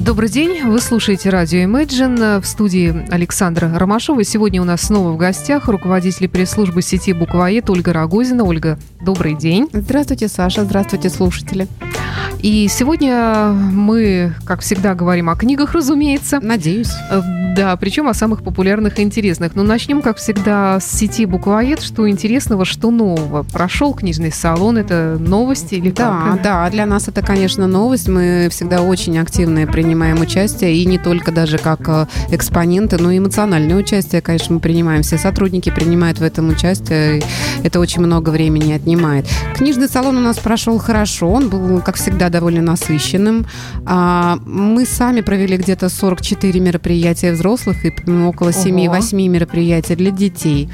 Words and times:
Добрый 0.00 0.28
день, 0.28 0.62
вы 0.64 0.80
слушаете 0.80 1.30
радио 1.30 1.58
Imagine 1.60 2.40
в 2.40 2.46
студии 2.46 3.12
Александра 3.12 3.76
Ромашова. 3.76 4.22
Сегодня 4.24 4.62
у 4.62 4.64
нас 4.64 4.82
снова 4.82 5.10
в 5.10 5.16
гостях 5.16 5.68
руководитель 5.68 6.28
пресс-службы 6.28 6.80
сети 6.80 7.12
Буквоед 7.12 7.68
Ольга 7.68 7.92
Рогозина. 7.92 8.44
Ольга, 8.44 8.78
добрый 9.00 9.34
день. 9.34 9.68
Здравствуйте, 9.72 10.28
Саша, 10.28 10.64
здравствуйте, 10.64 11.10
слушатели. 11.10 11.66
И 12.40 12.68
сегодня 12.68 13.50
мы, 13.52 14.34
как 14.44 14.60
всегда, 14.60 14.94
говорим 14.94 15.30
о 15.30 15.36
книгах, 15.36 15.72
разумеется. 15.72 16.40
Надеюсь. 16.40 16.92
Э, 17.10 17.20
да, 17.56 17.74
причем 17.76 18.06
о 18.06 18.14
самых 18.14 18.42
популярных 18.42 18.98
и 18.98 19.02
интересных. 19.02 19.54
Но 19.54 19.62
начнем, 19.62 20.02
как 20.02 20.18
всегда, 20.18 20.78
с 20.78 20.84
сети 20.84 21.24
Буквоед. 21.24 21.80
Что 21.80 22.08
интересного, 22.08 22.64
что 22.66 22.90
нового? 22.90 23.44
Прошел 23.44 23.94
книжный 23.94 24.30
салон, 24.30 24.76
это 24.76 25.16
новости 25.18 25.74
или 25.76 25.90
да, 25.90 26.32
как? 26.32 26.42
Да, 26.42 26.70
для 26.70 26.84
нас 26.84 27.08
это, 27.08 27.22
конечно, 27.22 27.66
новость. 27.66 28.08
Мы 28.08 28.48
всегда 28.50 28.82
очень 28.82 29.18
активно 29.18 29.66
принимаем 29.66 30.20
участие, 30.20 30.76
и 30.76 30.84
не 30.84 30.98
только 30.98 31.32
даже 31.32 31.58
как 31.58 31.88
э, 31.88 32.06
экспоненты, 32.30 32.98
но 32.98 33.10
и 33.10 33.18
эмоциональное 33.18 33.76
участие, 33.76 34.20
конечно, 34.20 34.54
мы 34.54 34.60
принимаем. 34.60 35.02
Все 35.02 35.16
сотрудники 35.16 35.70
принимают 35.70 36.18
в 36.18 36.22
этом 36.22 36.50
участие, 36.50 37.22
это 37.62 37.80
очень 37.80 38.02
много 38.02 38.30
времени 38.30 38.72
отнимает. 38.72 39.26
Книжный 39.54 39.88
салон 39.88 40.18
у 40.18 40.20
нас 40.20 40.38
прошел 40.38 40.78
хорошо, 40.78 41.30
он 41.30 41.48
был, 41.48 41.80
как 41.80 41.96
всегда, 41.96 42.05
довольно 42.10 42.62
насыщенным. 42.62 43.46
А, 43.84 44.38
мы 44.44 44.84
сами 44.84 45.20
провели 45.20 45.56
где-то 45.56 45.88
44 45.88 46.60
мероприятия 46.60 47.32
взрослых 47.32 47.84
и 47.84 47.92
около 48.26 48.50
7-8 48.50 49.28
мероприятий 49.28 49.96
для 49.96 50.10
детей. 50.10 50.70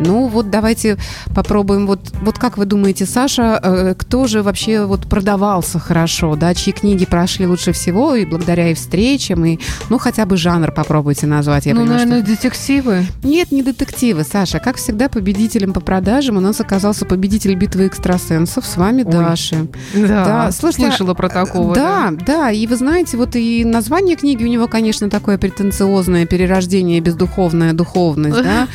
Ну 0.00 0.28
вот 0.28 0.50
давайте 0.50 0.96
попробуем. 1.34 1.86
Вот, 1.86 2.12
вот 2.22 2.38
как 2.38 2.58
вы 2.58 2.66
думаете, 2.66 3.06
Саша, 3.06 3.60
э, 3.62 3.94
кто 3.96 4.26
же 4.26 4.42
вообще 4.42 4.84
вот 4.84 5.08
продавался 5.08 5.78
хорошо, 5.78 6.36
да, 6.36 6.54
чьи 6.54 6.72
книги 6.72 7.04
прошли 7.06 7.46
лучше 7.46 7.72
всего 7.72 8.14
и 8.14 8.24
благодаря 8.24 8.70
и 8.70 8.74
встречам, 8.74 9.44
и 9.44 9.58
ну 9.90 9.98
хотя 9.98 10.26
бы 10.26 10.36
жанр 10.36 10.72
попробуйте 10.72 11.26
назвать. 11.26 11.66
Я 11.66 11.74
ну, 11.74 11.80
понимаю, 11.80 12.06
наверное, 12.06 12.24
что... 12.24 12.36
детективы. 12.36 13.06
Нет, 13.22 13.52
не 13.52 13.62
детективы, 13.62 14.24
Саша. 14.24 14.58
Как 14.58 14.76
всегда, 14.76 15.08
победителем 15.08 15.72
по 15.72 15.80
продажам 15.80 16.36
у 16.36 16.40
нас 16.40 16.60
оказался 16.60 17.04
победитель 17.04 17.54
битвы 17.54 17.86
экстрасенсов. 17.86 18.66
С 18.66 18.76
вами 18.76 19.02
Ой. 19.02 19.12
Даша. 19.12 19.66
Да, 19.94 20.24
да. 20.24 20.52
Слушайте, 20.52 20.75
слышала 20.76 21.14
про 21.14 21.28
такого. 21.28 21.74
Да, 21.74 22.10
да, 22.10 22.24
да. 22.26 22.50
И 22.50 22.66
вы 22.66 22.76
знаете, 22.76 23.16
вот 23.16 23.36
и 23.36 23.64
название 23.64 24.16
книги 24.16 24.44
у 24.44 24.48
него, 24.48 24.68
конечно, 24.68 25.10
такое 25.10 25.38
претенциозное 25.38 26.26
перерождение, 26.26 27.00
бездуховная 27.00 27.72
духовность, 27.72 28.42
да. 28.42 28.68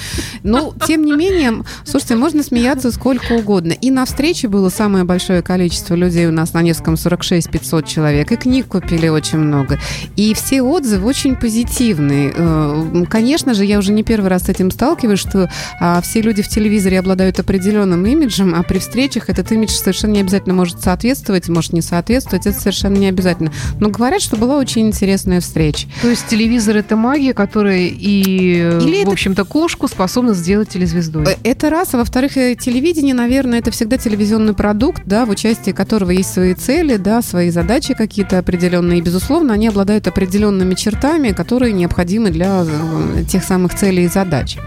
Но, 0.44 0.74
тем 0.86 1.06
не 1.06 1.14
менее, 1.14 1.64
слушайте, 1.86 2.16
можно 2.16 2.44
смеяться 2.44 2.92
сколько 2.92 3.34
угодно. 3.34 3.74
И 3.74 3.92
на 3.92 4.06
встрече 4.06 4.48
было 4.48 4.70
самое 4.70 5.04
большое 5.04 5.42
количество 5.42 5.96
людей 5.96 6.28
у 6.28 6.32
нас 6.32 6.54
на 6.54 6.62
Невском 6.62 6.98
46 6.98 7.50
500 7.50 7.88
человек. 7.88 8.32
И 8.32 8.36
книг 8.36 8.68
купили 8.68 9.08
очень 9.08 9.40
много. 9.40 9.80
И 10.16 10.34
все 10.34 10.62
отзывы 10.62 11.08
очень 11.08 11.36
позитивные. 11.36 12.34
Э, 12.36 13.06
конечно 13.10 13.54
же, 13.54 13.66
я 13.66 13.78
уже 13.78 13.92
не 13.92 14.04
первый 14.04 14.30
раз 14.30 14.44
с 14.44 14.50
этим 14.50 14.72
сталкиваюсь, 14.72 15.20
что 15.20 15.50
а, 15.80 16.02
все 16.02 16.22
люди 16.22 16.42
в 16.42 16.48
телевизоре 16.48 17.00
обладают 17.00 17.40
определенным 17.40 18.06
имиджем, 18.06 18.56
а 18.56 18.64
при 18.64 18.80
встречах 18.80 19.30
этот 19.30 19.52
имидж 19.52 19.72
совершенно 19.72 20.14
не 20.14 20.22
обязательно 20.22 20.54
может 20.54 20.82
соответствовать, 20.82 21.50
может 21.50 21.74
не 21.74 21.82
соответствовать, 21.82 21.91
это 21.92 22.52
совершенно 22.52 22.98
не 22.98 23.08
обязательно. 23.08 23.52
Но 23.80 23.90
говорят, 23.90 24.22
что 24.22 24.38
была 24.38 24.58
очень 24.58 24.88
интересная 24.88 25.42
встреча. 25.42 25.88
То 26.02 26.10
есть 26.10 26.28
телевизор 26.28 26.78
это 26.78 26.96
магия, 26.96 27.34
которая 27.34 27.88
и, 27.88 28.80
Или 28.82 29.00
в 29.00 29.02
это... 29.04 29.12
общем-то, 29.12 29.46
кошку 29.46 29.88
способна 29.88 30.34
сделать 30.34 30.70
телезвездой. 30.70 31.26
Э, 31.26 31.36
это 31.44 31.70
раз, 31.70 31.94
а 31.94 31.98
во-вторых, 31.98 32.38
э, 32.38 32.56
телевидение, 32.56 33.14
наверное, 33.14 33.60
это 33.60 33.72
всегда 33.72 33.98
телевизионный 33.98 34.54
продукт, 34.54 35.04
да, 35.06 35.26
в 35.26 35.30
участии 35.30 35.72
которого 35.72 36.12
есть 36.12 36.34
свои 36.34 36.54
цели, 36.54 36.98
да, 36.98 37.22
свои 37.22 37.50
задачи 37.50 37.94
какие-то 37.94 38.38
определенные. 38.40 39.00
И, 39.00 39.02
безусловно, 39.02 39.54
они 39.54 39.68
обладают 39.68 40.08
определенными 40.08 40.76
чертами, 40.76 41.32
которые 41.32 41.74
необходимы 41.74 42.30
для 42.30 42.66
э, 42.66 43.24
тех 43.30 43.44
самых 43.44 43.76
целей 43.76 44.06
и 44.06 44.08
задач. 44.08 44.58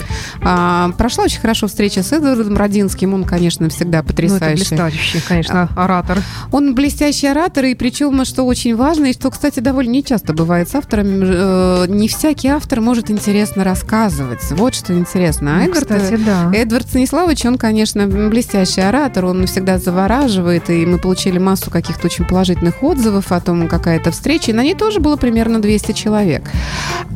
А, 0.42 0.91
прошла 0.98 1.24
очень 1.24 1.41
хорошо 1.41 1.68
встреча 1.68 2.02
с 2.02 2.12
Эдвардом 2.12 2.56
Родинским. 2.56 3.14
Он, 3.14 3.24
конечно, 3.24 3.68
всегда 3.68 4.02
потрясающий. 4.02 4.67
Ну, 4.70 4.77
это 4.77 4.85
блестящий, 4.85 5.20
конечно, 5.27 5.68
оратор. 5.77 6.23
Он 6.52 6.74
блестящий 6.74 7.04
оратор, 7.25 7.67
и 7.67 7.75
причем, 7.75 8.25
что 8.25 8.45
очень 8.45 8.75
важно, 8.75 9.07
и 9.07 9.13
что, 9.13 9.31
кстати, 9.31 9.61
довольно 9.61 9.91
нечасто 9.91 10.33
бывает 10.33 10.69
с 10.69 10.75
авторами, 10.75 11.25
э, 11.25 11.87
не 11.89 12.09
всякий 12.09 12.48
автор 12.48 12.81
может 12.81 13.11
интересно 13.11 13.63
рассказывать. 13.63 14.41
Вот 14.53 14.75
что 14.75 14.95
интересно. 14.95 15.57
А 15.57 15.59
ну, 15.59 15.65
Эдвард, 15.65 15.89
кстати, 15.89 16.20
да. 16.25 16.51
Эдвард 16.55 16.87
Станиславович, 16.87 17.45
он, 17.45 17.59
конечно, 17.59 18.07
блестящий 18.07 18.81
оратор, 18.81 19.27
он 19.27 19.47
всегда 19.47 19.79
завораживает, 19.79 20.70
и 20.70 20.87
мы 20.87 20.98
получили 20.98 21.39
массу 21.39 21.70
каких-то 21.70 22.07
очень 22.07 22.25
положительных 22.25 22.83
отзывов 22.83 23.33
о 23.33 23.41
том, 23.41 23.69
какая 23.69 23.98
это 23.98 24.11
встреча, 24.11 24.51
и 24.51 24.55
на 24.55 24.63
ней 24.63 24.75
тоже 24.75 25.01
было 25.01 25.17
примерно 25.17 25.61
200 25.61 25.92
человек. 25.92 26.51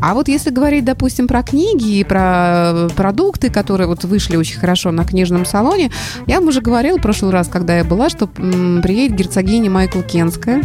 А 0.03 0.15
вот 0.15 0.29
если 0.29 0.51
говорить, 0.51 0.85
допустим, 0.85 1.27
про 1.27 1.43
книги 1.43 1.99
и 1.99 2.05
про 2.05 2.89
продукты, 2.95 3.51
которые 3.51 3.87
вот 3.87 4.05
вышли 4.05 4.37
очень 4.37 4.59
хорошо 4.59 4.91
на 4.91 5.05
книжном 5.05 5.47
салоне, 5.47 5.91
я 6.27 6.41
вам 6.41 6.49
уже 6.49 6.61
говорила 6.61 6.99
в 6.99 7.03
прошлый 7.03 7.33
раз, 7.33 7.49
когда 7.49 7.77
я 7.77 7.85
была, 7.85 8.09
что 8.09 8.27
приедет 8.27 9.17
герцогиня 9.17 9.71
Майкл 9.79 10.01
Кенская. 10.03 10.65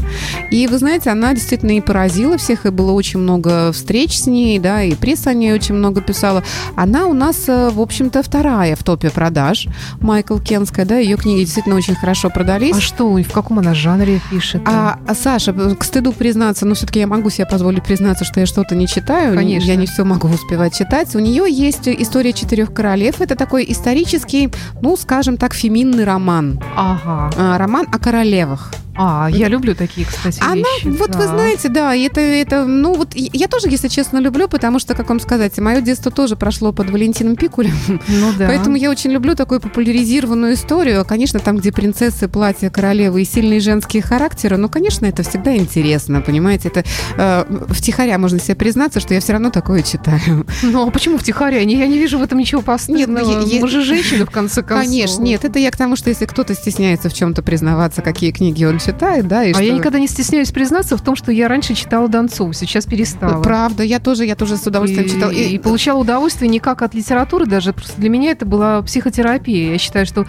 И 0.49 0.65
вы 0.65 0.79
знаете, 0.79 1.11
она 1.11 1.35
действительно 1.35 1.77
и 1.77 1.81
поразила 1.81 2.35
всех, 2.39 2.65
и 2.65 2.71
было 2.71 2.93
очень 2.93 3.19
много 3.19 3.71
встреч 3.71 4.17
с 4.17 4.25
ней, 4.25 4.57
да, 4.57 4.81
и 4.81 4.95
пресса 4.95 5.29
о 5.29 5.33
ней 5.35 5.53
очень 5.53 5.75
много 5.75 6.01
писала. 6.01 6.43
Она 6.75 7.05
у 7.05 7.13
нас, 7.13 7.47
э, 7.47 7.69
в 7.69 7.79
общем-то, 7.79 8.23
вторая 8.23 8.75
в 8.75 8.83
топе 8.83 9.11
продаж, 9.11 9.67
Майкл 10.01 10.39
Кенская, 10.39 10.83
да, 10.85 10.97
ее 10.97 11.15
книги 11.15 11.41
действительно 11.41 11.75
очень 11.75 11.93
хорошо 11.93 12.31
продались. 12.31 12.75
А 12.75 12.81
что, 12.81 13.13
в 13.13 13.31
каком 13.31 13.59
она 13.59 13.75
жанре 13.75 14.19
пишет? 14.31 14.63
А, 14.65 14.97
а 15.07 15.13
Саша, 15.13 15.53
к 15.53 15.83
стыду 15.83 16.11
признаться, 16.11 16.65
ну, 16.65 16.73
все-таки 16.73 16.99
я 16.99 17.05
могу 17.05 17.29
себе 17.29 17.45
позволить 17.45 17.83
признаться, 17.83 18.25
что 18.25 18.39
я 18.39 18.47
что-то 18.47 18.73
не 18.73 18.87
читаю. 18.87 19.35
Конечно. 19.35 19.67
Я 19.67 19.75
не 19.75 19.85
все 19.85 20.03
могу 20.05 20.27
успевать 20.27 20.75
читать. 20.75 21.15
У 21.15 21.19
нее 21.19 21.45
есть 21.47 21.87
история 21.87 22.33
четырех 22.33 22.73
королев. 22.73 23.21
Это 23.21 23.35
такой 23.35 23.63
исторический, 23.69 24.49
ну, 24.81 24.97
скажем 24.97 25.37
так, 25.37 25.53
феминный 25.53 26.03
роман. 26.03 26.59
Ага. 26.75 27.29
А, 27.37 27.59
роман 27.59 27.85
о 27.91 27.99
королевах. 27.99 28.71
А, 28.95 29.02
я 29.31 29.47
люблю 29.47 29.75
такие, 29.75 30.07
кстати, 30.07 30.39
Она, 30.41 30.55
вещи. 30.55 30.87
вот 30.97 31.11
да. 31.11 31.19
вы 31.19 31.27
знаете, 31.27 31.69
да, 31.69 31.95
это, 31.95 32.21
это, 32.21 32.65
ну 32.65 32.93
вот 32.93 33.09
я 33.15 33.47
тоже, 33.47 33.69
если 33.69 33.87
честно, 33.87 34.17
люблю, 34.17 34.47
потому 34.47 34.79
что, 34.79 34.95
как 34.95 35.09
вам 35.09 35.19
сказать, 35.19 35.57
мое 35.59 35.81
детство 35.81 36.11
тоже 36.11 36.35
прошло 36.35 36.71
под 36.71 36.89
Валентином 36.89 37.35
Пикулем. 37.35 37.75
Ну 38.07 38.33
да. 38.37 38.47
Поэтому 38.47 38.75
я 38.75 38.89
очень 38.89 39.11
люблю 39.11 39.35
такую 39.35 39.61
популяризированную 39.61 40.53
историю. 40.53 41.05
Конечно, 41.05 41.39
там, 41.39 41.57
где 41.57 41.71
принцессы, 41.71 42.27
платья, 42.27 42.69
королевы 42.69 43.21
и 43.21 43.25
сильные 43.25 43.59
женские 43.59 44.03
характеры, 44.03 44.57
ну, 44.57 44.69
конечно, 44.69 45.05
это 45.05 45.23
всегда 45.23 45.55
интересно, 45.55 46.21
понимаете? 46.21 46.69
Это 46.69 46.83
э, 47.17 47.65
втихаря 47.69 48.17
можно 48.17 48.39
себе 48.39 48.55
признаться, 48.55 48.99
что 48.99 49.13
я 49.13 49.19
все 49.19 49.33
равно 49.33 49.49
такое 49.49 49.83
читаю. 49.83 50.45
Ну, 50.63 50.87
а 50.87 50.91
почему 50.91 51.17
втихаря? 51.17 51.59
Я 51.59 51.87
не 51.87 51.99
вижу 51.99 52.17
в 52.17 52.23
этом 52.23 52.39
ничего 52.39 52.61
постыдного. 52.61 53.41
Нет, 53.41 53.51
ну, 53.51 53.59
мы 53.59 53.67
же 53.67 53.83
женщины, 53.83 54.25
в 54.25 54.31
конце 54.31 54.63
концов. 54.63 54.87
Конечно, 54.87 55.21
нет, 55.21 55.43
это 55.43 55.59
я 55.59 55.69
к 55.71 55.77
тому, 55.77 55.95
что 55.95 56.09
если 56.09 56.25
кто-то 56.25 56.55
стесняется 56.55 57.09
в 57.09 57.13
чем-то 57.13 57.43
признаваться, 57.43 58.01
какие 58.01 58.31
книги 58.31 58.63
он 58.63 58.79
читает, 58.79 58.92
да. 59.23 59.43
И 59.43 59.51
а 59.51 59.53
что... 59.55 59.63
я 59.63 59.73
никогда 59.73 59.99
не 59.99 60.07
стесняюсь 60.07 60.51
признаться 60.51 60.97
в 60.97 61.01
том, 61.01 61.15
что 61.15 61.31
я 61.31 61.47
раньше 61.47 61.73
читала 61.73 62.07
Донцову, 62.07 62.53
сейчас 62.53 62.85
перестала. 62.85 63.41
Правда, 63.41 63.83
я 63.83 63.99
тоже, 63.99 64.25
я 64.25 64.35
тоже 64.35 64.57
с 64.57 64.65
удовольствием 64.65 65.05
и, 65.05 65.09
читала. 65.09 65.31
И, 65.31 65.55
и 65.55 65.59
получала 65.59 65.99
удовольствие 65.99 66.49
не 66.49 66.59
как 66.59 66.81
от 66.81 66.93
литературы 66.93 67.45
даже, 67.45 67.73
просто 67.73 67.99
для 67.99 68.09
меня 68.09 68.31
это 68.31 68.45
была 68.45 68.81
психотерапия. 68.81 69.71
Я 69.71 69.77
считаю, 69.77 70.05
что 70.05 70.25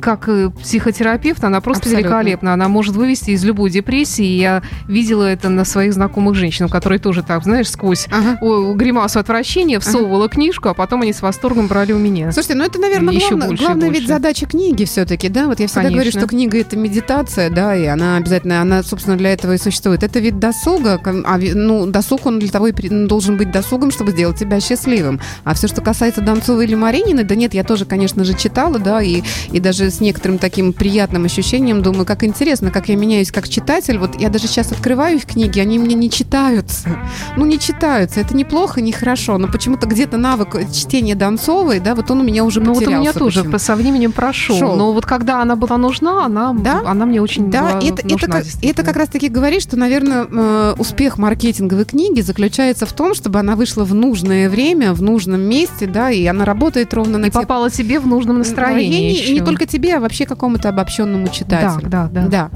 как 0.00 0.28
э, 0.28 0.50
психотерапевт 0.50 1.42
она 1.44 1.60
просто 1.60 1.84
Абсолютно. 1.84 2.08
великолепна. 2.08 2.52
Она 2.54 2.68
может 2.68 2.94
вывести 2.94 3.30
из 3.30 3.44
любой 3.44 3.70
депрессии. 3.70 4.24
И 4.24 4.38
я 4.38 4.62
видела 4.88 5.24
это 5.24 5.48
на 5.48 5.64
своих 5.64 5.92
знакомых 5.92 6.34
женщинах, 6.34 6.70
которые 6.70 6.98
тоже 6.98 7.22
так, 7.22 7.44
знаешь, 7.44 7.70
сквозь 7.70 8.06
ага. 8.10 8.38
гримасу 8.74 9.18
отвращения 9.18 9.80
всовывала 9.80 10.24
ага. 10.24 10.34
книжку, 10.34 10.68
а 10.68 10.74
потом 10.74 11.02
они 11.02 11.12
с 11.12 11.22
восторгом 11.22 11.66
брали 11.66 11.92
у 11.92 11.98
меня. 11.98 12.32
Слушайте, 12.32 12.54
ну 12.54 12.64
это, 12.64 12.78
наверное, 12.78 13.18
главное, 13.18 13.48
больше, 13.48 13.64
главная 13.64 13.90
ведь 13.90 14.06
задача 14.06 14.46
книги 14.46 14.84
все-таки, 14.84 15.28
да? 15.28 15.46
Вот 15.46 15.60
я 15.60 15.66
всегда 15.66 15.82
Конечно. 15.82 15.96
говорю, 15.96 16.10
что 16.10 16.26
книга 16.26 16.58
это 16.58 16.76
медитация, 16.76 17.50
да, 17.50 17.76
и 17.76 17.86
она 17.86 18.01
обязательно 18.02 18.32
обязательно, 18.32 18.60
она, 18.60 18.82
собственно, 18.82 19.16
для 19.16 19.32
этого 19.32 19.52
и 19.52 19.58
существует. 19.58 20.02
Это 20.02 20.18
вид 20.18 20.38
досуга, 20.38 21.00
а, 21.04 21.38
ну, 21.38 21.86
досуг, 21.86 22.26
он 22.26 22.38
для 22.38 22.48
того 22.48 22.68
и 22.68 22.72
должен 23.06 23.36
быть 23.36 23.50
досугом, 23.50 23.90
чтобы 23.90 24.12
сделать 24.12 24.38
тебя 24.38 24.60
счастливым. 24.60 25.20
А 25.44 25.54
все, 25.54 25.68
что 25.68 25.80
касается 25.80 26.20
Донцовой 26.20 26.64
или 26.64 26.74
Маринины, 26.74 27.24
да 27.24 27.34
нет, 27.34 27.54
я 27.54 27.64
тоже, 27.64 27.84
конечно 27.84 28.24
же, 28.24 28.34
читала, 28.34 28.78
да, 28.78 29.02
и, 29.02 29.22
и 29.50 29.60
даже 29.60 29.90
с 29.90 30.00
некоторым 30.00 30.38
таким 30.38 30.72
приятным 30.72 31.24
ощущением 31.24 31.82
думаю, 31.82 32.06
как 32.06 32.24
интересно, 32.24 32.70
как 32.70 32.88
я 32.88 32.96
меняюсь 32.96 33.30
как 33.30 33.48
читатель. 33.48 33.98
Вот 33.98 34.20
я 34.20 34.28
даже 34.28 34.46
сейчас 34.46 34.72
открываю 34.72 35.16
их 35.16 35.26
книги, 35.26 35.60
они 35.60 35.78
мне 35.78 35.94
не 35.94 36.10
читаются. 36.10 36.88
Ну, 37.36 37.46
не 37.46 37.58
читаются. 37.58 38.20
Это 38.20 38.36
неплохо, 38.36 38.80
не 38.80 38.92
хорошо, 38.92 39.38
но 39.38 39.48
почему-то 39.48 39.86
где-то 39.86 40.16
навык 40.16 40.56
чтения 40.72 41.14
Донцовой, 41.14 41.80
да, 41.80 41.94
вот 41.94 42.10
он 42.10 42.20
у 42.20 42.24
меня 42.24 42.44
уже 42.44 42.60
Ну, 42.60 42.74
вот 42.74 42.86
у 42.86 42.90
меня 42.90 43.12
тоже 43.12 43.44
со 43.58 43.76
временем 43.76 44.12
прошел. 44.12 44.58
Шел. 44.58 44.76
Но 44.76 44.92
вот 44.92 45.06
когда 45.06 45.42
она 45.42 45.56
была 45.56 45.76
нужна, 45.76 46.24
она, 46.24 46.52
да? 46.52 46.82
она 46.84 47.06
мне 47.06 47.20
очень 47.20 47.50
да, 47.50 47.62
была 47.62 47.91
это, 47.94 48.08
нужна. 48.08 48.38
Это 48.38 48.50
как, 48.50 48.64
это 48.64 48.82
как 48.82 48.96
раз-таки 48.96 49.28
говорит, 49.28 49.62
что, 49.62 49.76
наверное, 49.76 50.26
э, 50.30 50.74
успех 50.78 51.18
маркетинговой 51.18 51.84
книги 51.84 52.20
заключается 52.20 52.86
в 52.86 52.92
том, 52.92 53.14
чтобы 53.14 53.38
она 53.38 53.56
вышла 53.56 53.84
в 53.84 53.94
нужное 53.94 54.48
время, 54.48 54.92
в 54.92 55.02
нужном 55.02 55.40
месте, 55.40 55.86
да, 55.86 56.10
и 56.10 56.24
она 56.26 56.44
работает 56.44 56.92
ровно 56.94 57.18
на 57.18 57.26
И 57.26 57.30
те... 57.30 57.38
попала 57.38 57.70
тебе 57.70 58.00
в 58.00 58.06
нужном 58.06 58.38
настроении. 58.38 59.16
И 59.16 59.32
не 59.32 59.40
только 59.40 59.66
тебе, 59.66 59.96
а 59.96 60.00
вообще 60.00 60.26
какому-то 60.26 60.68
обобщенному 60.68 61.28
читателю. 61.28 61.88
Да, 61.88 62.08
да, 62.12 62.22
да. 62.22 62.28
да. 62.28 62.50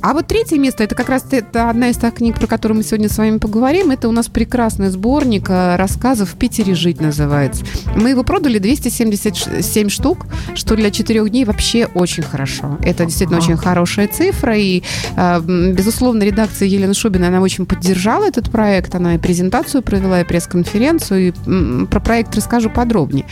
А 0.00 0.12
вот 0.12 0.26
третье 0.26 0.58
место, 0.58 0.84
это 0.84 0.94
как 0.94 1.08
раз 1.08 1.24
это 1.30 1.70
одна 1.70 1.88
из 1.88 1.96
тех 1.96 2.14
книг, 2.14 2.38
про 2.38 2.46
которую 2.46 2.78
мы 2.78 2.84
сегодня 2.84 3.08
с 3.08 3.18
вами 3.18 3.38
поговорим. 3.38 3.90
Это 3.90 4.08
у 4.08 4.12
нас 4.12 4.28
прекрасный 4.28 4.88
сборник 4.88 5.48
э, 5.48 5.76
рассказов 5.76 6.30
«В 6.30 6.36
Питере 6.36 6.74
жить» 6.74 7.00
называется. 7.00 7.64
Мы 7.94 8.10
его 8.10 8.22
продали 8.22 8.58
277 8.58 9.88
штук, 9.88 10.26
что 10.54 10.76
для 10.76 10.90
четырех 10.90 11.30
дней 11.30 11.44
вообще 11.44 11.86
очень 11.94 12.22
хорошо. 12.22 12.78
Это 12.82 13.04
действительно 13.04 13.38
очень 13.38 13.56
хорошая 13.56 14.08
цифра, 14.08 14.56
и, 14.56 14.75
э, 15.16 15.40
безусловно, 15.40 16.22
редакция 16.22 16.68
Елены 16.68 16.94
Шубина, 16.94 17.28
она 17.28 17.40
очень 17.40 17.66
поддержала 17.66 18.24
этот 18.24 18.50
проект, 18.50 18.94
она 18.94 19.14
и 19.14 19.18
презентацию 19.18 19.82
провела, 19.82 20.20
и 20.20 20.24
пресс-конференцию, 20.24 21.28
и 21.28 21.86
про 21.86 22.00
проект 22.00 22.34
расскажу 22.34 22.70
подробнее. 22.70 23.26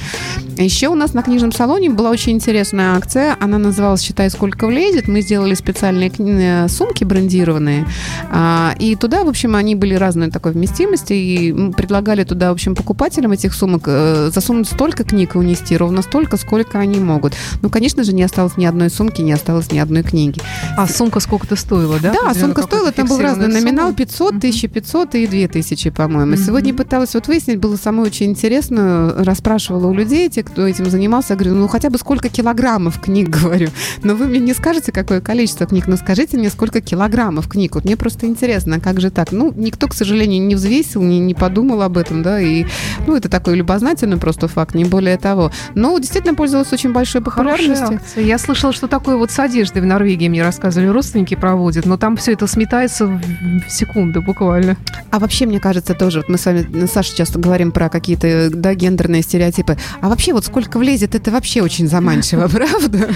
Еще 0.57 0.89
у 0.89 0.95
нас 0.95 1.15
на 1.15 1.23
книжном 1.23 1.53
салоне 1.53 1.91
была 1.91 2.11
очень 2.11 2.33
интересная 2.33 2.97
акция, 2.97 3.37
она 3.41 3.59
называлась 3.59 4.03
«Считай, 4.03 4.31
сколько 4.31 4.67
влезет». 4.67 5.09
Мы 5.09 5.21
сделали 5.21 5.55
специальные 5.55 6.13
э, 6.19 6.69
сумки 6.69 7.05
брендированные, 7.05 7.87
а, 8.31 8.75
и 8.79 8.97
туда, 8.97 9.25
в 9.25 9.29
общем, 9.29 9.57
они 9.57 9.75
были 9.75 9.95
разной 9.95 10.31
такой 10.31 10.53
вместимости, 10.53 11.13
и 11.13 11.73
предлагали 11.73 12.25
туда, 12.25 12.51
в 12.51 12.53
общем, 12.53 12.75
покупателям 12.75 13.33
этих 13.33 13.55
сумок 13.55 13.83
э, 13.87 14.31
засунуть 14.33 14.69
столько 14.69 15.05
книг 15.05 15.35
и 15.35 15.39
унести, 15.39 15.77
ровно 15.77 16.03
столько, 16.03 16.37
сколько 16.37 16.79
они 16.79 16.99
могут. 17.01 17.35
Ну, 17.63 17.71
конечно 17.71 18.05
же, 18.05 18.13
не 18.13 18.23
осталось 18.23 18.57
ни 18.57 18.65
одной 18.65 18.91
сумки, 18.91 19.23
не 19.23 19.33
осталось 19.33 19.73
ни 19.73 19.79
одной 19.79 20.03
книги. 20.03 20.41
А 20.77 20.87
сумка 20.87 21.21
сколько-то 21.35 21.57
стоила, 21.57 21.99
да? 21.99 22.13
Да, 22.13 22.33
сумка 22.35 22.63
стоила, 22.63 22.93
там 22.93 23.09
был 23.09 23.19
разный 23.19 23.49
номинал, 23.49 23.93
500, 23.93 24.37
1500 24.37 25.15
и 25.17 25.27
2000, 25.27 25.91
по-моему. 25.91 26.37
Сегодня 26.37 26.73
пыталась 26.73 27.15
вот 27.15 27.27
выяснить, 27.27 27.59
было 27.59 27.77
самое 27.77 28.07
очень 28.07 28.31
интересно, 28.31 29.15
расспрашивала 29.19 29.89
у 29.89 29.95
людей, 29.95 30.29
те, 30.29 30.45
кто 30.45 30.65
этим 30.65 30.89
занимался, 30.89 31.33
я 31.33 31.37
говорю, 31.37 31.57
ну, 31.57 31.67
хотя 31.67 31.91
бы 31.91 31.99
сколько 31.99 32.29
килограммов 32.29 33.01
книг, 33.01 33.29
говорю. 33.43 33.71
Но 34.05 34.15
вы 34.15 34.27
мне 34.27 34.39
не 34.39 34.55
скажете, 34.55 34.93
какое 34.93 35.21
количество 35.21 35.67
книг, 35.67 35.89
но 35.89 35.97
скажите 35.97 36.37
мне, 36.37 36.51
сколько 36.51 36.81
килограммов 36.81 37.49
книг. 37.49 37.75
Вот 37.75 37.85
мне 37.85 37.97
просто 37.97 38.27
интересно, 38.27 38.79
как 38.79 39.01
же 39.01 39.11
так? 39.11 39.33
Ну, 39.33 39.53
никто, 39.57 39.89
к 39.89 39.95
сожалению, 39.95 40.41
не 40.43 40.55
взвесил, 40.55 41.03
не, 41.03 41.19
не 41.19 41.35
подумал 41.35 41.83
об 41.83 41.99
этом, 41.99 42.23
да, 42.23 42.41
и, 42.41 42.65
ну, 43.09 43.17
это 43.17 43.29
такой 43.29 43.57
любознательный 43.57 44.19
просто 44.19 44.47
факт, 44.47 44.77
не 44.77 44.85
более 44.85 45.19
того. 45.19 45.51
Но 45.75 45.99
действительно 45.99 46.35
пользовалась 46.35 46.73
очень 46.73 46.93
большой 46.93 47.23
популярностью. 47.23 48.01
Я 48.15 48.39
слышала, 48.39 48.73
что 48.73 48.87
такое 48.87 49.17
вот 49.17 49.33
с 49.33 49.39
одеждой 49.41 49.83
в 49.83 49.87
Норвегии, 49.87 50.29
мне 50.29 50.45
рассказывали, 50.45 50.89
родственники 51.15 51.37
проводят, 51.37 51.87
но 51.87 51.97
там 51.97 52.17
все 52.17 52.33
это 52.33 52.49
сметается 52.49 53.07
в 53.07 53.71
секунду 53.71 54.21
буквально. 54.21 54.77
А 55.13 55.21
вообще, 55.21 55.47
мне 55.47 55.61
кажется, 55.61 55.95
тоже, 55.95 56.19
вот 56.19 56.29
мы 56.29 56.39
с 56.39 56.47
вами, 56.47 56.87
Саша, 56.87 57.17
часто 57.17 57.39
говорим 57.39 57.71
про 57.71 57.89
какие-то, 57.89 58.51
да, 58.53 58.75
гендерные 58.75 59.23
стереотипы. 59.23 59.77
А 60.01 60.09
вообще, 60.09 60.33
вот 60.33 60.45
сколько 60.45 60.79
влезет, 60.79 61.15
это 61.15 61.31
вообще 61.31 61.63
очень 61.63 61.87
заманчиво, 61.87 62.49
правда? 62.53 63.11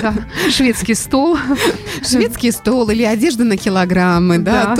Да. 0.00 0.14
Шведский 0.48 0.94
стол. 0.94 1.36
Шведский 2.08 2.52
стол 2.52 2.88
или 2.88 3.02
одежда 3.02 3.44
на 3.44 3.58
килограммы, 3.58 4.38
да, 4.38 4.74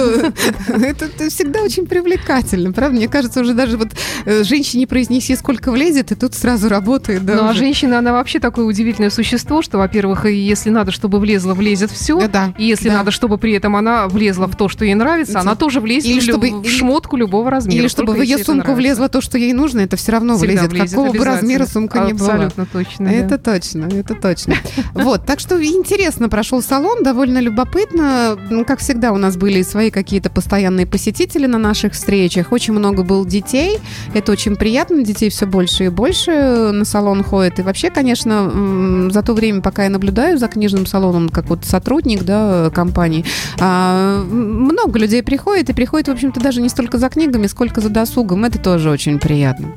это 0.67 1.29
всегда 1.29 1.61
очень 1.61 1.87
привлекательно, 1.87 2.73
правда? 2.73 2.97
Мне 2.97 3.09
кажется, 3.09 3.41
уже 3.41 3.53
даже 3.53 3.77
вот 3.77 3.89
э, 4.25 4.45
женщине 4.45 4.87
произнеси, 4.87 5.37
сколько 5.37 5.71
влезет, 5.71 6.11
и 6.11 6.15
тут 6.15 6.35
сразу 6.35 6.71
работает. 6.71 7.23
Ну, 7.23 7.49
а 7.49 7.53
женщина, 7.53 7.99
она 7.99 8.13
вообще 8.13 8.41
такое 8.41 8.65
удивительное 8.65 9.11
существо, 9.11 9.61
что, 9.61 9.77
во-первых, 9.77 10.25
если 10.25 10.71
надо, 10.71 10.91
чтобы 10.91 11.21
влезло, 11.21 11.53
влезет 11.53 11.91
все. 11.91 12.27
Да. 12.29 12.55
И 12.63 12.67
если 12.67 12.91
да. 12.91 12.99
надо, 12.99 13.11
чтобы 13.11 13.39
при 13.39 13.55
этом 13.55 13.75
она 13.75 14.07
влезла 14.07 14.47
в 14.47 14.55
то, 14.55 14.69
что 14.69 14.85
ей 14.85 14.95
нравится, 14.95 15.41
она 15.41 15.57
тоже 15.57 15.81
влезет 15.81 16.09
или 16.09 16.21
в, 16.21 16.23
чтобы, 16.23 16.61
в 16.61 16.69
шмотку 16.69 17.17
любого 17.17 17.51
размера. 17.51 17.77
Или 17.77 17.89
чтобы 17.89 18.13
в 18.13 18.23
ее 18.23 18.39
сумку 18.39 18.75
влезло 18.75 19.09
то, 19.09 19.21
что 19.21 19.37
ей 19.37 19.53
нужно, 19.53 19.81
это 19.81 19.97
все 19.97 20.13
равно 20.13 20.37
Всегда 20.37 20.53
влезет. 20.53 20.71
влезет. 20.71 20.91
Какого 20.91 21.13
бы 21.13 21.25
размера 21.25 21.67
сумка 21.67 22.05
не 22.05 22.13
была. 22.13 22.35
Абсолютно 22.35 22.67
точно. 22.67 23.09
Это 23.09 23.31
да. 23.31 23.53
точно, 23.53 23.87
это 23.87 24.15
точно. 24.15 24.55
Вот, 24.95 25.27
так 25.27 25.41
что 25.41 25.61
интересно 25.61 26.29
прошел 26.29 26.63
салон, 26.63 27.03
довольно 27.03 27.39
любопытно. 27.39 28.39
Ну, 28.49 28.65
как 28.65 28.79
всегда, 28.79 29.11
у 29.11 29.17
нас 29.17 29.37
были 29.37 29.63
свои 29.63 29.91
какие-то 29.91 30.31
постоянные 30.31 30.87
посетители 30.87 31.47
на 31.47 31.59
наших 31.59 31.95
встречах. 31.95 32.53
Очень 32.53 32.75
много 32.75 33.03
было 33.03 33.27
детей. 33.27 33.79
Это 34.15 34.31
очень 34.31 34.55
приятно. 34.55 35.03
Детей 35.03 35.31
все 35.31 35.47
больше 35.47 35.87
и 35.87 35.89
больше 35.89 36.31
на 36.71 36.85
салон 36.85 37.25
ходит. 37.25 37.59
И 37.59 37.63
вообще, 37.63 37.91
конечно, 37.91 39.11
за 39.11 39.23
то 39.23 39.35
время, 39.35 39.63
пока 39.63 39.83
я 39.83 39.91
наблюдаю 39.91 40.39
за 40.39 40.47
книжным 40.47 40.87
салоном, 40.87 41.29
как 41.29 41.47
вот 41.47 41.65
сотрудник 41.65 42.23
да, 42.23 42.52
компании, 42.73 43.25
а, 43.61 44.23
много 44.25 44.99
людей 44.99 45.23
приходит, 45.23 45.71
и 45.71 45.73
приходит, 45.73 46.09
в 46.09 46.13
общем-то, 46.13 46.41
даже 46.41 46.61
не 46.61 46.69
столько 46.69 46.99
за 46.99 47.09
книгами, 47.09 47.47
сколько 47.47 47.81
за 47.81 47.89
досугом. 47.89 48.45
Это 48.45 48.59
тоже 48.59 48.91
очень 48.91 49.19
приятно. 49.19 49.69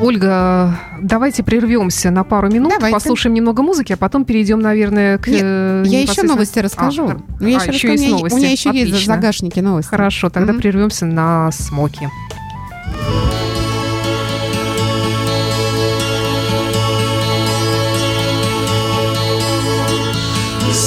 Ольга, 0.00 0.78
давайте 1.02 1.42
прервемся 1.42 2.10
на 2.10 2.24
пару 2.24 2.48
минут, 2.48 2.72
давайте. 2.74 2.94
послушаем 2.94 3.34
немного 3.34 3.62
музыки, 3.62 3.92
а 3.92 3.96
потом 3.98 4.24
перейдем, 4.24 4.60
наверное, 4.60 5.18
к... 5.18 5.28
Нет, 5.28 5.42
э, 5.42 5.82
я 5.86 6.00
еще 6.00 6.22
новости 6.22 6.58
расскажу. 6.58 7.08
А, 7.08 7.44
я 7.44 7.58
а, 7.58 7.60
еще, 7.60 7.72
еще 7.72 7.92
есть 7.92 8.08
новости. 8.08 8.34
У 8.34 8.38
меня 8.38 8.50
еще 8.50 8.70
Отлично. 8.70 8.88
есть 8.88 9.02
в 9.02 9.06
загашнике 9.06 9.60
новости. 9.60 9.90
Хорошо, 9.90 10.30
тогда 10.30 10.52
mm-hmm. 10.52 10.58
прервемся 10.58 11.04
на 11.04 11.52
смоки. 11.52 12.08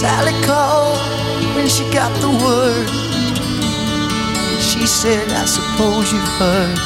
Sally 0.04 0.36
called 0.44 1.00
when 1.56 1.66
she 1.70 1.90
got 1.90 2.12
the 2.20 2.28
word. 2.28 2.88
She 4.60 4.86
said, 4.86 5.32
I 5.32 5.46
suppose 5.46 6.12
you've 6.12 6.34
heard 6.42 6.78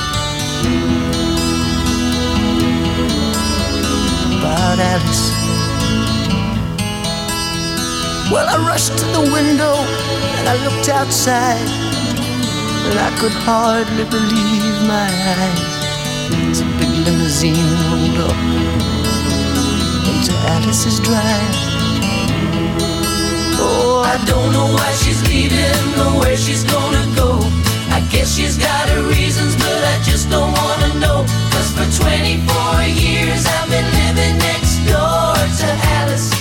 about 4.37 4.77
Alice. 4.77 5.25
Well, 8.29 8.45
I 8.47 8.57
rushed 8.69 8.95
to 8.99 9.05
the 9.17 9.25
window 9.33 9.73
and 10.37 10.45
I 10.53 10.55
looked 10.63 10.87
outside, 10.87 11.67
and 12.87 12.99
I 12.99 13.09
could 13.17 13.33
hardly 13.33 14.05
believe 14.13 14.77
my 14.85 15.09
eyes. 15.33 15.65
It's 16.45 16.61
a 16.61 16.69
big 16.77 16.93
limousine 17.03 17.65
rolled 17.81 18.29
up 18.29 18.37
into 20.05 20.33
Alice's 20.53 20.99
drive. 20.99 21.76
I 24.17 24.25
don't 24.25 24.51
know 24.51 24.65
why 24.73 24.91
she's 24.93 25.21
leaving 25.29 25.93
or 26.01 26.17
where 26.17 26.35
she's 26.35 26.63
gonna 26.63 27.05
go. 27.13 27.37
I 27.93 28.01
guess 28.09 28.33
she's 28.33 28.57
got 28.57 28.89
her 28.89 29.03
reasons, 29.03 29.53
but 29.55 29.81
I 29.93 30.01
just 30.01 30.31
don't 30.31 30.51
wanna 30.57 30.91
know. 30.97 31.21
Cause 31.53 31.69
for 31.77 31.85
24 32.01 32.81
years 32.97 33.45
I've 33.45 33.69
been 33.69 33.85
living 34.01 34.35
next 34.41 34.81
door 34.89 35.37
to 35.61 35.67
Alice. 36.01 36.33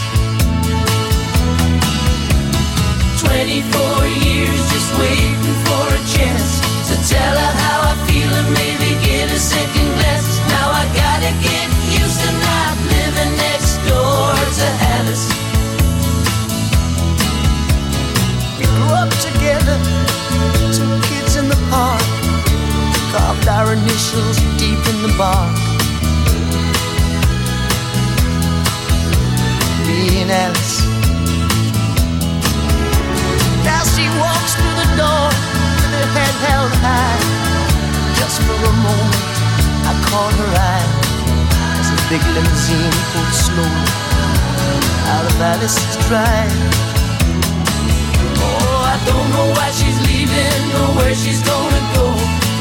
24 3.21 3.45
years 4.25 4.61
just 4.73 4.91
waiting 4.97 5.57
for 5.69 5.85
a 5.85 6.03
chance 6.17 6.65
to 6.89 6.95
tell 7.13 7.35
her 7.37 7.53
how 7.61 7.93
I 7.93 7.95
feel 8.09 8.33
and 8.41 8.49
maybe 8.57 8.97
get 9.05 9.29
a 9.29 9.39
second 9.39 9.89
glance. 10.01 10.41
Now 10.49 10.73
I 10.73 10.85
gotta 10.97 11.33
get 11.45 11.69
limousine 42.69 43.03
pulled 43.13 43.35
slowly 43.35 43.91
out 45.15 45.25
of 45.25 45.41
Alice's 45.41 45.97
drive. 46.07 46.51
Oh, 48.43 48.83
I 48.83 48.97
don't 49.07 49.29
know 49.31 49.49
why 49.55 49.71
she's 49.71 49.99
leaving 50.09 50.63
or 50.81 50.89
where 50.99 51.15
she's 51.15 51.43
gonna 51.43 51.83
go. 51.95 52.07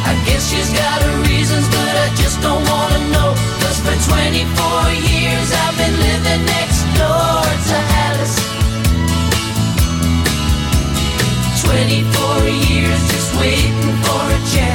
I 0.06 0.14
guess 0.26 0.50
she's 0.50 0.72
got 0.74 1.02
her 1.02 1.18
reasons, 1.30 1.68
but 1.70 1.94
I 2.06 2.08
just 2.22 2.42
don't 2.42 2.64
wanna 2.70 3.02
know. 3.14 3.34
Cause 3.62 3.80
for 3.82 3.98
24 4.12 4.94
years 5.10 5.48
I've 5.64 5.78
been 5.78 5.98
living 5.98 6.44
next 6.46 6.82
door 7.00 7.42
to 7.70 7.78
Alice. 8.06 8.38
24 11.66 12.46
years 12.70 13.00
just 13.10 13.30
waiting 13.40 13.96
for 14.06 14.22
a 14.30 14.40
chance 14.54 14.75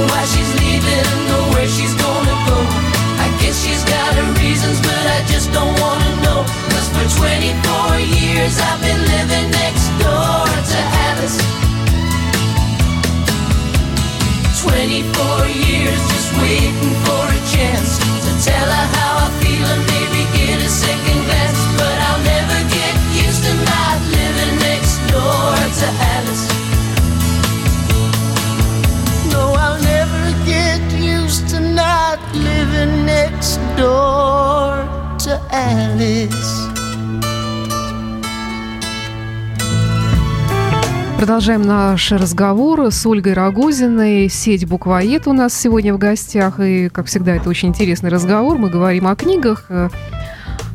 Продолжаем 41.21 41.61
наш 41.61 42.11
разговор 42.11 42.91
с 42.91 43.05
Ольгой 43.05 43.33
Рогозиной. 43.33 44.27
Сеть 44.27 44.67
«Буквоед» 44.67 45.27
у 45.27 45.33
нас 45.33 45.53
сегодня 45.53 45.93
в 45.93 45.99
гостях. 45.99 46.59
И, 46.59 46.89
как 46.89 47.05
всегда, 47.05 47.35
это 47.35 47.47
очень 47.47 47.69
интересный 47.69 48.09
разговор. 48.09 48.57
Мы 48.57 48.71
говорим 48.71 49.05
о 49.05 49.15
книгах, 49.15 49.65
э, 49.69 49.89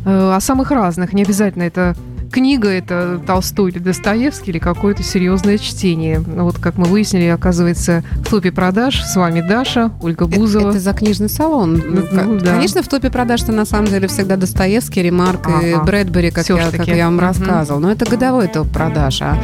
э, 0.05 0.33
о 0.35 0.39
самых 0.41 0.71
разных. 0.71 1.13
Не 1.13 1.25
обязательно 1.25 1.65
это 1.65 1.97
книга 2.31 2.69
это 2.69 3.21
Толстой 3.27 3.71
или 3.71 3.79
Достоевский, 3.79 4.51
или 4.51 4.59
какое-то 4.59 5.03
серьезное 5.03 5.59
чтение. 5.59 6.23
Ну, 6.27 6.45
вот, 6.45 6.59
как 6.59 6.77
мы 6.77 6.87
выяснили, 6.87 7.27
оказывается, 7.27 8.05
в 8.25 8.29
топе 8.29 8.53
продаж 8.53 9.03
с 9.03 9.17
вами 9.17 9.41
Даша, 9.41 9.91
Ольга 10.03 10.27
Бузова. 10.27 10.69
Это, 10.69 10.71
это 10.71 10.81
за 10.81 10.93
книжный 10.93 11.29
салон. 11.29 11.83
Ну, 11.87 12.03
ну, 12.11 12.39
да. 12.39 12.55
Конечно, 12.55 12.83
в 12.83 12.89
топе 12.89 13.11
продаж-то 13.11 13.53
на 13.53 13.65
самом 13.65 13.87
деле 13.89 14.09
всегда 14.09 14.37
Достоевский, 14.37 15.03
Ремарк 15.03 15.47
ага. 15.47 15.67
и 15.67 15.77
Брэдбери, 15.77 16.31
как 16.31 16.49
я, 16.49 16.71
как 16.71 16.87
я 16.89 17.07
вам 17.07 17.21
рассказывал. 17.21 17.81
Но 17.81 17.91
это 17.91 18.05
годовой 18.05 18.49
топ 18.49 18.69
продаж. 18.71 19.23
А, 19.23 19.39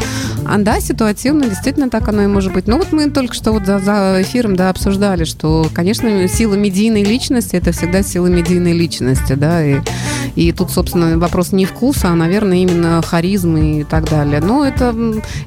а 0.46 0.58
да, 0.58 0.80
ситуативно, 0.80 1.46
действительно 1.46 1.90
так 1.90 2.08
оно 2.08 2.22
и 2.22 2.26
может 2.26 2.52
быть. 2.52 2.66
Ну 2.66 2.78
вот 2.78 2.92
мы 2.92 3.10
только 3.10 3.34
что 3.34 3.52
вот 3.52 3.66
за, 3.66 3.78
за 3.78 4.18
эфиром 4.20 4.56
да, 4.56 4.70
обсуждали, 4.70 5.24
что, 5.24 5.66
конечно, 5.72 6.28
сила 6.28 6.54
медийной 6.54 7.04
личности– 7.04 7.56
это 7.62 7.72
всегда 7.72 8.02
сила 8.02 8.26
медийной 8.26 8.72
личности, 8.72 9.34
да, 9.34 9.64
и, 9.64 9.80
и 10.34 10.52
тут, 10.52 10.70
собственно, 10.70 11.18
вопрос 11.18 11.52
не 11.52 11.64
вкуса, 11.64 12.08
а, 12.08 12.14
наверное, 12.14 12.58
именно 12.58 12.71
харизмы 13.02 13.80
и 13.80 13.84
так 13.84 14.08
далее. 14.08 14.40
Но 14.40 14.64
это, 14.64 14.94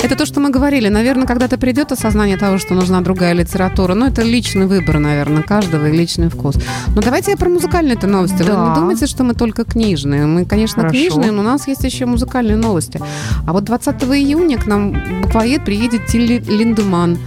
это 0.02 0.16
то, 0.16 0.26
что 0.26 0.40
мы 0.40 0.50
говорили. 0.50 0.90
Наверное, 0.90 1.26
когда-то 1.26 1.58
придет 1.58 1.92
осознание 1.92 2.38
того, 2.38 2.58
что 2.58 2.74
нужна 2.74 3.02
другая 3.02 3.34
литература. 3.34 3.94
Но 3.94 4.08
это 4.08 4.22
личный 4.22 4.66
выбор, 4.66 5.00
наверное, 5.00 5.44
каждого 5.44 5.90
и 5.90 5.98
личный 5.98 6.30
вкус. 6.30 6.56
Но 6.96 7.02
давайте 7.02 7.32
я 7.32 7.38
про 7.38 7.50
музыкальные-то 7.50 8.08
новости. 8.08 8.44
Да. 8.44 8.64
Вы 8.64 8.70
не 8.70 8.76
думайте, 8.76 9.08
что 9.08 9.24
мы 9.24 9.34
только 9.34 9.64
книжные. 9.64 10.26
Мы, 10.26 10.46
конечно, 10.46 10.84
Хорошо. 10.84 10.96
книжные, 10.96 11.32
но 11.32 11.42
у 11.42 11.46
нас 11.46 11.68
есть 11.68 11.84
еще 11.84 12.06
музыкальные 12.06 12.58
новости. 12.58 13.02
А 13.48 13.54
вот 13.54 13.64
20 13.64 14.04
июня 14.04 14.58
к 14.58 14.68
нам 14.68 14.96
буквоед 15.22 15.66
приедет 15.66 16.06
Тилли 16.08 16.44
Линдеман. 16.48 17.18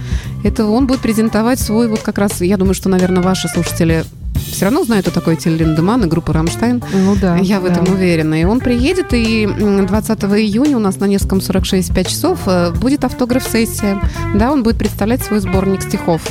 Это 0.43 0.65
он 0.65 0.87
будет 0.87 1.01
презентовать 1.01 1.59
свой, 1.59 1.87
вот 1.87 1.99
как 1.99 2.17
раз, 2.17 2.41
я 2.41 2.57
думаю, 2.57 2.73
что, 2.73 2.89
наверное, 2.89 3.21
ваши 3.21 3.47
слушатели 3.47 4.05
все 4.51 4.65
равно 4.65 4.83
знает, 4.83 5.05
кто 5.05 5.13
такой 5.19 5.35
Тиль 5.35 5.55
Линдеман 5.55 6.03
и 6.03 6.07
группа 6.07 6.33
«Рамштайн». 6.33 6.83
Ну 6.93 7.15
да. 7.15 7.37
Я 7.37 7.59
в 7.59 7.65
этом 7.65 7.85
да. 7.85 7.91
уверена. 7.91 8.41
И 8.41 8.43
он 8.43 8.59
приедет, 8.59 9.13
и 9.13 9.47
20 9.47 10.23
июня 10.23 10.77
у 10.77 10.79
нас 10.79 10.99
на 10.99 11.05
Невском 11.05 11.39
46-5 11.39 12.09
часов 12.09 12.39
э, 12.45 12.71
будет 12.71 13.03
автограф-сессия. 13.03 14.01
Да, 14.35 14.51
он 14.51 14.63
будет 14.63 14.77
представлять 14.77 15.21
свой 15.21 15.39
сборник 15.39 15.81
стихов. 15.81 16.21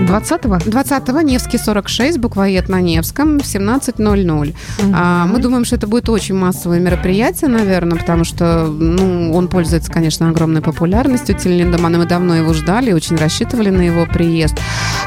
20-го? 0.00 0.56
20-го, 0.56 1.20
Невский 1.20 1.58
46, 1.58 2.18
буквоед 2.18 2.68
на 2.68 2.80
Невском, 2.80 3.38
в 3.38 3.42
17.00. 3.42 4.48
Угу. 4.48 4.92
А, 4.94 5.26
мы 5.26 5.38
думаем, 5.38 5.64
что 5.64 5.76
это 5.76 5.86
будет 5.86 6.08
очень 6.08 6.34
массовое 6.34 6.80
мероприятие, 6.80 7.50
наверное, 7.50 7.98
потому 7.98 8.24
что 8.24 8.66
ну, 8.66 9.32
он 9.34 9.48
пользуется, 9.48 9.90
конечно, 9.90 10.28
огромной 10.28 10.60
популярностью. 10.60 11.36
Тиль 11.36 11.58
Линдеман, 11.58 11.98
мы 11.98 12.06
давно 12.06 12.34
его 12.34 12.52
ждали, 12.52 12.92
очень 12.92 13.16
рассчитывали 13.16 13.70
на 13.70 13.82
его 13.82 14.06
приезд. 14.06 14.54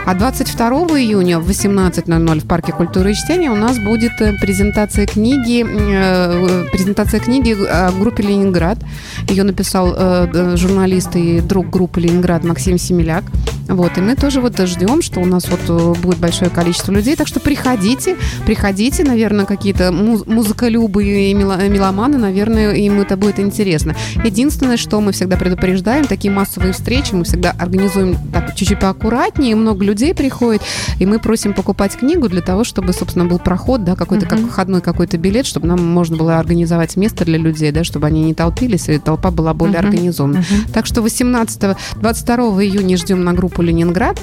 А 0.05 0.13
22 0.13 0.69
июня 0.99 1.39
в 1.39 1.49
18.00 1.49 2.39
в 2.39 2.47
Парке 2.47 2.71
культуры 2.71 3.11
и 3.11 3.15
чтения 3.15 3.49
у 3.49 3.55
нас 3.55 3.79
будет 3.79 4.21
э, 4.21 4.33
презентация 4.39 5.07
книги, 5.07 5.65
э, 5.65 6.65
презентация 6.71 7.19
книги 7.19 7.53
о 7.53 7.91
группе 7.91 8.23
«Ленинград». 8.23 8.77
Ее 9.27 9.43
написал 9.43 9.95
э, 9.97 10.55
журналист 10.55 11.15
и 11.15 11.41
друг 11.41 11.69
группы 11.69 12.01
«Ленинград» 12.01 12.43
Максим 12.43 12.77
Семеляк. 12.77 13.23
Вот, 13.67 13.97
и 13.97 14.01
мы 14.01 14.15
тоже 14.15 14.41
вот 14.41 14.54
ждем, 14.65 15.01
что 15.01 15.19
у 15.19 15.25
нас 15.25 15.47
вот 15.49 15.59
э, 15.67 15.99
будет 16.01 16.17
большое 16.17 16.49
количество 16.49 16.91
людей. 16.91 17.15
Так 17.15 17.27
что 17.27 17.39
приходите, 17.39 18.15
приходите, 18.45 19.03
наверное, 19.03 19.45
какие-то 19.45 19.91
музыколюбы 19.91 21.05
и 21.05 21.33
меломаны, 21.33 22.17
наверное, 22.17 22.73
им 22.73 23.01
это 23.01 23.17
будет 23.17 23.39
интересно. 23.39 23.95
Единственное, 24.23 24.77
что 24.77 25.01
мы 25.01 25.11
всегда 25.11 25.37
предупреждаем, 25.37 26.05
такие 26.05 26.31
массовые 26.31 26.73
встречи 26.73 27.13
мы 27.13 27.23
всегда 27.23 27.51
организуем 27.51 28.17
так 28.31 28.55
чуть-чуть 28.55 28.79
поаккуратнее, 28.79 29.55
много 29.55 29.83
людей 29.83 30.13
приходит, 30.13 30.61
и 30.99 31.05
мы 31.05 31.19
просим 31.19 31.53
покупать 31.53 31.95
книгу 31.95 32.29
для 32.29 32.41
того, 32.41 32.63
чтобы, 32.63 32.93
собственно, 32.93 33.25
был 33.25 33.39
проход, 33.39 33.83
да, 33.83 33.95
какой-то 33.95 34.25
как 34.25 34.39
входной 34.39 34.81
какой-то 34.81 35.17
билет, 35.17 35.45
чтобы 35.45 35.67
нам 35.67 35.85
можно 35.85 36.15
было 36.15 36.39
организовать 36.39 36.95
место 36.95 37.25
для 37.25 37.37
людей, 37.37 37.71
да, 37.71 37.83
чтобы 37.83 38.07
они 38.07 38.23
не 38.23 38.33
толпились, 38.33 38.89
и 38.89 38.97
толпа 38.97 39.31
была 39.31 39.53
более 39.53 39.79
uh-huh. 39.79 39.87
организована. 39.87 40.43
Так 40.73 40.85
что 40.85 41.01
18 41.01 41.75
22 41.95 42.35
июня 42.63 42.97
ждем 42.97 43.23
на 43.23 43.33
группу 43.33 43.61
Ленинград. 43.61 44.19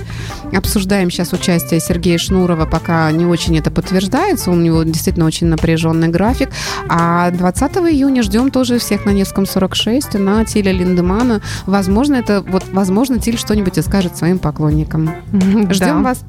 Обсуждаем 0.52 1.10
сейчас 1.10 1.32
участие 1.32 1.80
Сергея 1.80 2.18
Шнурова, 2.18 2.66
пока 2.66 3.10
не 3.12 3.26
очень 3.26 3.58
это 3.58 3.70
подтверждается. 3.70 4.50
У 4.50 4.54
него 4.54 4.82
действительно 4.82 5.26
очень 5.26 5.46
напряженный 5.46 6.08
график. 6.08 6.50
А 6.88 7.30
20 7.30 7.76
июня 7.92 8.22
ждем 8.22 8.50
тоже 8.50 8.78
всех 8.78 9.04
на 9.04 9.10
Невском 9.10 9.46
46 9.46 10.14
на 10.14 10.44
Тиля 10.44 10.72
Линдемана. 10.72 11.40
Возможно, 11.66 12.16
это 12.16 12.42
вот, 12.42 12.64
возможно, 12.72 13.18
Тиль 13.18 13.38
что-нибудь 13.38 13.78
и 13.78 13.82
скажет 13.82 14.16
своим 14.16 14.38
поклонникам. 14.38 15.14
Ждем 15.70 16.02
вас. 16.02 16.24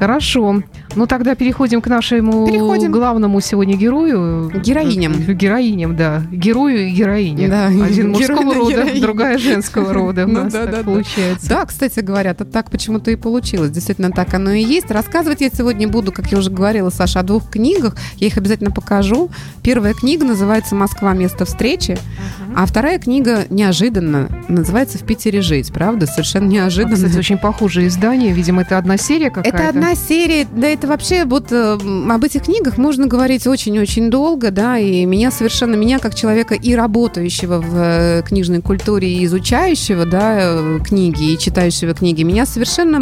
Хорошо. 0.00 0.62
Ну, 0.96 1.06
тогда 1.06 1.34
переходим 1.34 1.82
к 1.82 1.86
нашему 1.86 2.46
переходим. 2.46 2.90
главному 2.90 3.38
сегодня 3.42 3.76
герою. 3.76 4.50
Героиням. 4.50 5.12
Героиням, 5.12 5.94
да. 5.94 6.22
Герою 6.32 6.88
и 6.88 6.90
героине. 6.90 7.48
Да. 7.48 7.66
Один 7.66 8.12
мужского 8.12 8.54
рода, 8.54 8.72
героиня. 8.72 9.00
другая 9.02 9.38
женского 9.38 9.92
рода. 9.92 10.26
Ну, 10.40 10.48
да, 10.48 10.66
да, 10.66 10.82
получается. 10.84 11.48
Да, 11.48 11.66
кстати 11.66 12.00
говоря, 12.00 12.30
это 12.30 12.44
так 12.44 12.70
почему-то 12.70 13.10
и 13.10 13.16
получилось. 13.16 13.70
Действительно, 13.70 14.10
так 14.10 14.32
оно 14.32 14.52
и 14.52 14.62
есть. 14.62 14.90
Рассказывать 14.90 15.42
я 15.42 15.50
сегодня 15.50 15.86
буду, 15.86 16.12
как 16.12 16.32
я 16.32 16.38
уже 16.38 16.50
говорила, 16.50 16.88
Саша, 16.88 17.20
о 17.20 17.22
двух 17.22 17.50
книгах. 17.50 17.96
Я 18.16 18.28
их 18.28 18.38
обязательно 18.38 18.70
покажу. 18.70 19.28
Первая 19.62 19.92
книга 19.92 20.24
называется 20.24 20.74
«Москва. 20.74 21.12
Место 21.12 21.44
встречи», 21.44 21.92
uh-huh. 21.92 22.54
а 22.56 22.64
вторая 22.64 22.98
книга 22.98 23.44
неожиданно 23.50 24.28
называется 24.48 24.96
«В 24.98 25.02
Питере 25.02 25.42
жить». 25.42 25.72
Правда? 25.72 26.06
Совершенно 26.06 26.48
неожиданно. 26.48 26.94
А, 26.94 26.96
кстати, 26.96 27.18
очень 27.18 27.38
похожее 27.38 27.88
издание. 27.88 28.32
Видимо, 28.32 28.62
это 28.62 28.78
одна 28.78 28.96
серия 28.96 29.30
какая-то. 29.30 29.56
Это 29.56 29.68
одна 29.68 29.89
серия. 29.94 30.46
Да, 30.50 30.68
это 30.68 30.86
вообще 30.86 31.24
вот 31.24 31.52
э, 31.52 31.78
об 32.10 32.24
этих 32.24 32.44
книгах 32.44 32.78
можно 32.78 33.06
говорить 33.06 33.46
очень-очень 33.46 34.10
долго, 34.10 34.50
да, 34.50 34.78
и 34.78 35.04
меня 35.04 35.30
совершенно, 35.30 35.74
меня 35.74 35.98
как 35.98 36.14
человека 36.14 36.54
и 36.54 36.74
работающего 36.74 37.60
в 37.60 37.76
э, 37.76 38.22
книжной 38.26 38.62
культуре, 38.62 39.12
и 39.12 39.24
изучающего, 39.24 40.06
да, 40.06 40.36
э, 40.38 40.78
книги, 40.84 41.32
и 41.32 41.38
читающего 41.38 41.94
книги, 41.94 42.22
меня 42.22 42.46
совершенно 42.46 43.00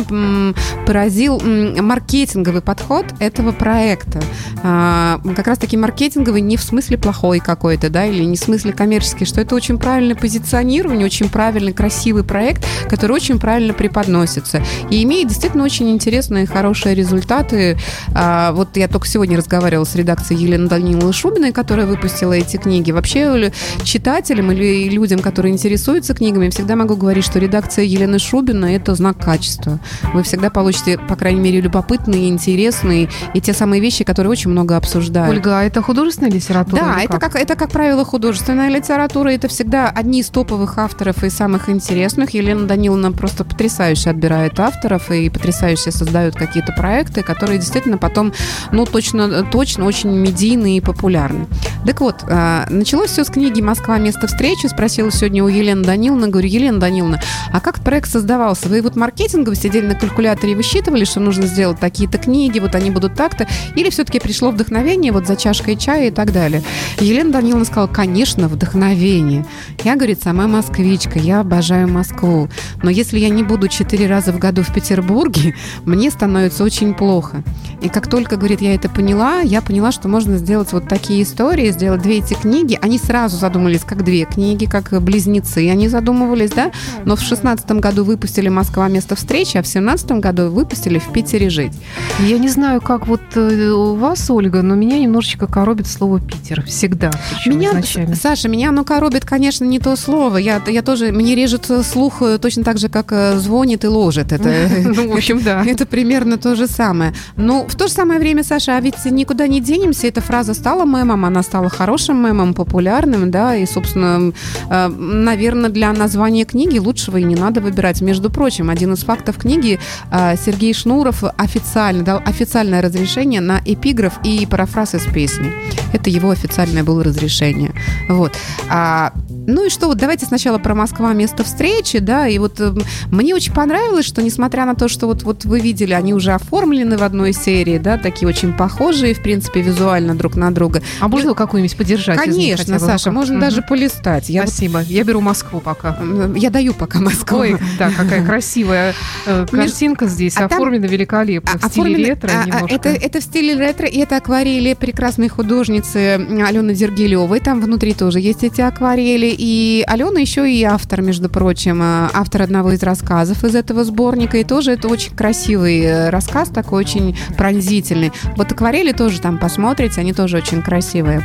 поразил 0.87 1.41
маркетинговый 1.41 2.63
подход 2.63 3.07
этого 3.19 3.53
проекта. 3.53 4.21
А, 4.63 5.21
как 5.37 5.47
раз-таки 5.47 5.77
маркетинговый 5.77 6.41
не 6.41 6.57
в 6.57 6.63
смысле 6.63 6.99
плохой 6.99 7.41
какой-то, 7.41 7.91
да, 7.91 8.07
или 8.07 8.25
не 8.25 8.37
в 8.37 8.41
смысле 8.41 8.73
коммерческий, 8.73 9.25
что 9.25 9.41
это 9.41 9.55
очень 9.55 9.79
правильное 9.79 10.17
позиционирование, 10.17 11.07
очень 11.07 11.29
правильный, 11.29 11.73
красивый 11.73 12.25
проект, 12.25 12.67
который 12.89 13.13
очень 13.13 13.39
правильно 13.39 13.75
преподносится 13.75 14.63
и 14.91 15.03
имеет 15.03 15.29
действительно 15.29 15.65
очень 15.65 15.91
интересные 15.91 16.45
и 16.45 16.47
хорошие 16.47 16.78
результаты 16.87 17.69
авторы. 17.69 17.77
А, 18.15 18.53
вот 18.53 18.77
я 18.77 18.89
только 18.89 19.07
сегодня 19.07 19.37
разговаривала 19.37 19.85
с 19.85 19.95
редакцией 19.95 20.43
Елены 20.43 20.69
Даниловны 20.69 21.13
Шубиной, 21.13 21.53
которая 21.53 21.87
выпустила 21.87 22.33
эти 22.33 22.57
книги. 22.57 22.91
Вообще 22.91 23.53
читателям 23.83 24.53
или 24.53 24.89
людям, 24.89 25.21
которые 25.21 25.53
интересуются 25.53 26.15
книгами, 26.15 26.49
всегда 26.51 26.77
могу 26.77 26.97
говорить, 26.97 27.25
что 27.25 27.39
редакция 27.39 27.85
Елены 27.85 28.19
Шубиной– 28.19 28.75
это 28.75 28.95
знак 28.95 29.19
качества. 29.19 29.81
Вы 30.15 30.23
всегда 30.23 30.51
получите, 30.51 30.99
по 30.99 31.17
крайней 31.17 31.41
мере, 31.41 31.61
любопытные, 31.61 32.29
интересные 32.29 33.09
и 33.35 33.41
те 33.41 33.53
самые 33.53 33.81
вещи, 33.81 34.05
которые 34.05 34.31
очень 34.31 34.51
много 34.51 34.77
обсуждают. 34.77 35.31
Ольга, 35.31 35.61
а 35.61 35.65
это 35.65 35.83
художественная 35.83 36.31
литература? 36.31 36.81
Да, 36.81 37.01
это 37.01 37.19
как? 37.19 37.33
как, 37.33 37.37
это, 37.37 37.57
как 37.57 37.71
правило, 37.71 38.05
художественная 38.05 38.69
литература. 38.69 39.31
Это 39.31 39.49
всегда 39.49 39.89
одни 39.89 40.21
из 40.21 40.29
топовых 40.29 40.79
авторов 40.79 41.25
и 41.25 41.31
самых 41.31 41.69
интересных. 41.69 42.31
Елена 42.31 42.67
Даниловна 42.67 43.13
просто 43.13 43.45
потрясающе 43.45 44.11
отбирает 44.11 44.59
авторов 44.61 45.11
и 45.11 45.29
потрясающе 45.29 45.91
создают 45.91 46.35
какие-то 46.35 46.68
проекты, 46.73 47.23
которые 47.23 47.59
действительно 47.59 47.99
потом, 47.99 48.33
ну, 48.73 48.85
точно, 48.87 49.45
точно 49.45 49.85
очень 49.85 50.11
медийные 50.11 50.79
и 50.79 50.81
популярны. 50.81 51.47
Так 51.87 52.01
вот, 52.01 52.25
а, 52.29 52.67
началось 52.71 53.11
все 53.11 53.25
с 53.25 53.29
книги 53.29 53.61
«Москва. 53.61 53.99
Место 53.99 54.27
встречи». 54.27 54.67
Спросила 54.67 55.11
сегодня 55.11 55.45
у 55.45 55.49
Елены 55.49 55.85
Даниловны. 55.85 56.29
Говорю, 56.29 56.49
Елена 56.49 56.79
Даниловна, 56.79 57.21
а 57.53 57.61
как 57.61 57.81
проект 57.81 58.11
создавался? 58.11 58.69
Вы 58.69 58.83
вот 58.83 58.97
маркетингово 58.97 59.57
сидели 59.57 59.87
на 59.87 59.95
калькуляторе 59.95 60.53
и 60.53 60.55
высчитывали, 60.55 61.05
что 61.05 61.21
нужно 61.21 61.47
сделать 61.47 61.79
такие-то 61.81 62.19
книги, 62.19 62.59
вот 62.59 62.75
они 62.75 62.91
будут 62.91 63.15
так-то? 63.15 63.47
Или 63.75 63.91
все-таки 63.91 64.21
пришло 64.21 64.51
вдохновение 64.51 65.13
вот 65.13 65.27
за 65.27 65.37
чашкой 65.37 65.77
чая 65.77 66.09
и 66.09 66.11
так 66.11 66.33
далее? 66.33 66.63
Елена 67.01 67.33
Даниловна 67.33 67.65
сказала, 67.65 67.87
конечно, 67.87 68.49
вдохновение. 68.49 69.47
Я, 69.85 69.97
говорит, 69.97 70.23
сама 70.23 70.47
москвичка, 70.47 71.19
я 71.19 71.41
обожаю 71.41 71.89
Москву. 71.89 72.49
Но 72.83 72.91
если 72.91 73.19
я 73.19 73.29
не 73.29 73.43
буду 73.43 73.69
четыре 73.69 74.07
раза 74.07 74.33
в 74.33 74.39
году 74.39 74.63
в 74.63 74.73
Петербурге, 74.73 75.55
мне 75.85 76.11
становится 76.11 76.58
очень 76.61 76.95
плохо. 76.95 77.43
И 77.81 77.89
как 77.89 78.09
только, 78.09 78.37
говорит, 78.37 78.61
я 78.61 78.75
это 78.75 78.89
поняла, 78.89 79.41
я 79.41 79.63
поняла, 79.63 79.93
что 79.93 80.09
можно 80.09 80.37
сделать 80.39 80.73
вот 80.73 80.89
такие 80.89 81.23
истории, 81.23 81.71
сделать 81.71 82.03
две 82.03 82.19
эти 82.19 82.35
книги. 82.35 82.79
Они 82.83 82.99
сразу 82.99 83.37
задумались 83.37 83.83
как 83.85 84.05
две 84.05 84.25
книги, 84.25 84.65
как 84.65 85.01
близнецы. 85.01 85.71
Они 85.71 85.89
задумывались, 85.89 86.51
да? 86.51 86.73
Но 87.05 87.15
в 87.15 87.21
шестнадцатом 87.21 87.81
году 87.81 88.05
выпустили 88.05 88.49
«Москва. 88.49 88.89
Место 88.89 89.15
встречи», 89.15 89.57
а 89.59 89.63
в 89.63 89.67
семнадцатом 89.67 90.21
году 90.21 90.51
выпустили 90.51 90.99
«В 90.99 91.13
Питере 91.13 91.51
жить». 91.51 91.73
Я 92.21 92.39
не 92.39 92.49
знаю, 92.49 92.81
как 92.81 93.07
вот 93.07 93.21
э, 93.35 93.71
у 93.71 93.95
вас, 93.95 94.29
Ольга, 94.31 94.63
но 94.63 94.75
меня 94.75 94.99
немножечко 94.99 95.47
коробит 95.47 95.87
слово 95.87 96.21
«Питер». 96.21 96.65
Всегда. 96.65 97.13
Меня, 97.47 97.71
изначально. 97.71 98.17
Саша, 98.17 98.49
меня 98.49 98.71
оно 98.71 98.85
коробит, 98.85 99.25
конечно, 99.25 99.65
не 99.65 99.79
то 99.79 99.95
слово. 99.95 100.39
Я, 100.39 100.61
я 100.67 100.83
тоже, 100.83 101.13
мне 101.13 101.35
режет 101.35 101.71
слух 101.85 102.23
э, 102.23 102.39
точно 102.39 102.65
так 102.65 102.79
же, 102.79 102.89
как 102.89 103.13
э, 103.13 103.39
звонит 103.39 103.85
и 103.85 103.89
ложит. 103.89 104.33
Это, 104.33 104.53
ну, 104.85 105.11
в 105.11 105.15
общем, 105.15 105.43
да. 105.43 105.65
Это 105.67 105.87
примерно 105.87 106.38
то 106.39 106.55
же 106.55 106.67
самое. 106.67 107.13
Но 107.37 107.67
в 107.67 107.75
то 107.75 107.89
же 107.89 107.93
самое 107.93 108.21
время, 108.21 108.45
Саша, 108.45 108.77
а 108.77 108.81
ведь 108.81 109.05
никуда 109.05 109.47
не 109.47 109.61
денемся. 109.61 110.07
Эта 110.07 110.21
фраза 110.21 110.55
стала 110.55 110.85
мемом, 110.85 111.25
она 111.25 111.43
стала 111.43 111.69
хорошим 111.69 112.25
мемом, 112.25 112.55
популярным, 112.55 113.31
да, 113.31 113.57
и, 113.57 113.67
собственно, 113.67 114.33
э, 114.71 114.89
наверное, 114.89 115.71
для 115.71 115.93
названия 115.93 116.45
книги 116.45 116.79
лучшего 116.79 117.19
и 117.19 117.25
не 117.25 117.37
надо 117.37 117.61
выбирать. 117.61 118.01
Между 118.01 118.31
прочим, 118.31 118.71
один 118.71 118.93
из 118.95 119.05
фактов 119.05 119.37
книги 119.39 119.79
Сергей 120.11 120.73
Шнуров 120.75 121.25
официально 121.37 122.03
дал 122.03 122.23
официальное 122.25 122.83
разрешение 122.83 123.41
на 123.41 123.61
эпиграф 123.65 124.15
и 124.25 124.47
парафраз 124.47 124.95
из 124.95 125.05
песни. 125.07 125.53
Это 125.93 126.11
его 126.11 126.31
официальное 126.31 126.85
было 126.85 127.03
разрешение. 127.05 127.73
Вот. 128.09 128.33
А, 128.69 129.13
ну 129.49 129.65
и 129.65 129.71
что, 129.71 129.87
вот 129.87 129.97
давайте 129.97 130.27
сначала 130.27 130.59
про 130.59 130.75
Москва 130.75 131.15
место 131.15 131.43
встречи, 131.43 132.01
да, 132.01 132.29
и 132.29 132.39
вот 132.39 132.61
э, 132.61 132.71
мне 133.11 133.35
очень 133.35 133.55
понравилось, 133.55 134.05
что 134.05 134.23
несмотря 134.23 134.67
на 134.67 134.75
то, 134.75 134.89
что 134.89 135.07
вот, 135.07 135.23
вот 135.23 135.47
вы 135.47 135.61
видели, 135.61 135.95
они 135.95 136.13
уже 136.13 136.33
оформлены 136.33 136.99
в 136.99 137.03
одной 137.03 137.33
серии, 137.33 137.79
да, 137.79 137.97
такие 137.97 138.29
очень 138.29 138.53
похожие, 138.53 139.15
в 139.15 139.23
принципе, 139.23 139.63
визуально 139.63 140.15
друг 140.15 140.37
на 140.37 140.51
друга. 140.51 140.83
А 141.01 141.09
можно 141.09 141.33
какую-нибудь 141.33 141.79
подержать? 141.79 142.19
Конечно, 142.19 142.79
Саша, 142.79 143.11
можно 143.11 143.37
угу. 143.37 143.41
даже 143.41 143.63
полистать. 143.63 144.29
Я 144.29 144.47
Спасибо. 144.47 144.79
Вот, 144.79 144.87
я 144.87 145.03
беру 145.03 145.23
Москву 145.23 145.61
пока. 145.61 145.99
Я 146.37 146.51
даю 146.51 146.75
пока 146.75 147.01
Москву. 147.01 147.39
Ой, 147.39 147.57
да, 147.79 147.91
какая 147.91 148.25
красивая 148.27 148.95
э, 149.25 149.47
картинка 149.51 150.09
здесь, 150.09 150.37
а 150.37 150.45
оформлена 150.45 150.83
там, 150.83 150.93
великолепно, 150.93 151.59
в 151.59 151.71
стиле 151.71 152.05
ретро 152.05 152.31
а, 152.35 152.45
немножко. 152.45 152.75
Это, 152.75 152.89
это 152.91 153.21
в 153.21 153.23
стиле 153.23 153.55
ретро, 153.55 153.87
и 153.87 153.99
это 153.99 154.19
акварели 154.19 154.75
прекрасной 154.75 155.29
художницы 155.29 156.17
Алены 156.47 156.75
Дергилевой. 156.75 157.41
Там 157.41 157.63
внутри 157.63 157.95
тоже 157.95 158.21
есть 158.21 158.45
эти 158.45 158.61
акварели. 158.61 159.38
И 159.39 159.85
Алена 159.87 160.21
еще 160.21 160.51
и 160.51 160.65
автор, 160.65 161.01
между 161.01 161.29
прочим, 161.29 161.81
э, 161.81 162.09
автор 162.13 162.43
одного 162.43 162.73
из 162.73 162.83
рассказов 162.83 163.45
из 163.45 163.55
этого 163.55 163.85
сборника. 163.85 164.37
И 164.37 164.45
тоже 164.45 164.73
это 164.73 164.89
очень 164.89 165.15
красивый 165.15 165.81
э, 165.81 166.11
рассказ, 166.11 166.49
такой 166.49 166.81
очень 166.81 167.17
пронзительный. 167.37 168.13
Вот 168.37 168.51
акварели 168.51 168.91
тоже 168.91 169.21
там 169.21 169.39
посмотрите, 169.39 170.01
они 170.01 170.13
тоже 170.13 170.39
очень 170.39 170.61
красивые. 170.61 171.23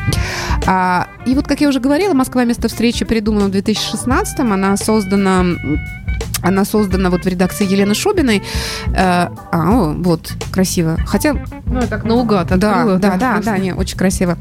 А, 0.68 1.08
и 1.26 1.34
вот, 1.34 1.48
как 1.48 1.62
я 1.62 1.70
уже 1.70 1.80
говорила, 1.80 2.14
Москва 2.14 2.46
место 2.46 2.68
встречи 2.68 3.04
придумана 3.04 3.48
в 3.48 3.52
2016-м. 3.52 4.54
Она 4.54 4.78
создана 4.78 5.44
она 6.44 6.66
создана 6.66 7.10
вот 7.10 7.26
в 7.26 7.28
редакции 7.28 7.66
Елены 7.66 7.96
Шубиной. 7.96 8.44
Э, 8.88 9.28
а, 9.52 9.94
вот, 9.98 10.34
красиво. 10.52 10.98
Хотя... 11.06 11.34
Ну, 11.66 11.82
я 11.82 11.88
так 11.88 12.04
наугад 12.04 12.52
открыла. 12.52 12.98
Да, 12.98 13.12
да, 13.12 13.18
да, 13.18 13.42
да, 13.44 13.58
не, 13.58 13.74
очень 13.74 13.98
красиво. 13.98 14.38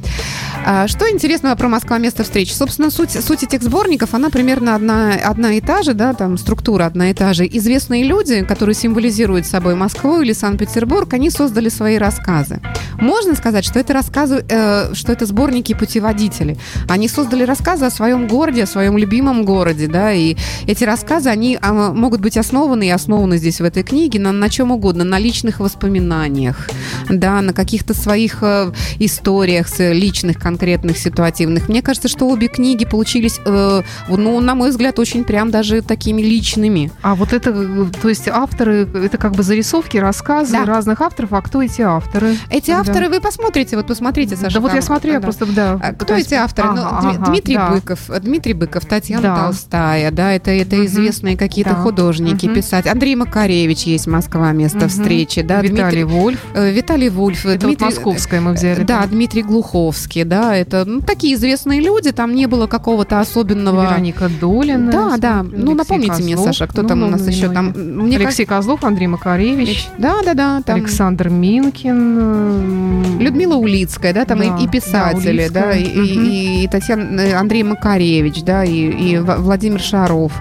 А, 0.65 0.87
что 0.89 1.11
интересного 1.11 1.55
про 1.55 1.69
Москва 1.69 1.99
место 1.99 2.25
встречи? 2.25 2.53
Собственно, 2.53 2.91
суть, 2.91 3.13
суть 3.13 3.43
этих 3.43 3.63
сборников, 3.63 4.15
она 4.15 4.31
примерно 4.31 4.75
одна, 4.75 5.15
одна 5.15 5.55
и 5.55 5.61
та 5.61 5.83
же, 5.83 5.95
да, 5.95 6.13
там 6.13 6.37
структура 6.39 6.87
одна 6.87 7.11
и 7.11 7.15
та 7.15 7.33
же. 7.33 7.47
Известные 7.47 8.05
люди, 8.05 8.45
которые 8.45 8.75
символизируют 8.75 9.47
собой 9.47 9.75
Москву 9.75 10.21
или 10.21 10.33
Санкт-Петербург, 10.33 11.13
они 11.15 11.31
создали 11.31 11.69
свои 11.69 11.99
рассказы. 11.99 12.61
Можно 12.99 13.35
сказать, 13.35 13.65
что 13.65 13.79
это 13.79 13.93
рассказы, 13.93 14.45
э, 14.49 14.95
что 14.95 15.13
это 15.13 15.27
сборники 15.27 15.75
путеводители. 15.75 16.57
Они 16.89 17.09
создали 17.09 17.45
рассказы 17.45 17.87
о 17.87 17.91
своем 17.91 18.29
городе, 18.29 18.65
о 18.65 18.67
своем 18.67 18.99
любимом 18.99 19.45
городе, 19.45 19.89
да, 19.89 20.13
и 20.13 20.37
эти 20.67 20.85
рассказы, 20.85 21.31
они 21.31 21.59
а, 21.61 21.92
могут 21.93 22.21
быть 22.21 22.37
основаны 22.37 22.87
и 22.89 22.91
основаны 22.91 23.37
здесь 23.37 23.61
в 23.61 23.65
этой 23.65 23.83
книге 23.83 24.21
на, 24.21 24.33
на 24.33 24.49
чем 24.49 24.71
угодно, 24.71 25.05
на 25.05 25.19
личных 25.19 25.61
воспоминаниях, 25.61 26.69
да, 27.09 27.41
на 27.41 27.53
каких-то 27.53 27.95
своих 27.95 28.39
э, 28.43 28.73
историях, 28.99 29.69
личных 29.79 30.39
конкретных, 30.39 30.99
ситуативных. 30.99 31.69
Мне 31.69 31.83
кажется, 31.83 32.09
что 32.09 32.29
обе 32.29 32.49
книги 32.49 32.85
получились, 32.85 33.41
э, 33.45 33.83
ну, 34.09 34.41
на 34.41 34.55
мой 34.55 34.71
взгляд, 34.71 34.99
очень 34.99 35.25
прям 35.25 35.51
даже 35.51 35.83
такими 35.83 36.23
личными. 36.23 36.91
А 37.03 37.15
вот 37.15 37.33
это, 37.33 37.53
то 38.01 38.09
есть 38.09 38.29
авторы, 38.29 38.89
это 38.95 39.19
как 39.19 39.33
бы 39.33 39.43
зарисовки, 39.43 39.99
рассказы 39.99 40.53
да. 40.53 40.65
разных 40.65 41.01
авторов, 41.01 41.33
а 41.33 41.43
кто 41.43 41.63
эти 41.63 41.83
авторы? 41.83 42.37
Эти 42.51 42.71
да. 42.71 42.81
авторы 42.81 43.09
вы 43.09 43.21
посмотрите, 43.21 43.77
вот 43.77 43.87
посмотрите, 43.87 44.37
Саша. 44.37 44.55
Да 44.55 44.61
вот 44.61 44.75
я 44.75 44.83
смотрю, 44.83 45.15
да. 45.15 45.21
просто, 45.21 45.47
да. 45.47 45.79
А 45.83 45.93
кто 45.93 46.15
эти 46.15 46.35
авторы? 46.35 46.69
Ага, 46.69 46.81
ну, 47.03 47.09
ага, 47.09 47.27
Дмитрий 47.27 47.57
да. 47.57 47.71
Быков, 47.71 48.01
Дмитрий 48.21 48.55
Быков, 48.55 48.87
Татьяна 48.87 49.23
да. 49.23 49.45
Толстая, 49.45 50.11
да, 50.11 50.33
это, 50.33 50.51
это 50.51 50.77
угу. 50.77 50.87
известные 50.87 51.37
какие-то 51.37 51.75
да. 51.75 51.82
Художники, 51.83 52.47
угу. 52.47 52.55
писать. 52.55 52.87
Андрей 52.87 53.15
Макаревич 53.17 53.85
есть 53.85 54.07
Москва, 54.07 54.53
место 54.53 54.79
угу. 54.79 54.89
встречи, 54.89 55.43
да. 55.43 55.61
Виталий 55.61 55.83
Дмитрий, 55.83 56.05
Вольф. 56.05 56.45
Э, 56.55 56.71
Виталий 56.71 57.09
Вольф. 57.09 57.47
Это 57.47 57.67
Дмитрий, 57.67 57.87
вот 57.87 57.95
московское 57.95 58.41
мы 58.41 58.53
взяли. 58.53 58.83
Да, 58.83 59.03
да, 59.03 59.07
Дмитрий 59.07 59.43
Глуховский, 59.43 60.25
да, 60.25 60.55
это 60.57 60.85
ну, 60.85 61.01
такие 61.01 61.35
известные 61.35 61.81
люди, 61.81 62.13
там 62.13 62.35
не 62.35 62.47
было 62.47 62.67
какого-то 62.67 63.21
особенного... 63.21 63.83
Вероника 63.83 64.29
Долина. 64.29 64.91
Да, 64.91 65.17
да. 65.17 65.43
Ну, 65.43 65.75
напомните 65.75 66.11
Козлов. 66.11 66.27
мне, 66.27 66.37
Саша, 66.39 66.67
кто 66.67 66.83
ну, 66.83 66.89
там 66.89 67.01
ну, 67.01 67.07
у 67.07 67.11
нас 67.11 67.23
ну, 67.23 67.29
еще 67.29 67.49
ну, 67.49 67.55
там... 67.55 67.73
Мне 67.73 68.17
Алексей 68.17 68.45
как... 68.45 68.59
Козлов, 68.59 68.85
Андрей 68.85 69.07
Макаревич. 69.07 69.89
Да, 69.99 70.17
да, 70.25 70.35
да. 70.35 70.63
Там... 70.65 70.77
Александр 70.77 71.29
Минкин. 71.29 73.19
Людмила 73.19 73.57
Улицкая, 73.57 74.13
да, 74.13 74.25
там 74.25 74.39
да, 74.39 74.59
и, 74.59 74.65
и 74.65 74.69
писатели, 74.69 75.49
да, 75.49 75.63
да 75.63 75.77
и, 75.77 75.87
угу. 75.87 76.01
и, 76.01 76.65
и 76.65 76.69
Татьяна, 76.69 77.21
э, 77.21 77.35
Андрей 77.35 77.63
Макаревич, 77.63 78.43
да, 78.43 78.65
и, 78.65 78.73
и 78.73 79.19
Владимир 79.19 79.81
Шаров. 79.81 80.33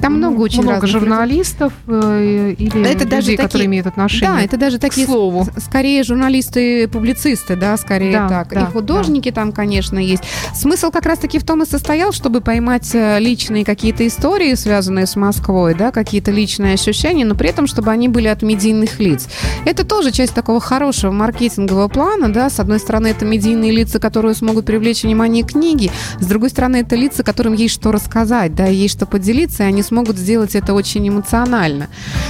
Там 0.00 0.14
ну, 0.14 0.18
много 0.30 0.42
очень 0.42 0.62
много 0.62 0.86
журналистов 0.86 1.72
э, 1.86 2.54
или 2.58 2.80
это 2.80 3.04
людей, 3.04 3.06
даже 3.06 3.26
такие, 3.26 3.38
которые 3.38 3.66
имеют 3.66 3.86
отношение 3.86 4.36
Да, 4.36 4.42
это 4.42 4.56
даже 4.56 4.78
такие, 4.78 5.06
к 5.06 5.10
слову. 5.10 5.46
скорее 5.58 6.02
журналисты-публицисты, 6.02 7.56
да, 7.56 7.76
скорее 7.76 8.12
да, 8.12 8.28
так. 8.28 8.48
Да, 8.50 8.60
и 8.62 8.64
художники 8.66 9.30
да. 9.30 9.36
там, 9.36 9.52
конечно, 9.52 9.98
есть. 9.98 10.22
Смысл 10.54 10.90
как 10.90 11.06
раз-таки 11.06 11.38
в 11.38 11.44
том 11.44 11.62
и 11.62 11.66
состоял, 11.66 12.12
чтобы 12.12 12.40
поймать 12.40 12.94
э, 12.94 13.18
личные 13.18 13.64
какие-то 13.64 14.06
истории, 14.06 14.54
связанные 14.54 15.06
с 15.06 15.16
Москвой, 15.16 15.74
да, 15.74 15.90
какие-то 15.90 16.30
личные 16.30 16.74
ощущения, 16.74 17.24
но 17.24 17.34
при 17.34 17.48
этом, 17.48 17.66
чтобы 17.66 17.90
они 17.90 18.08
были 18.08 18.28
от 18.28 18.42
медийных 18.42 19.00
лиц. 19.00 19.28
Это 19.64 19.84
тоже 19.84 20.12
часть 20.12 20.34
такого 20.34 20.60
хорошего 20.60 21.10
маркетингового 21.12 21.88
плана, 21.88 22.32
да, 22.32 22.50
с 22.50 22.60
одной 22.60 22.78
стороны, 22.78 23.08
это 23.08 23.24
медийные 23.24 23.72
лица, 23.72 23.98
которые 23.98 24.34
смогут 24.34 24.66
привлечь 24.66 25.02
внимание 25.02 25.44
книги, 25.44 25.90
с 26.20 26.26
другой 26.26 26.50
стороны, 26.50 26.76
это 26.76 26.96
лица, 26.96 27.22
которым 27.22 27.54
есть 27.54 27.74
что 27.74 27.92
рассказать, 27.92 28.54
да, 28.54 28.66
есть 28.66 28.94
что 28.94 29.06
поделиться, 29.06 29.64
и 29.64 29.66
они 29.66 29.82
смогут 29.88 30.16
сделать 30.16 30.54
это 30.54 30.74
очень 30.74 31.08
эмоционально. 31.08 31.88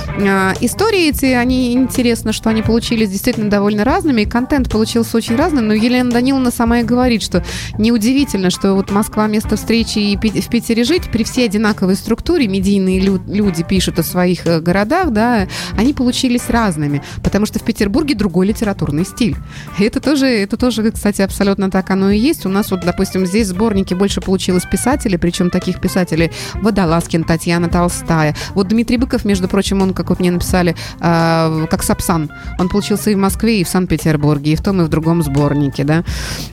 А, 0.09 0.55
истории 0.61 1.09
эти, 1.09 1.27
они 1.27 1.73
интересно, 1.73 2.33
что 2.33 2.51
они 2.51 2.62
получились 2.62 3.11
действительно 3.11 3.51
довольно 3.51 3.85
разными, 3.85 4.23
и 4.23 4.27
контент 4.27 4.71
получился 4.71 5.16
очень 5.16 5.37
разным, 5.37 5.68
но 5.68 5.75
Елена 5.75 6.11
Даниловна 6.11 6.51
сама 6.51 6.81
и 6.81 6.83
говорит, 6.85 7.23
что 7.23 7.44
неудивительно, 7.79 8.51
что 8.51 8.75
вот 8.75 8.90
Москва 8.90 9.27
место 9.27 9.57
встречи 9.57 9.99
и 9.99 10.16
в 10.16 10.49
Питере 10.49 10.85
жить 10.85 11.11
при 11.12 11.25
всей 11.25 11.47
одинаковой 11.47 11.97
структуре, 11.97 12.47
медийные 12.47 13.01
люди 13.01 13.64
пишут 13.64 13.99
о 13.99 14.03
своих 14.03 14.47
э, 14.47 14.61
городах, 14.61 15.11
да, 15.11 15.49
они 15.77 15.92
получились 15.92 16.49
разными, 16.49 17.03
потому 17.23 17.47
что 17.47 17.59
в 17.59 17.62
Петербурге 17.62 18.14
другой 18.14 18.47
литературный 18.47 19.05
стиль. 19.05 19.37
И 19.79 19.85
это 19.85 20.01
тоже, 20.01 20.27
это 20.27 20.57
тоже, 20.57 20.90
кстати, 20.92 21.23
абсолютно 21.23 21.71
так 21.71 21.90
оно 21.90 22.11
и 22.11 22.18
есть. 22.18 22.47
У 22.47 22.49
нас 22.49 22.71
вот, 22.71 22.81
допустим, 22.81 23.27
здесь 23.27 23.49
сборники 23.49 23.94
больше 23.94 24.21
получилось 24.21 24.64
писателей, 24.71 25.18
причем 25.18 25.51
таких 25.51 25.81
писателей 25.81 26.31
Водолазкин, 26.55 27.25
Татьяна 27.25 27.48
Толстая. 27.69 28.35
Вот 28.55 28.69
Дмитрий 28.69 28.99
Быков, 28.99 29.25
между 29.25 29.49
прочим, 29.49 29.83
он, 29.83 29.95
как 29.95 30.11
вот 30.11 30.21
мне 30.21 30.31
написали, 30.31 30.75
э, 31.01 31.67
как 31.71 31.83
Сапсан. 31.83 32.31
Он 32.59 32.69
получился 32.69 33.11
и 33.11 33.15
в 33.15 33.19
Москве, 33.19 33.61
и 33.61 33.65
в 33.65 33.69
Санкт-Петербурге, 33.69 34.53
и 34.53 34.57
в 34.57 34.63
том, 34.63 34.81
и 34.81 34.85
в 34.85 34.89
другом 34.89 35.23
сборнике, 35.23 35.85
да. 35.85 36.05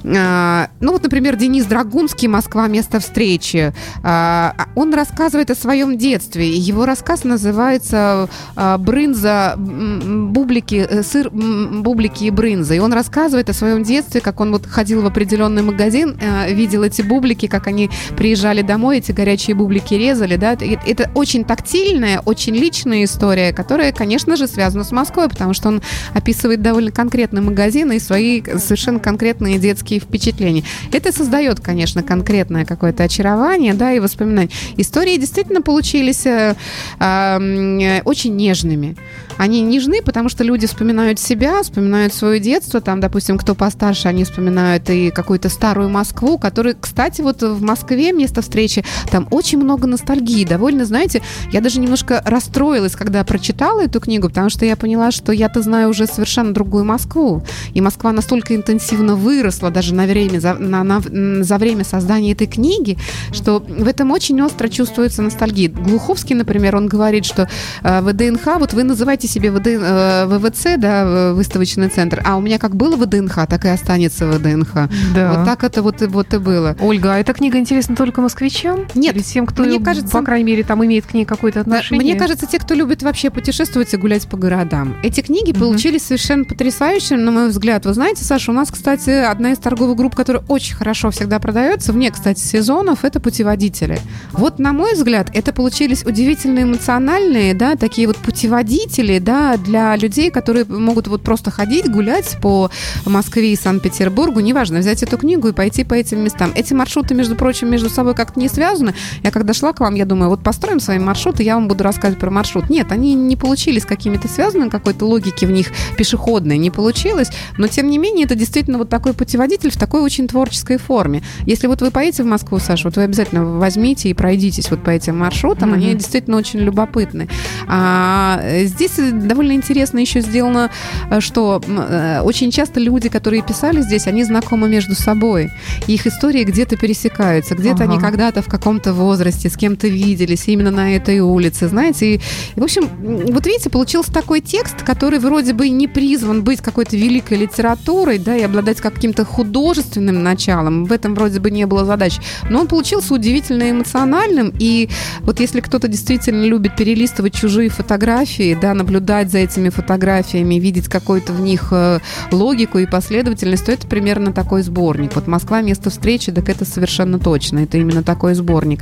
Э, 0.03 0.67
ну 0.79 0.91
вот, 0.91 1.03
например, 1.03 1.35
Денис 1.35 1.65
Драгунский 1.65 2.27
«Москва. 2.27 2.67
Место 2.67 2.99
встречи». 2.99 3.73
Э, 4.03 4.51
он 4.75 4.93
рассказывает 4.93 5.51
о 5.51 5.55
своем 5.55 5.97
детстве. 5.97 6.49
Его 6.49 6.85
рассказ 6.85 7.23
называется 7.23 8.29
«Брынза, 8.55 9.55
бублики, 9.57 10.85
э, 10.89 11.03
сыр, 11.03 11.29
бублики 11.29 12.25
и 12.25 12.29
брынза». 12.29 12.75
И 12.75 12.79
он 12.79 12.93
рассказывает 12.93 13.49
о 13.49 13.53
своем 13.53 13.83
детстве, 13.83 14.21
как 14.21 14.39
он 14.39 14.51
вот 14.51 14.65
ходил 14.65 15.01
в 15.01 15.05
определенный 15.05 15.61
магазин, 15.61 16.17
э, 16.19 16.53
видел 16.53 16.83
эти 16.83 17.01
бублики, 17.01 17.47
как 17.47 17.67
они 17.67 17.89
приезжали 18.17 18.61
домой, 18.61 18.97
эти 18.97 19.11
горячие 19.11 19.55
бублики 19.55 19.93
резали, 19.93 20.35
да. 20.35 20.55
Это 20.85 21.09
очень 21.15 21.43
тактильная, 21.45 22.19
очень 22.19 22.55
личная 22.55 23.03
история, 23.03 23.53
которая, 23.53 23.91
конечно 23.91 24.35
же, 24.35 24.47
связана 24.47 24.83
с 24.83 24.91
Москвой, 24.91 25.29
потому 25.29 25.53
что 25.53 25.69
он 25.69 25.81
описывает 26.13 26.61
довольно 26.61 26.91
конкретный 26.91 27.41
магазин 27.41 27.91
и 27.91 27.99
свои 27.99 28.41
совершенно 28.43 28.99
конкретные 28.99 29.57
детские 29.57 29.99
впечатления. 29.99 30.63
Это 30.91 31.11
создает, 31.11 31.59
конечно, 31.59 32.03
конкретное 32.03 32.65
какое-то 32.65 33.03
очарование, 33.03 33.73
да, 33.73 33.93
и 33.93 33.99
воспоминания. 33.99 34.49
Истории 34.77 35.17
действительно 35.17 35.61
получились 35.61 36.25
э, 36.25 36.55
э, 36.99 38.01
очень 38.03 38.35
нежными 38.35 38.95
они 39.37 39.61
нежны, 39.61 40.01
потому 40.01 40.29
что 40.29 40.43
люди 40.43 40.67
вспоминают 40.67 41.19
себя, 41.19 41.61
вспоминают 41.61 42.13
свое 42.13 42.39
детство, 42.39 42.81
там, 42.81 42.99
допустим, 42.99 43.37
кто 43.37 43.55
постарше, 43.55 44.07
они 44.07 44.23
вспоминают 44.23 44.89
и 44.89 45.11
какую-то 45.11 45.49
старую 45.49 45.89
Москву, 45.89 46.37
которая, 46.37 46.75
кстати, 46.79 47.21
вот 47.21 47.41
в 47.41 47.61
Москве 47.61 48.11
место 48.11 48.41
встречи, 48.41 48.85
там 49.11 49.27
очень 49.31 49.57
много 49.57 49.87
ностальгии, 49.87 50.45
довольно, 50.45 50.74
знаете, 50.83 51.21
я 51.51 51.61
даже 51.61 51.79
немножко 51.79 52.21
расстроилась, 52.25 52.95
когда 52.95 53.23
прочитала 53.23 53.81
эту 53.81 53.99
книгу, 53.99 54.29
потому 54.29 54.49
что 54.49 54.65
я 54.65 54.75
поняла, 54.75 55.11
что 55.11 55.31
я-то 55.31 55.61
знаю 55.61 55.89
уже 55.89 56.07
совершенно 56.07 56.53
другую 56.53 56.85
Москву, 56.85 57.43
и 57.73 57.81
Москва 57.81 58.11
настолько 58.11 58.55
интенсивно 58.55 59.15
выросла 59.15 59.71
даже 59.71 59.93
на 59.93 60.05
время, 60.05 60.39
за, 60.39 60.55
на, 60.55 60.83
на, 60.83 61.01
за 61.43 61.57
время 61.57 61.83
создания 61.83 62.33
этой 62.33 62.47
книги, 62.47 62.97
что 63.31 63.59
в 63.59 63.87
этом 63.87 64.11
очень 64.11 64.41
остро 64.41 64.67
чувствуется 64.67 65.21
ностальгия. 65.21 65.69
Глуховский, 65.69 66.35
например, 66.35 66.75
он 66.75 66.87
говорит, 66.87 67.25
что 67.25 67.47
э, 67.83 68.01
ВДНХ, 68.01 68.59
вот 68.59 68.73
вы 68.73 68.83
называете 68.83 69.27
себе 69.27 69.51
ВД, 69.51 69.67
э, 69.67 70.25
ВВЦ, 70.27 70.77
да, 70.77 71.33
выставочный 71.33 71.89
центр, 71.89 72.21
а 72.25 72.35
у 72.37 72.41
меня 72.41 72.59
как 72.59 72.75
было 72.75 72.95
ВДНХ, 72.95 73.47
так 73.47 73.65
и 73.65 73.69
останется 73.69 74.27
ВДНХ. 74.27 74.89
Да. 75.13 75.33
Вот 75.33 75.45
так 75.45 75.63
это 75.63 75.81
вот, 75.81 76.01
вот 76.01 76.33
и 76.33 76.37
было. 76.37 76.75
Ольга, 76.79 77.13
а 77.13 77.19
эта 77.19 77.33
книга 77.33 77.57
интересна 77.57 77.95
только 77.95 78.21
москвичам? 78.21 78.85
Нет. 78.95 79.15
Или 79.15 79.23
тем, 79.23 79.45
кто, 79.45 79.63
мне 79.63 79.79
кажется, 79.79 80.11
по 80.11 80.21
крайней 80.21 80.45
мере, 80.45 80.63
там 80.65 80.83
имеет 80.85 81.05
к 81.05 81.13
ней 81.13 81.25
какое-то 81.25 81.61
отношение? 81.61 82.03
Мне 82.03 82.19
кажется, 82.19 82.45
те, 82.45 82.59
кто 82.59 82.73
любит 82.73 83.03
вообще 83.03 83.29
путешествовать 83.29 83.93
и 83.93 83.97
гулять 83.97 84.27
по 84.27 84.37
городам. 84.37 84.95
Эти 85.03 85.21
книги 85.21 85.51
угу. 85.51 85.59
получились 85.59 86.03
совершенно 86.03 86.45
потрясающими, 86.45 87.17
на 87.17 87.31
мой 87.31 87.49
взгляд. 87.49 87.85
Вы 87.85 87.93
знаете, 87.93 88.23
Саша, 88.23 88.51
у 88.51 88.53
нас, 88.53 88.71
кстати, 88.71 89.09
одна 89.09 89.51
из 89.51 89.57
торговых 89.57 89.97
групп, 89.97 90.15
которая 90.15 90.43
очень 90.47 90.75
хорошо 90.75 91.11
всегда 91.11 91.39
продается, 91.39 91.93
вне, 91.93 92.11
кстати, 92.11 92.39
сезонов, 92.39 93.03
это 93.03 93.19
путеводители. 93.19 93.99
Вот, 94.31 94.59
на 94.59 94.73
мой 94.73 94.93
взгляд, 94.93 95.29
это 95.33 95.53
получились 95.53 96.03
удивительно 96.05 96.63
эмоциональные, 96.63 97.53
да, 97.53 97.75
такие 97.75 98.07
вот 98.07 98.17
путеводители, 98.17 99.19
да, 99.19 99.57
для 99.57 99.95
людей, 99.95 100.31
которые 100.31 100.65
могут 100.65 101.07
вот 101.07 101.21
просто 101.21 101.51
ходить, 101.51 101.89
гулять 101.89 102.37
по 102.41 102.69
Москве 103.05 103.53
и 103.53 103.55
Санкт-Петербургу, 103.55 104.39
неважно, 104.39 104.79
взять 104.79 105.03
эту 105.03 105.17
книгу 105.17 105.49
и 105.49 105.53
пойти 105.53 105.83
по 105.83 105.93
этим 105.93 106.19
местам. 106.19 106.51
Эти 106.55 106.73
маршруты, 106.73 107.13
между 107.13 107.35
прочим, 107.35 107.69
между 107.69 107.89
собой 107.89 108.15
как-то 108.15 108.39
не 108.39 108.47
связаны. 108.47 108.93
Я 109.23 109.31
когда 109.31 109.53
шла 109.53 109.73
к 109.73 109.79
вам, 109.79 109.95
я 109.95 110.05
думаю, 110.05 110.29
вот 110.29 110.41
построим 110.55 110.79
свои 110.79 110.99
маршруты, 110.99 111.43
я 111.43 111.55
вам 111.55 111.67
буду 111.67 111.83
рассказывать 111.83 112.17
про 112.17 112.31
маршрут. 112.31 112.69
Нет, 112.69 112.89
они 112.93 113.13
не 113.13 113.35
получились 113.35 113.83
какими-то 113.83 114.29
связанными, 114.29 114.69
какой-то 114.69 115.05
логики 115.05 115.43
в 115.43 115.51
них 115.51 115.67
пешеходной 115.97 116.57
не 116.57 116.71
получилось, 116.71 117.27
но 117.57 117.67
тем 117.67 117.89
не 117.89 117.97
менее 117.97 118.25
это 118.25 118.35
действительно 118.35 118.77
вот 118.77 118.87
такой 118.87 119.13
путеводитель 119.13 119.69
в 119.69 119.75
такой 119.75 120.01
очень 120.01 120.29
творческой 120.29 120.77
форме. 120.77 121.23
Если 121.45 121.67
вот 121.67 121.81
вы 121.81 121.91
поедете 121.91 122.23
в 122.23 122.27
Москву, 122.27 122.59
Саша, 122.59 122.87
вот 122.87 122.95
вы 122.95 123.03
обязательно 123.03 123.43
возьмите 123.43 124.07
и 124.07 124.13
пройдитесь 124.13 124.71
вот 124.71 124.81
по 124.81 124.91
этим 124.91 125.17
маршрутам, 125.17 125.73
mm-hmm. 125.73 125.75
они 125.75 125.93
действительно 125.93 126.37
очень 126.37 126.59
любопытны. 126.59 127.27
А 127.67 128.41
здесь 128.63 128.93
довольно 128.95 129.51
интересно 129.51 129.99
еще 129.99 130.21
сделано, 130.21 130.71
э, 131.09 131.19
что 131.19 131.61
э, 131.67 132.21
очень 132.21 132.49
часто 132.51 132.79
люди, 132.79 133.09
которые 133.09 133.43
писали 133.43 133.81
здесь, 133.81 134.07
они 134.07 134.23
знакомы 134.23 134.69
между 134.69 134.95
собой. 134.95 135.51
их 135.87 136.07
истории 136.07 136.45
где-то 136.45 136.77
пересекаются, 136.77 137.55
где-то 137.55 137.83
ага. 137.83 137.91
они 137.91 137.99
когда-то 137.99 138.41
в 138.41 138.47
каком-то 138.47 138.93
возрасте 138.93 139.49
с 139.49 139.57
кем-то 139.57 139.89
виделись 139.89 140.44
именно 140.51 140.71
на 140.71 140.95
этой 140.95 141.19
улице, 141.19 141.67
знаете. 141.67 142.15
И, 142.15 142.21
в 142.55 142.63
общем, 142.63 142.89
вот 143.31 143.45
видите, 143.45 143.69
получился 143.69 144.11
такой 144.11 144.41
текст, 144.41 144.83
который 144.83 145.19
вроде 145.19 145.53
бы 145.53 145.69
не 145.69 145.87
призван 145.87 146.43
быть 146.43 146.61
какой-то 146.61 146.97
великой 146.97 147.37
литературой, 147.39 148.17
да, 148.17 148.35
и 148.35 148.41
обладать 148.41 148.81
каким-то 148.81 149.25
художественным 149.25 150.23
началом. 150.23 150.85
В 150.85 150.91
этом 150.91 151.15
вроде 151.15 151.39
бы 151.39 151.51
не 151.51 151.65
было 151.65 151.85
задач. 151.85 152.19
Но 152.49 152.61
он 152.61 152.67
получился 152.67 153.13
удивительно 153.13 153.69
эмоциональным. 153.71 154.53
И 154.59 154.89
вот 155.21 155.39
если 155.39 155.59
кто-то 155.61 155.87
действительно 155.87 156.43
любит 156.43 156.75
перелистывать 156.75 157.33
чужие 157.33 157.69
фотографии, 157.69 158.57
да, 158.59 158.73
наблюдать 158.73 159.31
за 159.31 159.39
этими 159.39 159.69
фотографиями, 159.69 160.55
видеть 160.55 160.87
какую-то 160.87 161.33
в 161.33 161.41
них 161.41 161.69
э, 161.71 161.99
логику 162.31 162.79
и 162.79 162.85
последовательность, 162.85 163.65
то 163.65 163.71
это 163.71 163.87
примерно 163.87 164.33
такой 164.33 164.61
сборник. 164.61 165.15
Вот 165.15 165.27
Москва 165.27 165.61
место 165.61 165.89
встречи, 165.89 166.31
так 166.31 166.49
это 166.49 166.65
совершенно 166.65 167.19
точно. 167.19 167.59
Это 167.59 167.77
именно 167.77 168.03
такой 168.03 168.35
сборник. 168.35 168.81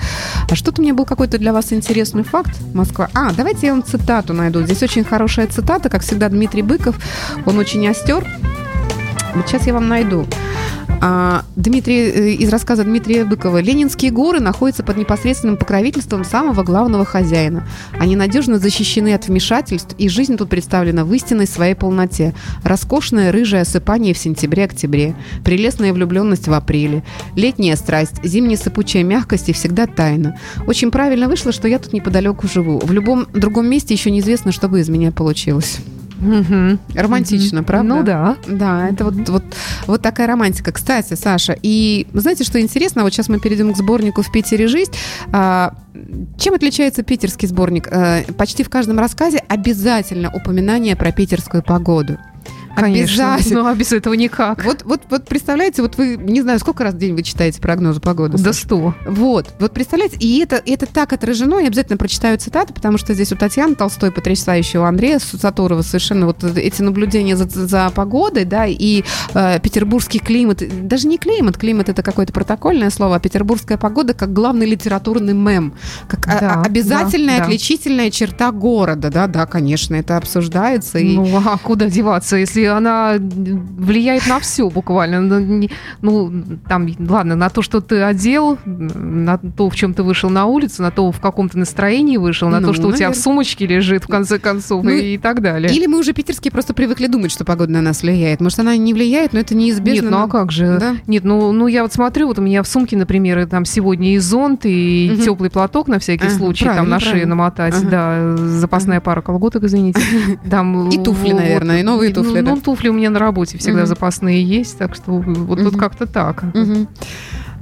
А 0.49 0.55
что-то 0.55 0.81
меня 0.81 0.93
был 0.93 1.05
какой-то 1.05 1.37
для 1.43 1.51
вас 1.51 1.73
интересный 1.73 2.23
факт. 2.23 2.51
Москва. 2.73 3.09
А, 3.13 3.33
давайте 3.33 3.67
я 3.67 3.73
вам 3.73 3.83
цитату 3.83 4.31
найду. 4.33 4.61
Здесь 4.61 4.81
очень 4.81 5.03
хорошая 5.03 5.45
цитата, 5.47 5.89
как 5.89 6.01
всегда, 6.01 6.29
Дмитрий 6.29 6.61
Быков. 6.61 6.95
Он 7.45 7.57
очень 7.57 7.85
остер. 7.85 8.25
Сейчас 9.45 9.67
я 9.67 9.73
вам 9.73 9.89
найду. 9.89 10.25
А, 11.05 11.43
Дмитрий, 11.57 11.99
э, 11.99 12.29
из 12.35 12.47
рассказа 12.47 12.85
Дмитрия 12.85 13.25
Быкова. 13.25 13.61
Ленинские 13.61 14.09
горы 14.09 14.39
находятся 14.39 14.83
под 14.83 14.95
непосредственным 14.95 15.57
покровительством 15.57 16.23
самого 16.23 16.63
главного 16.63 17.03
хозяина. 17.03 17.67
Они 17.99 18.15
надежно 18.15 18.57
защищены 18.57 19.13
от 19.13 19.27
вмешательств, 19.27 19.95
и 19.97 20.07
жизнь 20.07 20.37
тут 20.37 20.47
представлена 20.47 21.03
в 21.03 21.13
истинной 21.13 21.45
своей 21.45 21.73
полноте. 21.75 22.33
Роскошное 22.63 23.33
рыжее 23.33 23.63
осыпание 23.63 24.13
в 24.13 24.17
сентябре-октябре, 24.17 25.13
прелестная 25.43 25.91
влюбленность 25.91 26.47
в 26.47 26.53
апреле, 26.53 27.03
летняя 27.35 27.75
страсть, 27.75 28.23
зимняя 28.23 28.55
сыпучая 28.55 29.03
мягкость 29.03 29.49
и 29.49 29.53
всегда 29.53 29.87
тайна. 29.87 30.39
Очень 30.67 30.89
правильно 30.89 31.27
вышло, 31.27 31.51
что 31.51 31.67
я 31.67 31.79
тут 31.79 31.91
неподалеку 31.91 32.47
живу. 32.47 32.79
В 32.79 32.93
любом 32.93 33.27
другом 33.33 33.67
месте 33.67 33.93
еще 33.93 34.09
неизвестно, 34.09 34.53
что 34.53 34.69
бы 34.69 34.79
из 34.79 34.87
меня 34.87 35.11
получилось. 35.11 35.79
Угу. 36.23 36.79
Романтично, 36.95 37.59
угу. 37.59 37.67
правда? 37.67 37.95
Ну 37.95 38.03
да. 38.03 38.37
Да, 38.47 38.89
это 38.89 39.05
вот, 39.05 39.29
вот, 39.29 39.43
вот 39.87 40.01
такая 40.01 40.27
романтика. 40.27 40.71
Кстати, 40.71 41.15
Саша, 41.15 41.55
и 41.61 42.07
знаете, 42.13 42.43
что 42.43 42.59
интересно? 42.59 43.03
Вот 43.03 43.13
сейчас 43.13 43.29
мы 43.29 43.39
перейдем 43.39 43.73
к 43.73 43.77
сборнику 43.77 44.21
«В 44.21 44.31
Питере 44.31 44.67
жизнь». 44.67 44.91
А, 45.31 45.73
чем 46.37 46.53
отличается 46.53 47.03
питерский 47.03 47.47
сборник? 47.47 47.87
А, 47.91 48.23
почти 48.37 48.63
в 48.63 48.69
каждом 48.69 48.99
рассказе 48.99 49.43
обязательно 49.47 50.31
упоминание 50.33 50.95
про 50.95 51.11
питерскую 51.11 51.63
погоду. 51.63 52.17
Конечно. 52.75 53.37
Ну, 53.51 53.65
а 53.65 53.75
без 53.75 53.91
этого 53.91 54.13
никак. 54.13 54.63
Вот, 54.65 54.83
вот, 54.83 55.01
вот 55.09 55.25
представляете, 55.25 55.81
вот 55.81 55.97
вы, 55.97 56.17
не 56.17 56.41
знаю, 56.41 56.59
сколько 56.59 56.83
раз 56.83 56.95
в 56.95 56.97
день 56.97 57.13
вы 57.13 57.23
читаете 57.23 57.61
прогнозы 57.61 57.99
погоды? 57.99 58.37
До 58.37 58.53
сто. 58.53 58.95
Вот, 59.05 59.53
вот 59.59 59.73
представляете, 59.73 60.17
и 60.19 60.39
это, 60.39 60.61
это 60.65 60.85
так 60.85 61.13
отражено, 61.13 61.59
я 61.59 61.67
обязательно 61.67 61.97
прочитаю 61.97 62.37
цитаты, 62.37 62.73
потому 62.73 62.97
что 62.97 63.13
здесь 63.13 63.31
у 63.31 63.35
Татьяны 63.35 63.75
Толстой 63.75 64.11
потрясающая, 64.11 64.81
у 64.81 64.83
Андрея 64.83 65.19
Сатурова 65.19 65.81
совершенно 65.81 66.25
вот 66.25 66.43
эти 66.43 66.81
наблюдения 66.81 67.37
за, 67.37 67.47
за 67.47 67.91
погодой, 67.93 68.45
да, 68.45 68.65
и 68.65 69.03
э, 69.33 69.59
петербургский 69.59 70.19
климат, 70.19 70.63
даже 70.87 71.07
не 71.07 71.17
климат, 71.17 71.57
климат 71.57 71.89
это 71.89 72.01
какое-то 72.01 72.33
протокольное 72.33 72.89
слово, 72.89 73.17
а 73.17 73.19
петербургская 73.19 73.77
погода 73.77 74.13
как 74.13 74.33
главный 74.33 74.65
литературный 74.65 75.33
мем, 75.33 75.73
как 76.07 76.25
да, 76.25 76.53
а, 76.55 76.61
обязательная 76.63 77.39
да, 77.39 77.45
отличительная 77.45 78.05
да. 78.05 78.11
черта 78.11 78.51
города, 78.51 79.09
да, 79.09 79.27
да, 79.27 79.45
конечно, 79.45 79.95
это 79.95 80.17
обсуждается. 80.17 80.99
И... 80.99 81.15
Ну, 81.15 81.41
а 81.45 81.57
куда 81.57 81.87
деваться, 81.87 82.37
если 82.37 82.62
она 82.65 83.15
влияет 83.17 84.27
на 84.27 84.39
все 84.39 84.69
буквально. 84.69 85.21
Ну, 85.21 85.69
ну, 86.01 86.43
там, 86.67 86.87
ладно, 87.07 87.35
на 87.35 87.49
то, 87.49 87.61
что 87.61 87.81
ты 87.81 88.01
одел, 88.01 88.57
на 88.65 89.37
то, 89.37 89.69
в 89.69 89.75
чем 89.75 89.93
ты 89.93 90.03
вышел 90.03 90.29
на 90.29 90.45
улицу, 90.45 90.81
на 90.81 90.91
то, 90.91 91.11
в 91.11 91.19
каком 91.19 91.49
ты 91.49 91.57
настроении 91.57 92.17
вышел, 92.17 92.49
на 92.49 92.59
ну, 92.59 92.67
то, 92.67 92.73
что 92.73 92.83
наверное. 92.83 92.95
у 92.95 92.97
тебя 92.97 93.11
в 93.11 93.21
сумочке 93.21 93.65
лежит, 93.65 94.03
в 94.03 94.07
конце 94.07 94.39
концов, 94.39 94.83
ну, 94.83 94.91
и, 94.91 95.15
и 95.15 95.17
так 95.17 95.41
далее. 95.41 95.73
Или 95.73 95.87
мы 95.87 95.99
уже 95.99 96.13
питерские 96.13 96.51
просто 96.51 96.73
привыкли 96.73 97.07
думать, 97.07 97.31
что 97.31 97.45
погода 97.45 97.71
на 97.71 97.81
нас 97.81 98.01
влияет. 98.01 98.41
Может, 98.41 98.59
она 98.59 98.75
не 98.77 98.93
влияет, 98.93 99.33
но 99.33 99.39
это 99.39 99.55
неизбежно. 99.55 100.03
Нет, 100.03 100.11
ну 100.11 100.17
а 100.23 100.27
как 100.27 100.51
же? 100.51 100.77
Да? 100.79 100.95
Нет, 101.07 101.23
ну, 101.23 101.51
ну 101.51 101.67
я 101.67 101.83
вот 101.83 101.93
смотрю, 101.93 102.27
вот 102.27 102.39
у 102.39 102.41
меня 102.41 102.63
в 102.63 102.67
сумке, 102.67 102.97
например, 102.97 103.47
там 103.47 103.65
сегодня 103.65 104.15
и 104.15 104.17
зонт, 104.17 104.65
и 104.65 105.11
угу. 105.13 105.21
теплый 105.21 105.49
платок 105.49 105.87
на 105.87 105.99
всякий 105.99 106.27
ага, 106.27 106.35
случай, 106.35 106.65
там 106.65 106.89
на 106.89 106.99
шею 106.99 107.27
намотать, 107.27 107.75
ага. 107.75 107.87
да, 107.89 108.37
запасная 108.37 108.97
ага. 108.97 109.05
пара 109.05 109.21
колготок, 109.21 109.63
извините. 109.63 110.01
Там, 110.49 110.89
и 110.89 110.97
туфли, 110.97 111.31
наверное, 111.31 111.79
и 111.79 111.83
новые 111.83 112.13
туфли. 112.13 112.41
Ну, 112.41 112.52
да? 112.52 112.52
Ну, 112.55 112.61
туфли 112.61 112.89
у 112.89 112.93
меня 112.93 113.09
на 113.09 113.19
работе 113.19 113.57
всегда 113.57 113.81
угу. 113.81 113.87
запасные 113.87 114.43
есть, 114.43 114.77
так 114.77 114.95
что 114.95 115.11
вот 115.11 115.59
угу. 115.59 115.69
тут 115.69 115.79
как-то 115.79 116.05
так. 116.05 116.43
Угу. 116.53 116.87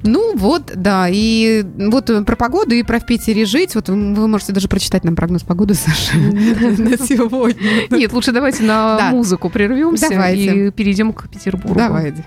Ну 0.03 0.35
вот, 0.35 0.71
да, 0.75 1.07
и 1.09 1.63
вот 1.77 2.09
про 2.25 2.35
погоду 2.35 2.73
и 2.73 2.81
про 2.83 2.99
в 2.99 3.05
Питере 3.05 3.45
жить. 3.45 3.75
Вот 3.75 3.89
вы 3.89 4.27
можете 4.27 4.51
даже 4.51 4.67
прочитать 4.67 5.03
нам 5.03 5.15
прогноз 5.15 5.43
погоды, 5.43 5.73
Саша, 5.75 6.17
на 6.17 6.97
сегодня. 6.97 7.87
Нет, 7.91 8.11
лучше 8.13 8.31
давайте 8.31 8.63
на 8.63 9.11
музыку 9.11 9.49
прервемся 9.49 10.29
и 10.31 10.71
перейдем 10.71 11.13
к 11.13 11.29
Петербургу. 11.29 11.77
Давайте. 11.77 12.25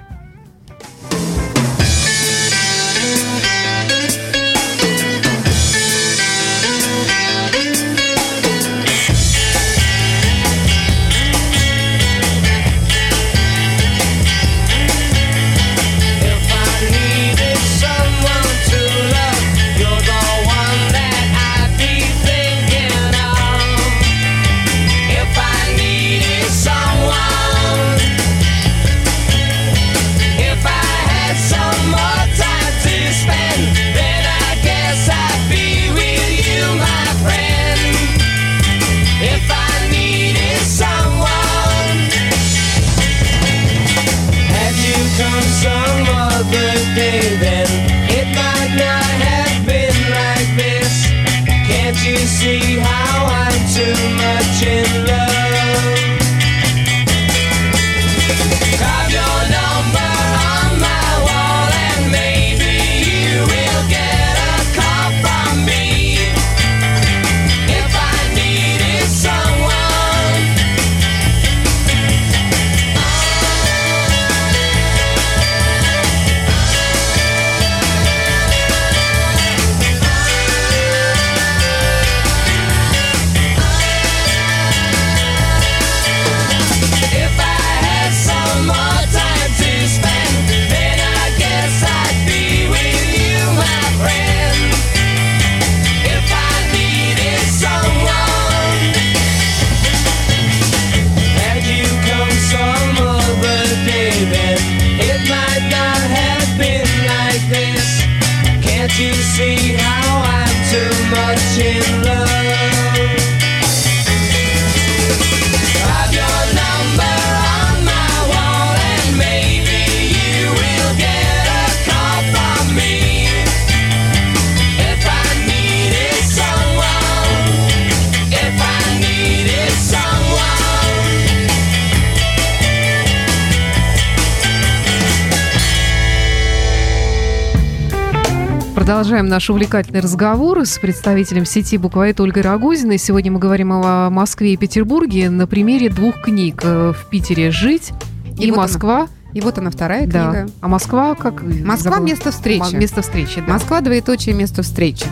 Продолжаем 139.24 139.36
наш 139.40 139.48
увлекательный 139.48 140.00
разговор 140.00 140.66
с 140.66 140.78
представителем 140.78 141.46
сети 141.46 141.78
буквоед 141.78 142.20
Ольгой 142.20 142.42
Рогозиной. 142.42 142.98
Сегодня 142.98 143.32
мы 143.32 143.38
говорим 143.38 143.72
о 143.72 144.10
Москве 144.10 144.52
и 144.52 144.56
Петербурге 144.58 145.30
на 145.30 145.46
примере 145.46 145.88
двух 145.88 146.20
книг. 146.20 146.60
Э, 146.62 146.92
в 146.92 147.08
Питере 147.08 147.50
«Жить» 147.50 147.92
и, 148.38 148.48
и 148.48 148.50
вот 148.50 148.58
«Москва». 148.58 148.96
Она. 148.96 149.08
И 149.34 149.40
вот 149.40 149.58
она 149.58 149.70
вторая 149.70 150.06
да. 150.06 150.30
книга. 150.30 150.46
А 150.60 150.68
Москва 150.68 151.14
как? 151.16 151.42
Москва 151.42 151.98
место 151.98 152.30
встречи. 152.30 152.74
Место 152.74 153.02
встречи, 153.02 153.42
да. 153.44 153.52
Москва 153.52 153.80
двоеточие 153.80 154.34
место 154.34 154.62
встречи. 154.62 155.06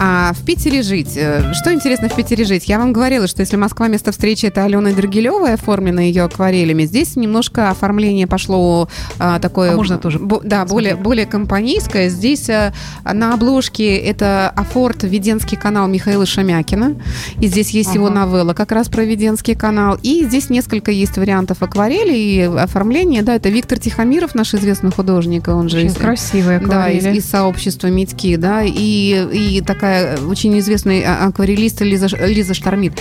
А 0.00 0.32
в 0.32 0.44
Питере 0.44 0.82
жить. 0.82 1.16
Э, 1.16 1.52
что 1.54 1.72
интересно 1.72 2.08
в 2.08 2.16
Питере 2.16 2.44
жить? 2.44 2.68
Я 2.68 2.78
вам 2.80 2.92
говорила, 2.92 3.28
что 3.28 3.40
если 3.40 3.54
Москва 3.56 3.86
место 3.86 4.10
встречи 4.10 4.46
это 4.46 4.64
Алена 4.64 4.90
Дергилева, 4.90 5.52
оформлена 5.52 6.02
ее 6.02 6.24
акварелями, 6.24 6.84
здесь 6.84 7.14
немножко 7.14 7.70
оформление 7.70 8.26
пошло 8.26 8.88
а, 9.20 9.38
такое. 9.38 9.72
А 9.72 9.76
можно 9.76 9.98
тоже. 9.98 10.18
Бо, 10.18 10.40
да, 10.42 10.64
более, 10.64 10.96
более 10.96 11.26
компанейское. 11.26 12.08
Здесь 12.08 12.50
а, 12.50 12.72
на 13.04 13.34
обложке 13.34 13.96
это 13.96 14.50
Афорт 14.56 15.04
Веденский 15.04 15.56
канал 15.56 15.86
Михаила 15.86 16.26
Шамякина. 16.26 16.96
И 17.40 17.46
здесь 17.46 17.70
есть 17.70 17.90
ага. 17.90 17.98
его 17.98 18.10
новелла 18.10 18.54
как 18.54 18.72
раз 18.72 18.88
про 18.88 19.04
Веденский 19.04 19.54
канал. 19.54 19.98
И 20.02 20.24
здесь 20.24 20.50
несколько 20.50 20.90
есть 20.90 21.16
вариантов 21.16 21.62
акварели 21.62 22.16
и 22.16 22.40
оформления. 22.40 23.22
Да, 23.22 23.36
это 23.36 23.51
Виктор 23.52 23.78
Тихомиров, 23.78 24.34
наш 24.34 24.54
известный 24.54 24.90
художник, 24.90 25.48
он 25.48 25.68
же 25.68 25.78
очень 25.78 25.94
красивый 25.94 26.58
да, 26.58 26.88
из, 26.88 27.04
из 27.06 27.28
сообщества 27.28 27.88
Митьки, 27.88 28.36
да, 28.36 28.62
и, 28.64 29.28
и 29.32 29.60
такая 29.60 30.18
очень 30.18 30.58
известная 30.58 31.26
акварелист 31.26 31.82
Лиза, 31.82 32.08
Лиза 32.16 32.54
Штормит. 32.54 32.94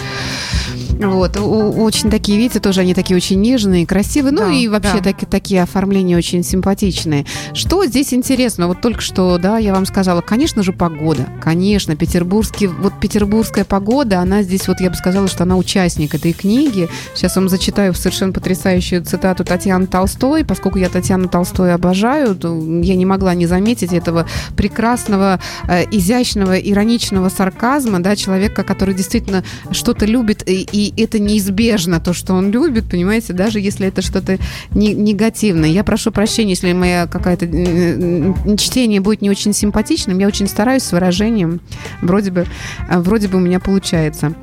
Вот, 1.02 1.38
очень 1.38 2.10
такие, 2.12 2.38
видите, 2.38 2.60
тоже 2.60 2.82
они 2.82 2.94
такие 2.94 3.18
очень 3.18 3.40
нежные, 3.42 3.86
красивые, 3.86 4.32
ну 4.32 4.42
да, 4.42 4.52
и 4.52 4.68
вообще 4.68 5.02
да. 5.02 5.12
так, 5.12 5.30
такие 5.30 5.64
оформления 5.64 6.18
очень 6.18 6.44
симпатичные. 6.44 7.26
Что 7.54 7.86
здесь 7.86 8.14
интересно? 8.14 8.68
Вот 8.68 8.82
только 8.82 9.02
что, 9.02 9.38
да, 9.38 9.58
я 9.58 9.74
вам 9.74 9.86
сказала, 9.86 10.22
конечно 10.22 10.64
же, 10.64 10.74
погода, 10.74 11.28
конечно, 11.42 11.96
петербургский, 11.96 12.68
вот 12.68 12.94
петербургская 13.00 13.66
погода, 13.66 14.20
она 14.20 14.44
здесь, 14.44 14.68
вот 14.68 14.80
я 14.80 14.90
бы 14.90 14.96
сказала, 14.96 15.28
что 15.28 15.44
она 15.44 15.58
участник 15.58 16.14
этой 16.14 16.34
книги. 16.34 16.90
Сейчас 17.16 17.36
вам 17.36 17.50
зачитаю 17.50 17.94
совершенно 17.94 18.34
потрясающую 18.34 19.04
цитату 19.04 19.44
Татьяны 19.44 19.88
Толстой, 19.88 20.46
поскольку 20.46 20.78
я 20.78 20.90
Татьяну 20.90 21.28
Толстой 21.28 21.74
обожаю, 21.74 22.38
я 22.84 22.96
не 22.96 23.06
могла 23.06 23.34
не 23.34 23.48
заметить 23.48 23.94
этого 23.94 24.28
прекрасного, 24.56 25.40
э, 25.68 25.86
изящного, 25.92 26.58
ироничного 26.58 27.30
сарказма, 27.30 28.00
да, 28.02 28.16
человека, 28.16 28.64
который 28.64 28.94
действительно 28.94 29.44
что-то 29.72 30.06
любит 30.06 30.48
и, 30.48 30.68
и 30.72 30.91
это 30.98 31.20
неизбежно, 31.20 32.00
то, 32.00 32.14
что 32.14 32.34
он 32.34 32.52
любит, 32.52 32.90
понимаете, 32.90 33.34
даже 33.34 33.60
если 33.60 33.88
это 33.88 34.02
что-то 34.02 34.38
не, 34.72 34.94
негативное. 34.94 35.70
Я 35.70 35.84
прошу 35.84 36.12
прощения, 36.12 36.52
если 36.52 36.74
моя 36.74 37.08
какая-то 37.08 37.46
чтение 38.58 39.02
будет 39.02 39.22
не 39.22 39.30
очень 39.30 39.54
симпатичным, 39.54 40.20
я 40.20 40.28
очень 40.28 40.48
стараюсь 40.48 40.84
с 40.84 40.92
выражением, 40.92 41.62
вроде 42.02 42.32
бы, 42.32 42.46
а, 42.90 43.00
вроде 43.00 43.28
бы 43.28 43.38
у 43.38 43.42
меня 43.42 43.60
получается. 43.60 44.34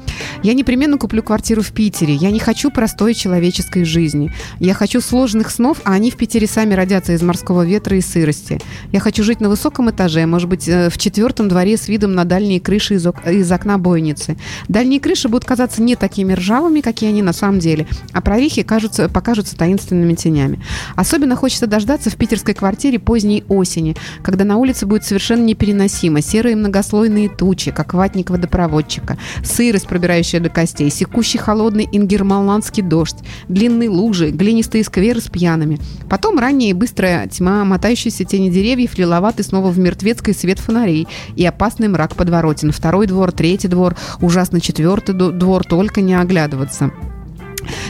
Я 0.42 0.54
непременно 0.54 0.98
куплю 0.98 1.22
квартиру 1.22 1.62
в 1.62 1.72
Питере. 1.72 2.14
Я 2.14 2.30
не 2.30 2.38
хочу 2.38 2.70
простой 2.70 3.14
человеческой 3.14 3.84
жизни. 3.84 4.32
Я 4.58 4.74
хочу 4.74 5.00
сложных 5.00 5.50
снов, 5.50 5.80
а 5.84 5.92
они 5.92 6.10
в 6.10 6.16
Питере 6.16 6.46
сами 6.46 6.74
родятся 6.74 7.12
из 7.12 7.22
морского 7.22 7.64
ветра 7.64 7.96
и 7.96 8.00
сырости. 8.00 8.60
Я 8.92 9.00
хочу 9.00 9.22
жить 9.22 9.40
на 9.40 9.48
высоком 9.48 9.90
этаже, 9.90 10.26
может 10.26 10.48
быть, 10.48 10.68
э, 10.68 10.90
в 10.90 10.98
четвертом 10.98 11.48
дворе 11.48 11.76
с 11.76 11.88
видом 11.88 12.14
на 12.14 12.24
дальние 12.24 12.60
крыши 12.60 12.94
из, 12.94 13.06
из 13.06 13.52
окна 13.52 13.78
бойницы. 13.78 14.36
Дальние 14.68 15.00
крыши 15.00 15.28
будут 15.28 15.44
казаться 15.44 15.82
не 15.82 15.96
такими 15.96 16.34
ржавыми, 16.38 16.80
какие 16.80 17.10
они 17.10 17.22
на 17.22 17.32
самом 17.32 17.58
деле, 17.58 17.86
а 18.12 18.20
прорехи 18.20 18.62
кажутся, 18.62 19.08
покажутся 19.08 19.56
таинственными 19.56 20.14
тенями. 20.14 20.62
Особенно 20.96 21.36
хочется 21.36 21.66
дождаться 21.66 22.10
в 22.10 22.16
питерской 22.16 22.54
квартире 22.54 22.98
поздней 22.98 23.44
осени, 23.48 23.96
когда 24.22 24.44
на 24.44 24.56
улице 24.56 24.86
будет 24.86 25.04
совершенно 25.04 25.44
непереносимо, 25.44 26.22
серые 26.22 26.56
многослойные 26.56 27.28
тучи, 27.28 27.70
как 27.70 27.94
ватник 27.94 28.30
водопроводчика, 28.30 29.18
сырость, 29.44 29.86
пробирающая 29.86 30.40
до 30.40 30.48
костей, 30.48 30.90
секущий 30.90 31.38
холодный 31.38 31.88
ингермаландский 31.90 32.82
дождь, 32.82 33.18
длинные 33.48 33.88
лужи, 33.88 34.30
глинистые 34.30 34.84
скверы 34.84 35.20
с 35.20 35.28
пьяными. 35.28 35.78
Потом 36.08 36.38
ранняя 36.38 36.70
и 36.70 36.74
быстрая 36.74 37.26
тьма, 37.28 37.64
мотающиеся 37.64 38.24
тени 38.24 38.50
деревьев, 38.50 38.96
лиловатый 38.98 39.44
снова 39.44 39.70
в 39.70 39.78
мертвецкой 39.78 40.34
свет 40.34 40.58
фонарей 40.58 41.08
и 41.36 41.44
опасный 41.44 41.88
мрак 41.88 42.14
подворотен. 42.14 42.72
Второй 42.72 43.06
двор, 43.06 43.32
третий 43.32 43.68
двор, 43.68 43.96
ужасно 44.20 44.60
четвертый 44.60 45.14
двор, 45.14 45.64
только 45.64 46.00
не 46.00 46.14
оглядываться. 46.28 46.92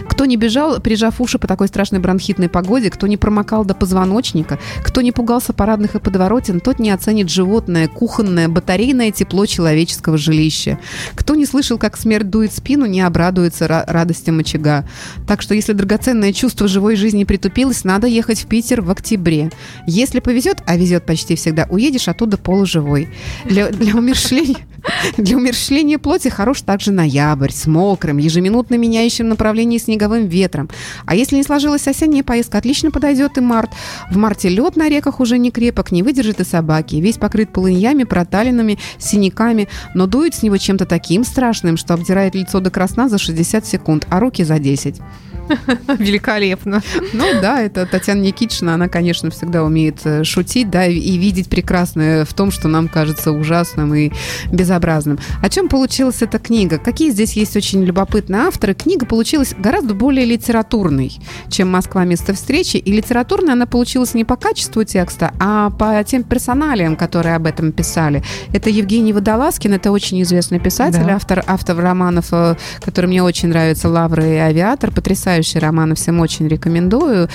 Кто 0.08 0.24
не 0.24 0.36
бежал, 0.36 0.80
прижав 0.80 1.20
уши 1.20 1.38
по 1.38 1.46
такой 1.46 1.68
страшной 1.68 2.00
бронхитной 2.00 2.48
погоде, 2.48 2.90
кто 2.90 3.06
не 3.06 3.16
промокал 3.16 3.64
до 3.64 3.74
позвоночника, 3.74 4.58
кто 4.82 5.00
не 5.00 5.12
пугался 5.12 5.52
парадных 5.52 5.94
и 5.94 6.00
подворотен, 6.00 6.60
тот 6.60 6.78
не 6.80 6.90
оценит 6.90 7.30
животное, 7.30 7.86
кухонное, 7.86 8.48
батарейное 8.48 9.12
тепло 9.12 9.46
человеческого 9.46 10.18
жилища. 10.18 10.78
Кто 11.14 11.34
не 11.36 11.46
слышал, 11.46 11.78
как 11.78 11.96
смерть 11.96 12.30
дует 12.30 12.52
спину, 12.52 12.86
не 12.86 13.00
обрадуется 13.00 13.68
радостям 13.68 14.40
очага. 14.40 14.88
Так 15.28 15.42
что, 15.42 15.54
если 15.54 15.72
драгоценное 15.72 16.32
чувство 16.32 16.66
живой 16.66 16.96
жизни 16.96 17.22
притупилось, 17.22 17.84
надо 17.84 18.08
ехать 18.08 18.42
в 18.42 18.46
Питер 18.46 18.80
в 18.80 18.90
октябре. 18.90 19.50
Если 19.86 20.18
повезет, 20.18 20.58
а 20.66 20.76
везет 20.76 21.06
почти 21.06 21.36
всегда, 21.36 21.66
уедешь 21.70 22.08
оттуда 22.08 22.38
полуживой. 22.38 23.08
Для, 23.44 23.68
для 23.70 23.94
умершления... 23.94 24.67
Для 25.16 25.36
умерщвления 25.36 25.98
плоти 25.98 26.28
хорош 26.28 26.62
также 26.62 26.92
ноябрь 26.92 27.50
с 27.50 27.66
мокрым, 27.66 28.18
ежеминутно 28.18 28.76
меняющим 28.76 29.28
направление 29.28 29.78
снеговым 29.78 30.26
ветром. 30.26 30.68
А 31.06 31.14
если 31.14 31.36
не 31.36 31.42
сложилась 31.42 31.86
осенняя 31.86 32.22
поездка, 32.22 32.58
отлично 32.58 32.90
подойдет 32.90 33.38
и 33.38 33.40
март. 33.40 33.70
В 34.10 34.16
марте 34.16 34.48
лед 34.48 34.76
на 34.76 34.88
реках 34.88 35.20
уже 35.20 35.38
не 35.38 35.50
крепок, 35.50 35.92
не 35.92 36.02
выдержит 36.02 36.40
и 36.40 36.44
собаки. 36.44 36.96
Весь 36.96 37.16
покрыт 37.16 37.52
полыньями, 37.52 38.04
проталинами, 38.04 38.78
синяками, 38.98 39.68
но 39.94 40.06
дует 40.06 40.34
с 40.34 40.42
него 40.42 40.56
чем-то 40.56 40.86
таким 40.86 41.24
страшным, 41.24 41.76
что 41.76 41.94
обдирает 41.94 42.34
лицо 42.34 42.60
до 42.60 42.70
красна 42.70 43.08
за 43.08 43.18
60 43.18 43.66
секунд, 43.66 44.06
а 44.10 44.20
руки 44.20 44.44
за 44.44 44.58
10. 44.58 45.00
Великолепно. 45.98 46.82
Ну 47.12 47.24
да, 47.40 47.60
это 47.60 47.86
Татьяна 47.86 48.20
Никитична, 48.20 48.74
она, 48.74 48.88
конечно, 48.88 49.30
всегда 49.30 49.64
умеет 49.64 50.00
э, 50.04 50.24
шутить, 50.24 50.70
да, 50.70 50.86
и 50.86 51.16
видеть 51.16 51.48
прекрасное 51.48 52.24
в 52.24 52.32
том, 52.34 52.50
что 52.50 52.68
нам 52.68 52.88
кажется 52.88 53.32
ужасным 53.32 53.94
и 53.94 54.10
безобразным. 54.52 55.18
О 55.42 55.48
чем 55.48 55.68
получилась 55.68 56.22
эта 56.22 56.38
книга? 56.38 56.78
Какие 56.78 57.10
здесь 57.10 57.32
есть 57.34 57.56
очень 57.56 57.84
любопытные 57.84 58.42
авторы? 58.42 58.74
Книга 58.74 59.06
получилась 59.06 59.54
гораздо 59.58 59.94
более 59.94 60.26
литературной, 60.26 61.12
чем 61.48 61.70
«Москва. 61.70 62.04
Место 62.04 62.32
встречи», 62.32 62.76
и 62.76 62.92
литературная 62.92 63.54
она 63.54 63.66
получилась 63.66 64.14
не 64.14 64.24
по 64.24 64.36
качеству 64.36 64.84
текста, 64.84 65.32
а 65.38 65.70
по 65.70 66.02
тем 66.04 66.22
персоналиям, 66.22 66.96
которые 66.96 67.34
об 67.34 67.46
этом 67.46 67.72
писали. 67.72 68.22
Это 68.52 68.70
Евгений 68.70 69.12
Водолазкин, 69.12 69.74
это 69.74 69.90
очень 69.90 70.22
известный 70.22 70.60
писатель, 70.60 71.04
да. 71.04 71.16
автор, 71.16 71.42
автор 71.46 71.76
романов, 71.76 72.26
э, 72.32 72.56
который 72.80 73.06
мне 73.06 73.22
очень 73.22 73.48
нравится, 73.48 73.88
«Лавры 73.88 74.24
и 74.24 74.36
авиатор», 74.36 74.90
потрясающий 74.90 75.37
потрясающие 75.38 75.60
романы, 75.60 75.94
всем 75.94 76.20
очень 76.20 76.48
рекомендую. 76.48 77.28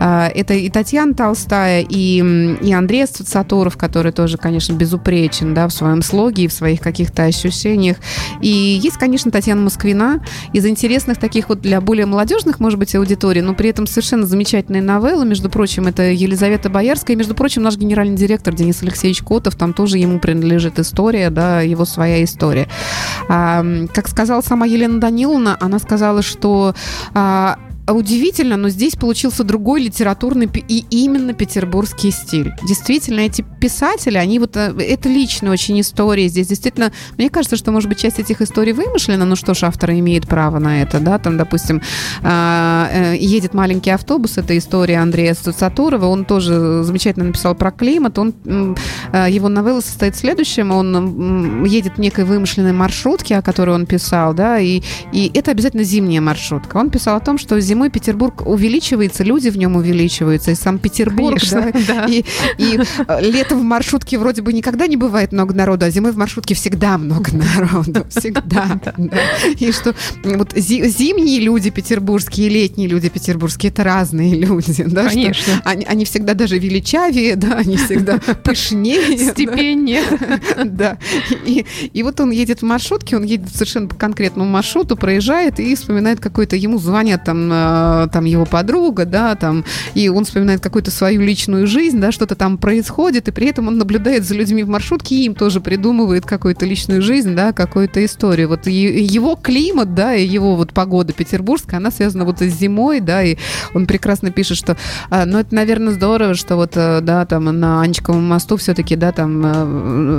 А, 0.00 0.28
это 0.28 0.54
и 0.54 0.70
Татьяна 0.70 1.14
Толстая, 1.14 1.84
и, 1.88 2.56
и 2.60 2.72
Андрей 2.72 3.06
Сатуров, 3.06 3.76
который 3.76 4.12
тоже, 4.12 4.38
конечно, 4.38 4.72
безупречен 4.72 5.54
да, 5.54 5.68
в 5.68 5.72
своем 5.72 6.02
слоге 6.02 6.44
и 6.44 6.48
в 6.48 6.52
своих 6.52 6.80
каких-то 6.80 7.24
ощущениях. 7.24 7.96
И 8.40 8.48
есть, 8.82 8.96
конечно, 8.96 9.30
Татьяна 9.30 9.62
Москвина 9.62 10.24
из 10.52 10.66
интересных 10.66 11.18
таких 11.18 11.48
вот 11.48 11.60
для 11.60 11.80
более 11.80 12.06
молодежных, 12.06 12.60
может 12.60 12.78
быть, 12.78 12.94
аудиторий, 12.94 13.42
но 13.42 13.54
при 13.54 13.70
этом 13.70 13.86
совершенно 13.86 14.26
замечательные 14.26 14.82
новеллы. 14.82 15.26
Между 15.26 15.50
прочим, 15.50 15.86
это 15.86 16.02
Елизавета 16.02 16.70
Боярская, 16.70 17.16
и, 17.16 17.18
между 17.18 17.34
прочим, 17.34 17.62
наш 17.62 17.76
генеральный 17.76 18.16
директор 18.16 18.54
Денис 18.54 18.82
Алексеевич 18.82 19.22
Котов, 19.22 19.56
там 19.56 19.72
тоже 19.72 19.98
ему 19.98 20.18
принадлежит 20.18 20.78
история, 20.78 21.30
да, 21.30 21.60
его 21.60 21.84
своя 21.84 22.24
история. 22.24 22.68
А, 23.28 23.64
как 23.92 24.08
сказала 24.08 24.40
сама 24.40 24.66
Елена 24.66 25.00
Даниловна, 25.00 25.56
она 25.60 25.78
сказала, 25.78 26.22
что 26.22 26.62
а, 27.14 27.41
あ 27.50 27.58
удивительно, 27.88 28.56
но 28.56 28.68
здесь 28.68 28.94
получился 28.94 29.44
другой 29.44 29.82
литературный 29.82 30.48
и 30.68 30.84
именно 30.90 31.32
петербургский 31.32 32.10
стиль. 32.10 32.52
Действительно, 32.66 33.20
эти 33.20 33.44
писатели, 33.60 34.16
они 34.18 34.38
вот... 34.38 34.56
Э, 34.56 34.74
это 34.78 35.08
личные 35.08 35.50
очень 35.52 35.80
истории. 35.80 36.28
Здесь 36.28 36.46
действительно... 36.46 36.92
Мне 37.18 37.28
кажется, 37.28 37.56
что, 37.56 37.72
может 37.72 37.88
быть, 37.88 37.98
часть 37.98 38.20
этих 38.20 38.40
историй 38.40 38.72
вымышлена, 38.72 39.24
но 39.24 39.34
что 39.34 39.54
ж, 39.54 39.64
автор 39.64 39.90
имеет 39.90 40.28
право 40.28 40.58
на 40.58 40.82
это, 40.82 41.00
да? 41.00 41.18
Там, 41.18 41.36
допустим, 41.36 41.82
а, 42.22 42.88
э, 42.92 43.16
едет 43.18 43.54
маленький 43.54 43.90
автобус, 43.90 44.38
это 44.38 44.56
история 44.56 44.98
Андрея 44.98 45.34
Сатурова, 45.34 46.06
он 46.06 46.24
тоже 46.24 46.82
замечательно 46.84 47.26
написал 47.26 47.54
про 47.54 47.72
климат, 47.72 48.18
он... 48.18 48.34
Э, 49.12 49.26
его 49.28 49.48
новелла 49.48 49.80
состоит 49.80 50.14
в 50.14 50.18
следующем, 50.18 50.70
он 50.70 51.64
едет 51.64 51.96
в 51.96 51.98
некой 51.98 52.24
вымышленной 52.24 52.72
маршрутке, 52.72 53.36
о 53.36 53.42
которой 53.42 53.74
он 53.74 53.86
писал, 53.86 54.34
да, 54.34 54.58
и, 54.58 54.82
и 55.12 55.30
это 55.34 55.50
обязательно 55.50 55.82
зимняя 55.82 56.20
маршрутка. 56.20 56.76
Он 56.76 56.90
писал 56.90 57.16
о 57.16 57.20
том, 57.20 57.38
что 57.38 57.58
зимой 57.60 57.71
Петербург 57.90 58.46
увеличивается, 58.46 59.24
люди 59.24 59.48
в 59.48 59.56
нем 59.56 59.76
увеличиваются, 59.76 60.50
и 60.50 60.54
сам 60.54 60.78
Петербург, 60.78 61.38
Конечно, 61.38 61.72
да, 61.86 61.94
да. 61.94 62.06
И, 62.06 62.24
и 62.58 62.80
э, 63.06 63.20
летом 63.20 63.60
в 63.60 63.62
маршрутке 63.62 64.18
вроде 64.18 64.42
бы 64.42 64.52
никогда 64.52 64.86
не 64.86 64.96
бывает 64.96 65.32
много 65.32 65.54
народу, 65.54 65.86
а 65.86 65.90
зимой 65.90 66.12
в 66.12 66.16
маршрутке 66.16 66.54
всегда 66.54 66.98
много 66.98 67.30
народу, 67.32 68.06
всегда. 68.10 68.80
И 69.58 69.72
что 69.72 69.94
вот 70.24 70.52
зимние 70.56 71.40
люди 71.40 71.70
петербургские 71.70 72.48
летние 72.48 72.88
люди 72.88 73.08
петербургские 73.08 73.70
это 73.70 73.84
разные 73.84 74.34
люди, 74.34 74.84
да, 74.84 75.08
Конечно. 75.08 75.62
Они, 75.64 76.04
всегда 76.04 76.34
даже 76.34 76.58
величавее, 76.58 77.36
да, 77.36 77.54
они 77.54 77.76
всегда 77.76 78.18
пышнее, 78.44 79.16
степеннее, 79.18 80.02
да. 80.64 80.98
И, 81.44 82.02
вот 82.02 82.20
он 82.20 82.30
едет 82.30 82.62
в 82.62 82.64
маршрутке, 82.64 83.16
он 83.16 83.22
едет 83.22 83.50
совершенно 83.52 83.86
по 83.86 83.94
конкретному 83.94 84.48
маршруту, 84.50 84.96
проезжает 84.96 85.60
и 85.60 85.74
вспоминает 85.74 86.20
какой-то, 86.20 86.56
ему 86.56 86.78
звонят 86.78 87.24
там 87.24 87.52
Э, 87.52 87.61
там 88.12 88.24
его 88.24 88.44
подруга, 88.44 89.04
да, 89.04 89.34
там, 89.34 89.64
и 89.94 90.08
он 90.08 90.24
вспоминает 90.24 90.60
какую-то 90.60 90.90
свою 90.90 91.20
личную 91.20 91.66
жизнь, 91.66 92.00
да, 92.00 92.12
что-то 92.12 92.34
там 92.34 92.58
происходит, 92.58 93.28
и 93.28 93.32
при 93.32 93.48
этом 93.48 93.68
он 93.68 93.78
наблюдает 93.78 94.24
за 94.24 94.34
людьми 94.34 94.62
в 94.62 94.68
маршрутке, 94.68 95.16
и 95.16 95.24
им 95.24 95.34
тоже 95.34 95.60
придумывает 95.60 96.26
какую-то 96.26 96.66
личную 96.66 97.02
жизнь, 97.02 97.34
да, 97.34 97.52
какую-то 97.52 98.04
историю. 98.04 98.48
Вот 98.48 98.66
его 98.66 99.36
климат, 99.36 99.94
да, 99.94 100.14
и 100.14 100.26
его 100.26 100.56
вот 100.56 100.72
погода 100.72 101.12
петербургская, 101.12 101.78
она 101.78 101.90
связана 101.90 102.24
вот 102.24 102.40
с 102.40 102.44
зимой, 102.44 103.00
да, 103.00 103.22
и 103.22 103.36
он 103.74 103.86
прекрасно 103.86 104.30
пишет, 104.30 104.58
что, 104.58 104.76
а, 105.10 105.24
ну, 105.26 105.38
это, 105.38 105.54
наверное, 105.54 105.92
здорово, 105.92 106.34
что 106.34 106.56
вот, 106.56 106.72
э, 106.76 107.00
да, 107.02 107.24
там 107.26 107.44
на 107.44 107.82
Анчиковом 107.82 108.26
мосту 108.26 108.56
все-таки, 108.56 108.96
да, 108.96 109.12
там 109.12 109.44
э, 109.44 109.64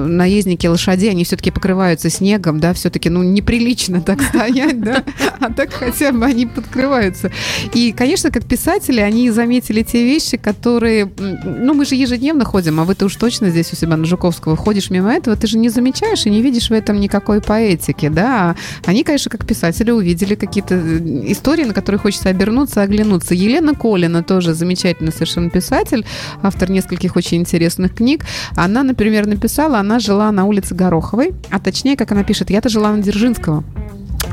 наездники 0.07 0.67
лошади, 0.67 1.07
они 1.07 1.23
все-таки 1.23 1.51
покрываются 1.51 2.09
снегом, 2.09 2.59
да, 2.59 2.73
все-таки, 2.73 3.09
ну, 3.09 3.23
неприлично 3.23 4.01
так 4.01 4.21
стоять, 4.21 4.81
да, 4.81 5.03
а 5.39 5.51
так 5.51 5.73
хотя 5.73 6.11
бы 6.11 6.25
они 6.25 6.45
подкрываются. 6.45 7.31
И, 7.73 7.91
конечно, 7.91 8.31
как 8.31 8.45
писатели, 8.45 8.99
они 8.99 9.29
заметили 9.31 9.81
те 9.81 10.03
вещи, 10.03 10.37
которые... 10.37 11.11
Ну, 11.17 11.73
мы 11.73 11.85
же 11.85 11.95
ежедневно 11.95 12.45
ходим, 12.45 12.79
а 12.79 12.83
вы-то 12.83 13.05
уж 13.05 13.15
точно 13.15 13.49
здесь 13.49 13.73
у 13.73 13.75
себя 13.75 13.97
на 13.97 14.05
Жуковского 14.05 14.55
ходишь 14.55 14.89
мимо 14.89 15.11
этого, 15.13 15.35
ты 15.35 15.47
же 15.47 15.57
не 15.57 15.69
замечаешь 15.69 16.25
и 16.25 16.29
не 16.29 16.41
видишь 16.41 16.69
в 16.69 16.73
этом 16.73 16.99
никакой 16.99 17.41
поэтики, 17.41 18.09
да. 18.09 18.55
Они, 18.85 19.03
конечно, 19.03 19.29
как 19.31 19.45
писатели 19.45 19.91
увидели 19.91 20.35
какие-то 20.35 20.75
э, 20.75 21.31
истории, 21.31 21.63
на 21.63 21.73
которые 21.73 21.99
хочется 21.99 22.29
обернуться, 22.29 22.81
оглянуться. 22.81 23.33
Елена 23.33 23.73
Колина 23.73 24.23
тоже 24.23 24.53
замечательный 24.53 25.11
совершенно 25.11 25.49
писатель, 25.49 26.05
автор 26.41 26.69
нескольких 26.69 27.15
очень 27.15 27.39
интересных 27.39 27.95
книг. 27.95 28.25
Она, 28.55 28.83
например, 28.83 29.27
написала, 29.27 29.79
она 29.79 29.99
жила 29.99 30.31
на 30.31 30.45
улице 30.45 30.75
Гороховой, 30.75 31.33
а 31.49 31.59
точнее, 31.59 31.95
как 31.97 32.11
она 32.11 32.23
пишет, 32.23 32.49
я-то 32.49 32.69
жила 32.69 32.91
на 32.91 33.01
Дзержинского. 33.01 33.63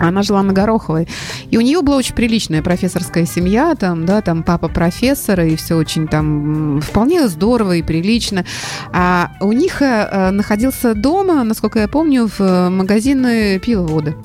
Она 0.01 0.23
жила 0.23 0.43
на 0.43 0.53
Гороховой. 0.53 1.07
И 1.51 1.59
у 1.59 1.61
нее 1.61 1.83
была 1.83 1.97
очень 1.97 2.15
приличная 2.15 2.63
профессорская 2.63 3.27
семья, 3.27 3.75
там, 3.75 4.07
да, 4.07 4.23
там 4.23 4.43
папа 4.43 4.69
профессора, 4.69 5.47
и 5.47 5.57
все 5.57 5.77
очень 5.77 6.09
там 6.09 6.81
вполне 6.81 7.29
здорово 7.29 7.77
и 7.77 7.83
прилично. 7.83 8.45
А 8.93 9.33
у 9.41 9.53
них 9.53 9.83
э, 9.83 10.31
находился 10.31 10.95
дома, 10.95 11.45
насколько 11.45 11.79
я 11.79 11.89
помню, 11.89 12.29
в 12.29 12.41
э, 12.41 12.71
магазины 12.71 13.59
пива-воды. 13.59 14.17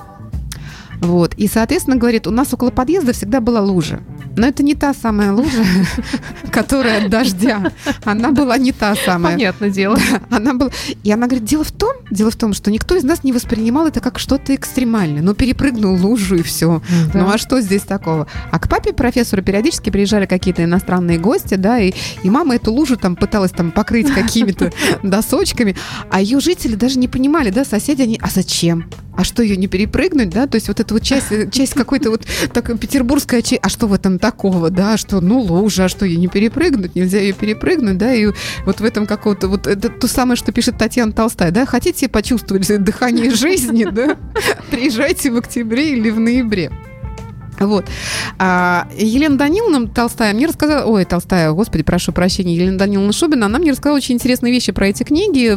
Вот. 1.01 1.33
И, 1.35 1.47
соответственно, 1.47 1.97
говорит, 1.97 2.25
у 2.25 2.31
нас 2.31 2.53
около 2.53 2.71
подъезда 2.71 3.13
всегда 3.13 3.41
была 3.41 3.61
лужа. 3.61 3.99
Но 4.38 4.48
это 4.48 4.63
не 4.63 4.76
та 4.76 4.93
самая 4.93 5.32
лужа, 5.32 5.63
которая 6.52 7.06
от 7.06 7.10
дождя. 7.10 7.71
Она 8.04 8.32
была 8.32 8.58
не 8.58 8.71
та 8.71 8.95
самая. 8.95 9.34
Понятное 9.34 9.69
дело. 9.69 9.98
Она 10.30 10.54
была... 10.54 10.71
И 11.04 11.12
она 11.12 11.28
говорит, 11.28 11.45
дело 11.45 11.63
в 11.63 11.71
том, 11.71 11.93
дело 12.12 12.32
в 12.32 12.36
том, 12.36 12.54
что 12.54 12.71
никто 12.71 12.95
из 12.95 13.04
нас 13.04 13.24
не 13.24 13.32
воспринимал 13.32 13.88
это 13.88 14.02
как 14.02 14.19
что-то 14.19 14.54
экстремальное. 14.56 15.21
Ну, 15.21 15.34
перепрыгнул 15.34 15.95
лужу 15.95 16.36
и 16.36 16.43
все. 16.43 16.82
Да. 17.13 17.19
Ну, 17.19 17.30
а 17.30 17.38
что 17.38 17.62
здесь 17.62 17.84
такого? 17.84 18.28
А 18.52 18.60
к 18.60 18.69
папе 18.69 18.93
профессору 18.93 19.41
периодически 19.41 19.89
приезжали 19.89 20.26
какие-то 20.26 20.63
иностранные 20.63 21.17
гости, 21.17 21.56
да, 21.56 21.80
и, 21.80 21.93
и 22.24 22.30
мама 22.30 22.56
эту 22.56 22.71
лужу 22.74 22.98
там 22.98 23.15
пыталась 23.15 23.52
там 23.52 23.71
покрыть 23.71 24.12
какими-то 24.13 24.71
досочками, 25.04 25.76
а 26.10 26.21
ее 26.21 26.39
жители 26.39 26.76
даже 26.76 27.00
не 27.00 27.08
понимали, 27.08 27.50
да, 27.50 27.65
соседи, 27.65 28.02
они, 28.02 28.19
а 28.21 28.28
зачем? 28.30 28.86
а 29.17 29.24
что 29.24 29.43
ее 29.43 29.58
не 29.58 29.67
перепрыгнуть, 29.67 30.30
да, 30.30 30.48
то 30.48 30.56
есть 30.56 30.67
вот 30.67 30.80
эта 30.80 30.93
вот 30.93 31.04
часть, 31.04 31.28
часть 31.52 31.74
какой-то 31.74 32.12
вот 32.12 32.26
так 32.54 32.78
петербургская 32.80 33.41
часть, 33.41 33.62
а 33.63 33.69
что 33.69 33.88
в 33.88 33.93
этом 33.93 34.19
такого, 34.25 34.71
да, 34.71 34.97
что, 34.97 35.21
ну, 35.21 35.39
лужа, 35.39 35.85
а 35.85 35.88
что 35.88 36.03
ее 36.03 36.17
не 36.17 36.27
перепрыгнуть, 36.27 36.95
нельзя 36.95 37.19
ее 37.19 37.33
перепрыгнуть, 37.33 37.99
да, 37.99 38.11
и 38.11 38.31
вот 38.65 38.79
в 38.79 38.83
этом 38.83 39.05
какого-то, 39.05 39.47
вот 39.47 39.67
это 39.67 39.89
то 39.89 40.07
самое, 40.07 40.35
что 40.35 40.51
пишет 40.51 40.79
Татьяна 40.79 41.11
Толстая, 41.11 41.51
да, 41.51 41.67
хотите 41.67 42.09
почувствовать 42.09 42.67
дыхание 42.84 43.30
жизни, 43.30 43.86
да, 43.91 44.17
приезжайте 44.71 45.30
в 45.30 45.38
октябре 45.38 45.91
или 45.91 46.09
в 46.09 46.19
ноябре. 46.19 46.71
Вот. 47.60 47.86
А 48.38 48.88
Елена 48.97 49.38
Даниловна 49.38 49.88
Толстая 49.88 50.34
мне 50.34 50.47
рассказала... 50.47 50.86
Ой, 50.86 51.06
Толстая, 51.06 51.51
господи, 51.51 51.84
прошу 51.84 52.12
прощения. 52.12 52.56
Елена 52.56 52.78
Даниловна 52.78 53.14
Шубина, 53.14 53.45
она 53.45 53.60
мне 53.60 53.72
рассказала 53.72 53.97
очень 53.97 54.16
интересные 54.16 54.51
вещи 54.51 54.72
про 54.72 54.88
эти 54.88 55.03
книги. 55.03 55.49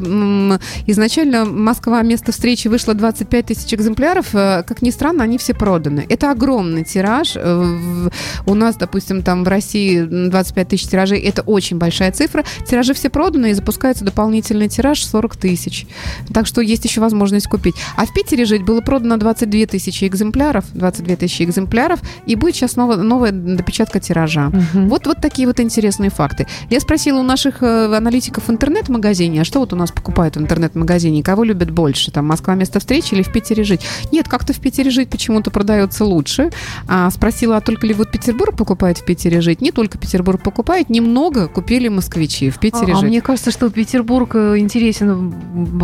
Изначально 0.86 1.44
«Москва. 1.44 2.02
Место 2.02 2.32
встречи» 2.32 2.68
вышло 2.68 2.94
25 2.94 3.46
тысяч 3.46 3.74
экземпляров. 3.74 4.34
Э, 4.34 4.62
как 4.66 4.82
ни 4.82 4.90
странно, 4.90 5.24
они 5.24 5.38
все 5.38 5.54
проданы. 5.54 6.06
Это 6.08 6.30
огромный 6.30 6.84
тираж. 6.84 7.32
Э, 7.34 8.08
у 8.46 8.54
нас, 8.54 8.76
допустим, 8.76 9.22
там 9.22 9.44
в 9.44 9.48
России 9.48 10.02
25 10.02 10.68
тысяч 10.68 10.88
тиражей. 10.88 11.20
Это 11.20 11.42
очень 11.42 11.78
большая 11.78 12.12
цифра. 12.12 12.44
Тиражи 12.66 12.94
все 12.94 13.10
проданы, 13.10 13.50
и 13.50 13.54
запускается 13.54 14.04
дополнительный 14.04 14.68
тираж 14.68 15.04
40 15.04 15.36
тысяч. 15.36 15.86
Так 16.32 16.46
что 16.46 16.60
есть 16.60 16.84
еще 16.84 17.00
возможность 17.00 17.48
купить. 17.48 17.74
А 17.96 18.06
в 18.06 18.12
Питере 18.12 18.44
жить 18.44 18.62
было 18.62 18.80
продано 18.80 19.16
22 19.16 19.66
тысячи 19.66 20.04
экземпляров. 20.04 20.64
22 20.72 21.16
тысячи 21.16 21.42
экземпляров 21.42 21.87
экземпляров, 21.88 22.00
и 22.26 22.34
будет 22.34 22.54
сейчас 22.54 22.76
новая, 22.76 22.96
новая 22.96 23.32
допечатка 23.32 24.00
тиража. 24.00 24.48
Угу. 24.48 24.86
Вот, 24.88 25.06
вот 25.06 25.20
такие 25.20 25.46
вот 25.46 25.60
интересные 25.60 26.10
факты. 26.10 26.46
Я 26.70 26.80
спросила 26.80 27.20
у 27.20 27.22
наших 27.22 27.62
э, 27.62 27.96
аналитиков 27.96 28.48
в 28.48 28.50
интернет-магазине, 28.50 29.42
а 29.42 29.44
что 29.44 29.60
вот 29.60 29.72
у 29.72 29.76
нас 29.76 29.90
покупают 29.90 30.36
в 30.36 30.40
интернет-магазине, 30.40 31.22
кого 31.22 31.44
любят 31.44 31.70
больше, 31.70 32.10
там, 32.10 32.26
Москва 32.26 32.54
место 32.54 32.80
встречи 32.80 33.14
или 33.14 33.22
в 33.22 33.32
Питере 33.32 33.64
жить? 33.64 33.80
Нет, 34.12 34.28
как-то 34.28 34.52
в 34.52 34.60
Питере 34.60 34.90
жить 34.90 35.08
почему-то 35.10 35.50
продается 35.50 36.04
лучше. 36.04 36.50
А, 36.86 37.10
спросила, 37.10 37.56
а 37.56 37.60
только 37.60 37.86
ли 37.86 37.94
вот 37.94 38.10
Петербург 38.10 38.56
покупает 38.56 38.98
в 38.98 39.04
Питере 39.04 39.40
жить? 39.40 39.60
Не 39.60 39.72
только 39.72 39.98
Петербург 39.98 40.42
покупает, 40.42 40.90
немного 40.90 41.48
купили 41.48 41.88
москвичи 41.88 42.50
в 42.50 42.58
Питере 42.58 42.92
а, 42.92 42.96
жить. 42.96 43.04
А 43.04 43.06
мне 43.06 43.20
кажется, 43.20 43.50
что 43.50 43.70
Петербург 43.70 44.34
э, 44.34 44.58
интересен 44.58 45.32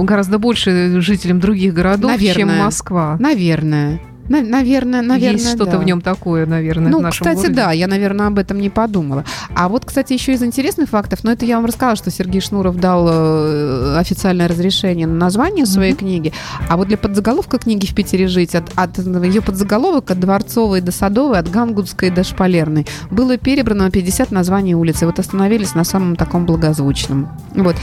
гораздо 0.05 0.39
больше 0.39 1.01
жителям 1.01 1.41
других 1.41 1.75
городов, 1.75 2.11
Наверное. 2.11 2.35
чем 2.35 2.59
Москва. 2.59 3.17
Наверное. 3.19 4.01
Наверное, 4.29 5.03
наверное, 5.03 5.33
Есть 5.33 5.49
что-то 5.49 5.72
да. 5.72 5.79
в 5.79 5.85
нем 5.85 6.01
такое, 6.01 6.47
наверное, 6.47 6.91
ну, 6.91 6.99
в 6.99 7.03
нашем 7.03 7.25
кстати, 7.25 7.37
городе. 7.37 7.55
да, 7.55 7.72
я, 7.72 7.87
наверное, 7.87 8.29
об 8.29 8.39
этом 8.39 8.59
не 8.59 8.70
подумала. 8.70 9.25
А 9.55 9.68
вот, 9.68 9.85
кстати, 9.85 10.12
еще 10.14 10.33
из 10.33 10.43
интересных 10.43 10.89
фактов, 10.89 11.25
но 11.25 11.33
это 11.33 11.45
я 11.45 11.57
вам 11.57 11.66
рассказала, 11.66 11.97
что 11.97 12.11
Сергей 12.11 12.41
Шнуров 12.41 12.77
дал 12.77 13.07
э, 13.09 13.99
официальное 13.99 14.49
разрешение 14.49 15.07
на 15.07 15.14
название 15.14 15.66
своей 15.66 15.93
mm-hmm. 15.93 15.97
книги, 15.97 16.33
а 16.68 16.77
вот 16.77 16.89
для 16.89 16.97
подзаголовка 16.97 17.59
книги 17.59 17.87
«В 17.87 17.95
Питере 17.95 18.27
жить» 18.29 18.55
от, 18.55 18.70
от 18.77 18.99
ее 18.99 19.43
подзаголовок 19.43 20.11
от 20.11 20.20
Дворцовой 20.20 20.81
до 20.81 20.93
Садовой, 20.93 21.39
от 21.39 21.51
Гангутской 21.51 22.11
до 22.11 22.25
Шпалерной 22.25 22.87
было 23.11 23.37
перебрано 23.37 23.91
50 23.91 24.31
названий 24.31 24.75
улицы. 24.75 25.07
Вот 25.07 25.18
остановились 25.18 25.75
на 25.75 25.85
самом 25.85 26.16
таком 26.16 26.47
благозвучном. 26.47 27.29
Вот. 27.55 27.77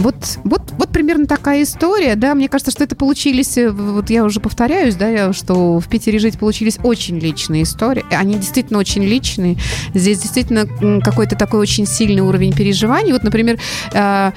Вот, 0.00 0.38
вот, 0.44 0.62
вот 0.78 0.88
примерно 0.90 1.26
такая 1.26 1.62
история, 1.62 2.14
да, 2.14 2.34
мне 2.34 2.48
кажется, 2.48 2.70
что 2.70 2.84
это 2.84 2.96
получились, 2.96 3.56
э, 3.58 3.70
вот 3.70 4.10
я 4.10 4.24
уже 4.24 4.40
повторяюсь, 4.40 4.94
да, 4.94 5.32
что 5.32 5.80
в 5.80 5.88
Питере 5.88 6.18
жить 6.18 6.38
получились 6.38 6.78
очень 6.82 7.18
личные 7.18 7.64
истории, 7.64 8.04
они 8.10 8.34
действительно 8.34 8.78
очень 8.78 9.04
личные, 9.04 9.56
здесь 9.94 10.20
действительно 10.20 10.66
какой-то 11.00 11.36
такой 11.36 11.60
очень 11.60 11.86
сильный 11.86 12.22
уровень 12.22 12.52
переживаний, 12.52 13.12
вот, 13.12 13.22
например, 13.22 13.58
э, 13.92 14.32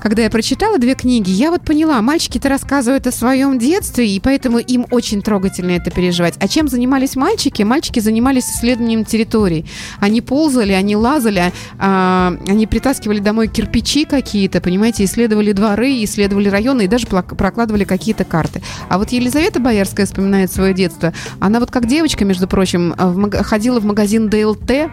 когда 0.00 0.22
я 0.22 0.30
прочитала 0.30 0.78
две 0.78 0.94
книги, 0.94 1.30
я 1.30 1.50
вот 1.50 1.62
поняла, 1.62 2.00
мальчики-то 2.02 2.48
рассказывают 2.48 3.06
о 3.06 3.12
своем 3.12 3.58
детстве, 3.58 4.08
и 4.08 4.20
поэтому 4.20 4.58
им 4.58 4.86
очень 4.90 5.22
трогательно 5.22 5.72
это 5.72 5.90
переживать. 5.90 6.34
А 6.40 6.48
чем 6.48 6.68
занимались 6.68 7.16
мальчики? 7.16 7.62
Мальчики 7.62 8.00
занимались 8.00 8.44
исследованием 8.44 9.04
территорий. 9.04 9.66
Они 10.00 10.20
ползали, 10.20 10.72
они 10.72 10.96
лазали, 10.96 11.52
а, 11.78 12.34
они 12.48 12.66
притаскивали 12.66 13.20
домой 13.20 13.48
кирпичи 13.48 14.04
какие-то, 14.04 14.60
понимаете, 14.60 15.04
исследовали 15.04 15.52
дворы, 15.52 16.02
исследовали 16.04 16.48
районы 16.48 16.84
и 16.84 16.88
даже 16.88 17.06
прокладывали 17.06 17.84
какие-то 17.84 18.24
карты. 18.24 18.62
А 18.88 18.98
вот 18.98 19.10
Елизавета 19.10 19.60
Боярская 19.60 20.06
вспоминает 20.06 20.50
свое 20.52 20.74
детство. 20.74 21.12
Она 21.38 21.60
вот 21.60 21.70
как 21.70 21.86
девочка, 21.86 22.24
между 22.24 22.48
прочим, 22.48 22.94
ходила 23.42 23.80
в 23.80 23.84
магазин 23.84 24.28
ДЛТ, 24.28 24.90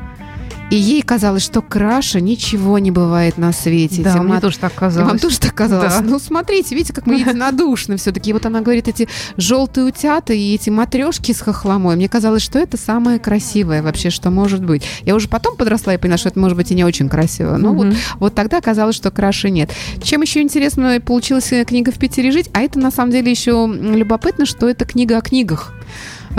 и 0.69 0.75
ей 0.75 1.01
казалось, 1.01 1.43
что 1.43 1.61
краше 1.61 2.19
ничего 2.19 2.77
не 2.77 2.91
бывает 2.91 3.37
на 3.37 3.53
свете. 3.53 4.01
Да, 4.01 4.21
мне 4.21 4.39
тоже 4.41 4.57
так 4.57 4.73
казалось. 4.73 5.09
Вам 5.09 5.19
тоже 5.19 5.39
так 5.39 5.53
казалось? 5.53 5.93
Да. 5.93 6.01
Ну, 6.01 6.19
смотрите, 6.19 6.75
видите, 6.75 6.93
как 6.93 7.05
мы 7.05 7.15
единодушны 7.19 7.97
все-таки. 7.97 8.33
Вот 8.33 8.45
она 8.45 8.61
говорит, 8.61 8.87
эти 8.87 9.07
желтые 9.37 9.85
утята 9.85 10.33
и 10.33 10.53
эти 10.53 10.69
матрешки 10.69 11.31
с 11.31 11.39
хохломой. 11.39 11.95
Мне 11.95 12.09
казалось, 12.09 12.41
что 12.41 12.59
это 12.59 12.77
самое 12.77 13.19
красивое 13.19 13.81
вообще, 13.81 14.09
что 14.09 14.29
может 14.29 14.63
быть. 14.63 14.83
Я 15.03 15.15
уже 15.15 15.29
потом 15.29 15.55
подросла 15.55 15.93
и 15.93 15.97
поняла, 15.97 16.17
что 16.17 16.29
это 16.29 16.39
может 16.39 16.57
быть 16.57 16.71
и 16.71 16.75
не 16.75 16.83
очень 16.83 17.07
красиво. 17.07 17.55
Но 17.57 17.71
угу. 17.71 17.83
вот, 17.83 17.95
вот 18.19 18.35
тогда 18.35 18.59
казалось, 18.59 18.95
что 18.95 19.09
краше 19.09 19.49
нет. 19.49 19.71
Чем 20.03 20.21
еще 20.21 20.41
интересно 20.41 20.99
получилась 20.99 21.51
книга 21.65 21.91
«В 21.91 21.97
Питере 21.97 22.31
жить», 22.31 22.49
а 22.53 22.61
это 22.61 22.77
на 22.79 22.91
самом 22.91 23.11
деле 23.11 23.31
еще 23.31 23.67
любопытно, 23.67 24.45
что 24.45 24.67
это 24.67 24.83
книга 24.85 25.17
о 25.17 25.21
книгах. 25.21 25.73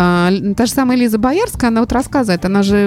А, 0.01 0.31
та 0.57 0.67
же 0.67 0.73
самая 0.73 0.97
Лиза 0.97 1.19
Боярская, 1.19 1.71
она 1.71 1.81
вот 1.81 1.91
рассказывает, 1.91 2.45
она 2.45 2.63
же, 2.63 2.87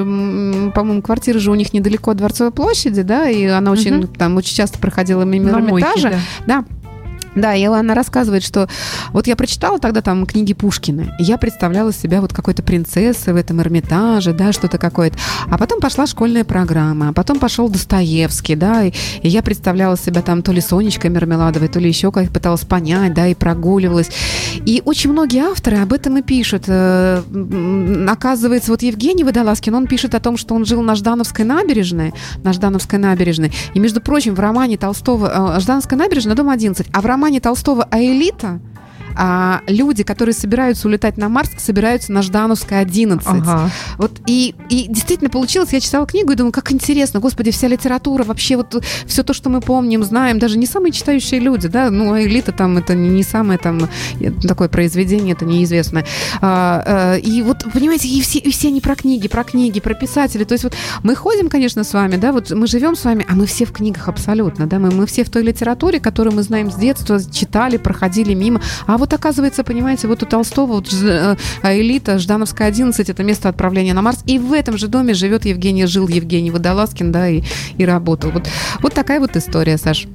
по-моему, 0.74 1.02
квартира 1.02 1.40
же 1.40 1.52
у 1.52 1.56
них 1.56 1.74
недалеко 1.74 2.12
от 2.12 2.18
Дворцовой 2.18 2.54
площади, 2.54 3.02
да, 3.02 3.28
и 3.28 3.46
она 3.46 3.72
очень, 3.72 4.06
угу. 4.06 4.08
там, 4.08 4.38
очень 4.38 4.56
часто 4.56 4.80
проходила 4.80 5.24
мимо 5.24 5.50
Эрмитажа. 5.50 6.14
Да. 6.46 6.62
да. 6.62 6.66
Да, 7.36 7.56
и 7.56 7.64
она 7.64 7.94
рассказывает, 7.94 8.44
что 8.44 8.68
вот 9.14 9.26
я 9.28 9.36
прочитала 9.36 9.80
тогда 9.80 10.02
там 10.02 10.26
книги 10.26 10.54
Пушкина, 10.54 11.16
и 11.18 11.24
я 11.24 11.38
представляла 11.38 11.94
себя 11.94 12.20
вот 12.20 12.34
какой-то 12.34 12.62
принцессой 12.62 13.34
в 13.34 13.38
этом 13.38 13.62
Эрмитаже, 13.62 14.34
да, 14.34 14.52
что-то 14.52 14.78
какое-то. 14.78 15.18
А 15.50 15.58
потом 15.58 15.80
пошла 15.80 16.08
школьная 16.08 16.44
программа, 16.44 17.10
а 17.10 17.14
потом 17.14 17.40
пошел 17.40 17.70
Достоевский, 17.70 18.56
да, 18.56 18.84
и, 18.84 18.92
и 19.22 19.30
я 19.30 19.42
представляла 19.44 19.98
себя 19.98 20.22
там 20.22 20.42
то 20.42 20.52
ли 20.52 20.60
Сонечкой 20.60 21.10
Мермеладовой, 21.10 21.70
то 21.70 21.80
ли 21.80 21.88
еще 21.88 22.12
как 22.12 22.30
пыталась 22.32 22.66
понять, 22.66 23.14
да, 23.14 23.28
и 23.28 23.34
прогуливалась. 23.34 24.10
И 24.66 24.82
очень 24.86 25.12
многие 25.12 25.44
авторы 25.44 25.78
об 25.78 25.94
этом 25.94 26.18
и 26.18 26.22
пишут. 26.22 26.66
Э, 26.68 27.24
оказывается, 28.08 28.72
вот 28.72 28.82
Евгений 28.82 29.24
Водолазкин, 29.24 29.74
он 29.74 29.88
пишет 29.88 30.16
о 30.16 30.20
том, 30.20 30.38
что 30.38 30.54
он 30.54 30.66
жил 30.66 30.82
на 30.82 30.96
Ждановской 30.96 31.46
набережной, 31.46 32.14
на 32.44 32.54
Ждановской 32.54 33.00
набережной. 33.00 33.52
И, 33.74 33.80
между 33.80 34.02
прочим, 34.02 34.36
в 34.36 34.40
романе 34.40 34.78
Толстого 34.78 35.56
э, 35.56 35.60
«Ждановская 35.60 35.98
набережная», 35.98 36.36
дом 36.36 36.50
11, 36.50 36.88
а 36.92 37.02
в 37.02 37.06
романе 37.06 37.22
романе 37.22 37.40
Толстого 37.40 37.84
«Аэлита» 37.84 38.60
а, 39.18 39.62
люди, 39.68 40.04
которые 40.04 40.34
собираются 40.34 40.88
улетать 40.88 41.18
на 41.18 41.30
Марс, 41.30 41.50
собираются 41.58 42.12
на 42.12 42.22
Ждановской 42.22 42.80
11. 42.80 43.28
Ага. 43.28 43.70
Вот 43.98 44.12
и, 44.26 44.56
и 44.70 44.88
действительно 44.88 45.30
получилось, 45.30 45.74
я 45.74 45.80
читала 45.80 46.06
книгу 46.06 46.32
и 46.32 46.36
думаю, 46.36 46.52
как 46.52 46.72
интересно, 46.72 47.20
господи, 47.20 47.52
вся 47.52 47.68
литература, 47.68 48.24
вообще 48.24 48.58
вот 48.58 48.84
все 49.06 49.24
то, 49.24 49.34
что 49.34 49.50
мы 49.50 49.62
помним, 49.62 50.04
знаем, 50.04 50.40
даже 50.40 50.58
не 50.58 50.66
самые 50.66 50.92
читающие 50.92 51.40
люди, 51.40 51.68
да, 51.68 51.90
ну, 51.90 52.14
а 52.14 52.22
элита 52.22 52.52
там, 52.52 52.78
это 52.78 52.96
не, 52.96 53.10
не 53.10 53.24
самое 53.24 53.60
там 53.60 53.90
такое 54.48 54.70
произведение, 54.70 55.34
это 55.34 55.46
неизвестное. 55.46 56.06
А, 56.42 56.84
а, 56.86 57.16
и 57.16 57.42
вот, 57.42 57.66
понимаете, 57.74 58.08
и 58.08 58.22
все, 58.22 58.40
и 58.40 58.52
все 58.52 58.70
они 58.70 58.82
про 58.82 58.96
книги, 58.96 59.28
про 59.28 59.44
книги, 59.44 59.80
про 59.80 59.94
писателей, 59.94 60.46
то 60.46 60.54
есть 60.54 60.64
вот 60.64 60.74
мы 61.04 61.16
ходим, 61.16 61.50
конечно, 61.50 61.84
с 61.84 61.94
вами, 61.94 62.16
да, 62.16 62.32
вот 62.32 62.52
мы 62.52 62.68
живем 62.68 62.96
с 62.96 63.06
вами, 63.06 63.26
а 63.30 63.36
мы 63.36 63.46
все 63.46 63.66
в 63.66 63.72
книгах 63.72 64.08
абсолютно, 64.08 64.68
да, 64.68 64.80
мы, 64.80 64.92
мы 64.92 65.06
все 65.06 65.24
в 65.24 65.30
той 65.30 65.44
литературе, 65.44 66.00
которую 66.00 66.36
мы 66.36 66.44
знаем 66.44 66.72
с 66.72 66.76
детства, 66.76 67.20
читали, 67.32 67.78
проходили 67.78 68.34
мимо, 68.34 68.62
а 68.88 68.98
вот 69.02 69.14
оказывается, 69.14 69.64
понимаете, 69.64 70.08
вот 70.08 70.22
у 70.22 70.26
Толстого 70.28 70.74
вот, 70.74 70.94
э, 70.94 71.36
элита, 71.64 72.20
Ждановская 72.20 72.68
11, 72.68 73.10
это 73.10 73.24
место 73.24 73.50
отправления 73.50 73.94
на 73.96 74.04
Марс. 74.04 74.20
И 74.28 74.38
в 74.38 74.54
этом 74.54 74.78
же 74.78 74.88
доме 74.88 75.16
живет 75.16 75.46
Евгений, 75.46 75.88
жил 75.88 76.08
Евгений 76.08 76.52
Водолазкин, 76.52 77.12
да, 77.12 77.28
и, 77.28 77.42
и 77.78 77.86
работал. 77.86 78.30
Вот, 78.30 78.48
вот 78.80 78.94
такая 78.94 79.20
вот 79.20 79.36
история, 79.36 79.78
Саш. 79.78 80.08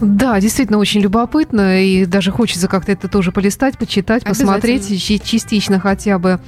Да, 0.00 0.40
действительно 0.40 0.78
очень 0.78 1.00
любопытно, 1.00 1.82
и 1.84 2.06
даже 2.06 2.32
хочется 2.32 2.68
как-то 2.68 2.90
это 2.90 3.06
тоже 3.06 3.30
полистать, 3.32 3.78
почитать, 3.78 4.24
посмотреть 4.24 4.88
частично 5.22 5.78
хотя 5.78 6.18
бы. 6.18 6.40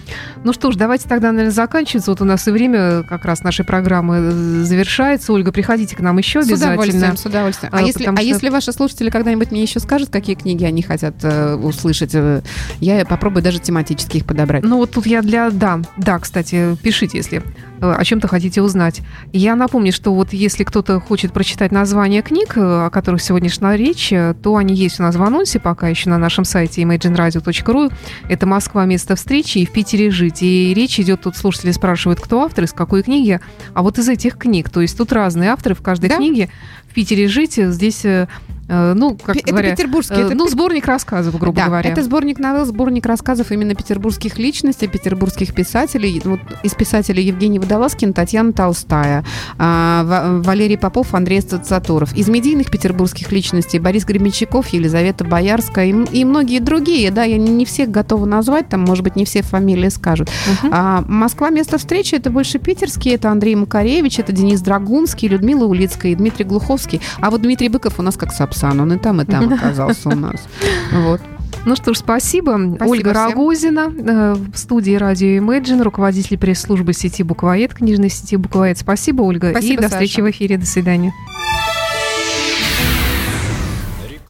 Ну 0.42 0.52
что 0.52 0.72
ж, 0.72 0.76
давайте 0.76 1.08
тогда, 1.08 1.30
наверное, 1.30 1.52
заканчиваться. 1.52 2.10
Вот 2.10 2.20
у 2.20 2.24
нас 2.24 2.48
и 2.48 2.50
время 2.50 3.02
как 3.04 3.24
раз 3.24 3.42
нашей 3.42 3.64
программы 3.64 4.16
э, 4.16 4.30
завершается. 4.64 5.32
Ольга, 5.32 5.52
приходите 5.52 5.94
к 5.94 6.00
нам 6.00 6.18
еще 6.18 6.42
с 6.42 6.46
обязательно. 6.46 6.82
С 6.82 6.88
удовольствием, 6.88 7.16
с 7.16 7.26
удовольствием. 7.26 7.72
А, 7.74 7.78
а, 7.78 7.82
если, 7.82 8.04
а 8.06 8.12
что... 8.12 8.22
если 8.22 8.48
ваши 8.48 8.72
слушатели 8.72 9.10
когда-нибудь 9.10 9.50
мне 9.50 9.62
еще 9.62 9.80
скажут, 9.80 10.08
какие 10.10 10.34
книги 10.34 10.64
они 10.64 10.82
хотят 10.82 11.14
э, 11.22 11.54
услышать, 11.74 12.14
э, 12.14 12.42
я 12.80 13.04
попробую 13.04 13.42
даже 13.42 13.58
тематически 13.58 14.18
их 14.18 14.24
подобрать. 14.24 14.62
Ну 14.64 14.78
вот 14.78 14.92
тут 14.92 15.06
я 15.06 15.22
для... 15.22 15.50
Да, 15.50 15.80
да, 15.96 16.18
кстати, 16.18 16.76
пишите, 16.82 17.18
если 17.18 17.42
о 17.80 18.02
чем-то 18.02 18.28
хотите 18.28 18.62
узнать. 18.62 19.02
Я 19.32 19.56
напомню, 19.56 19.92
что 19.92 20.14
вот 20.14 20.32
если 20.32 20.64
кто-то 20.64 21.00
хочет 21.00 21.34
прочитать 21.34 21.70
название 21.70 22.22
книг, 22.22 22.54
о 22.56 22.88
которых 22.88 23.20
сегодня 23.20 23.50
шла 23.50 23.76
речь, 23.76 24.08
то 24.42 24.56
они 24.56 24.74
есть 24.74 25.00
у 25.00 25.02
нас 25.02 25.16
в 25.16 25.22
анонсе 25.22 25.60
пока 25.60 25.88
еще 25.88 26.08
на 26.08 26.16
нашем 26.16 26.44
сайте 26.44 26.80
imagineradio.ru. 26.80 27.92
Это 28.30 28.46
Москва, 28.46 28.86
место 28.86 29.16
встречи, 29.16 29.58
и 29.58 29.66
в 29.66 29.72
Питере 29.72 30.10
жить. 30.10 30.42
И 30.42 30.72
речь 30.72 30.98
идет, 30.98 31.22
тут 31.22 31.36
слушатели 31.36 31.72
спрашивают, 31.72 32.20
кто 32.20 32.42
автор, 32.42 32.64
из 32.64 32.72
какой 32.72 33.02
книги, 33.02 33.38
а 33.74 33.82
вот 33.82 33.98
из 33.98 34.08
этих 34.08 34.38
книг. 34.38 34.70
То 34.70 34.80
есть 34.80 34.96
тут 34.96 35.12
разные 35.12 35.50
авторы 35.50 35.74
в 35.74 35.82
каждой 35.82 36.08
да? 36.08 36.16
книге. 36.16 36.48
В 36.88 36.94
Питере 36.94 37.28
жить 37.28 37.56
здесь 37.56 38.04
Э, 38.14 38.26
ну, 38.68 39.16
как 39.22 39.36
это 39.36 39.50
говоря, 39.50 39.70
петербургский, 39.72 40.14
э, 40.14 40.26
это 40.26 40.34
ну, 40.34 40.48
сборник 40.48 40.86
рассказов, 40.86 41.38
грубо 41.38 41.56
да, 41.56 41.66
говоря. 41.66 41.90
Это 41.90 42.02
сборник 42.02 42.38
новелл, 42.38 42.64
сборник 42.64 43.04
рассказов 43.06 43.52
именно 43.52 43.74
петербургских 43.74 44.38
личностей, 44.38 44.88
петербургских 44.88 45.54
писателей. 45.54 46.20
Вот 46.24 46.40
из 46.62 46.74
писателей 46.74 47.24
Евгений 47.24 47.58
Водолазкин, 47.58 48.12
Татьяна 48.12 48.52
Толстая, 48.52 49.24
а, 49.58 50.40
Валерий 50.42 50.78
Попов, 50.78 51.14
Андрей 51.14 51.40
Цацаторов. 51.40 52.14
Из 52.14 52.28
медийных 52.28 52.70
петербургских 52.70 53.32
личностей 53.32 53.78
Борис 53.78 54.04
Гременщиков, 54.04 54.68
Елизавета 54.68 55.24
Боярская 55.24 55.86
и, 55.86 55.92
и 56.12 56.24
многие 56.24 56.60
другие. 56.60 57.10
Да, 57.10 57.24
я 57.24 57.36
не 57.36 57.64
всех 57.64 57.90
готова 57.90 58.24
назвать, 58.24 58.68
там, 58.68 58.80
может 58.80 59.04
быть, 59.04 59.16
не 59.16 59.24
все 59.24 59.42
фамилии 59.42 59.88
скажут. 59.90 60.28
Uh-huh. 60.28 60.68
А, 60.72 61.04
Москва 61.06 61.50
место 61.50 61.76
встречи 61.76 62.14
это 62.14 62.30
больше 62.30 62.58
питерские, 62.58 63.16
это 63.16 63.30
Андрей 63.30 63.56
Макаревич, 63.56 64.18
это 64.18 64.32
Денис 64.32 64.60
Драгунский, 64.60 65.28
Людмила 65.28 65.66
Улицкая 65.66 66.12
и 66.12 66.14
Дмитрий 66.14 66.44
Глуховский. 66.44 67.00
А 67.20 67.30
вот 67.30 67.42
Дмитрий 67.42 67.68
Быков 67.68 67.98
у 67.98 68.02
нас 68.02 68.16
как 68.16 68.32
сап 68.32 68.53
Сапсан, 68.54 68.80
он 68.80 68.92
и 68.92 68.98
там, 68.98 69.20
и 69.20 69.24
там 69.24 69.52
оказался 69.52 70.08
у 70.08 70.14
нас. 70.14 70.46
Вот. 70.92 71.20
Ну 71.66 71.76
что 71.76 71.94
ж, 71.94 71.98
спасибо. 71.98 72.52
спасибо 72.76 72.90
Ольга 72.90 73.10
всем. 73.10 73.24
Рогозина 73.24 73.92
э, 73.96 74.34
в 74.34 74.56
студии 74.56 74.94
радио 74.96 75.28
Imagine, 75.38 75.82
руководитель 75.82 76.36
пресс-службы 76.36 76.92
сети 76.92 77.22
Буквоед, 77.22 77.74
книжной 77.74 78.10
сети 78.10 78.36
Буквоед. 78.36 78.76
Спасибо, 78.78 79.22
Ольга. 79.22 79.50
Спасибо, 79.50 79.72
и 79.72 79.76
до 79.76 79.82
Саша. 79.88 79.94
встречи 79.94 80.20
в 80.20 80.30
эфире. 80.30 80.58
До 80.58 80.66
свидания. 80.66 81.12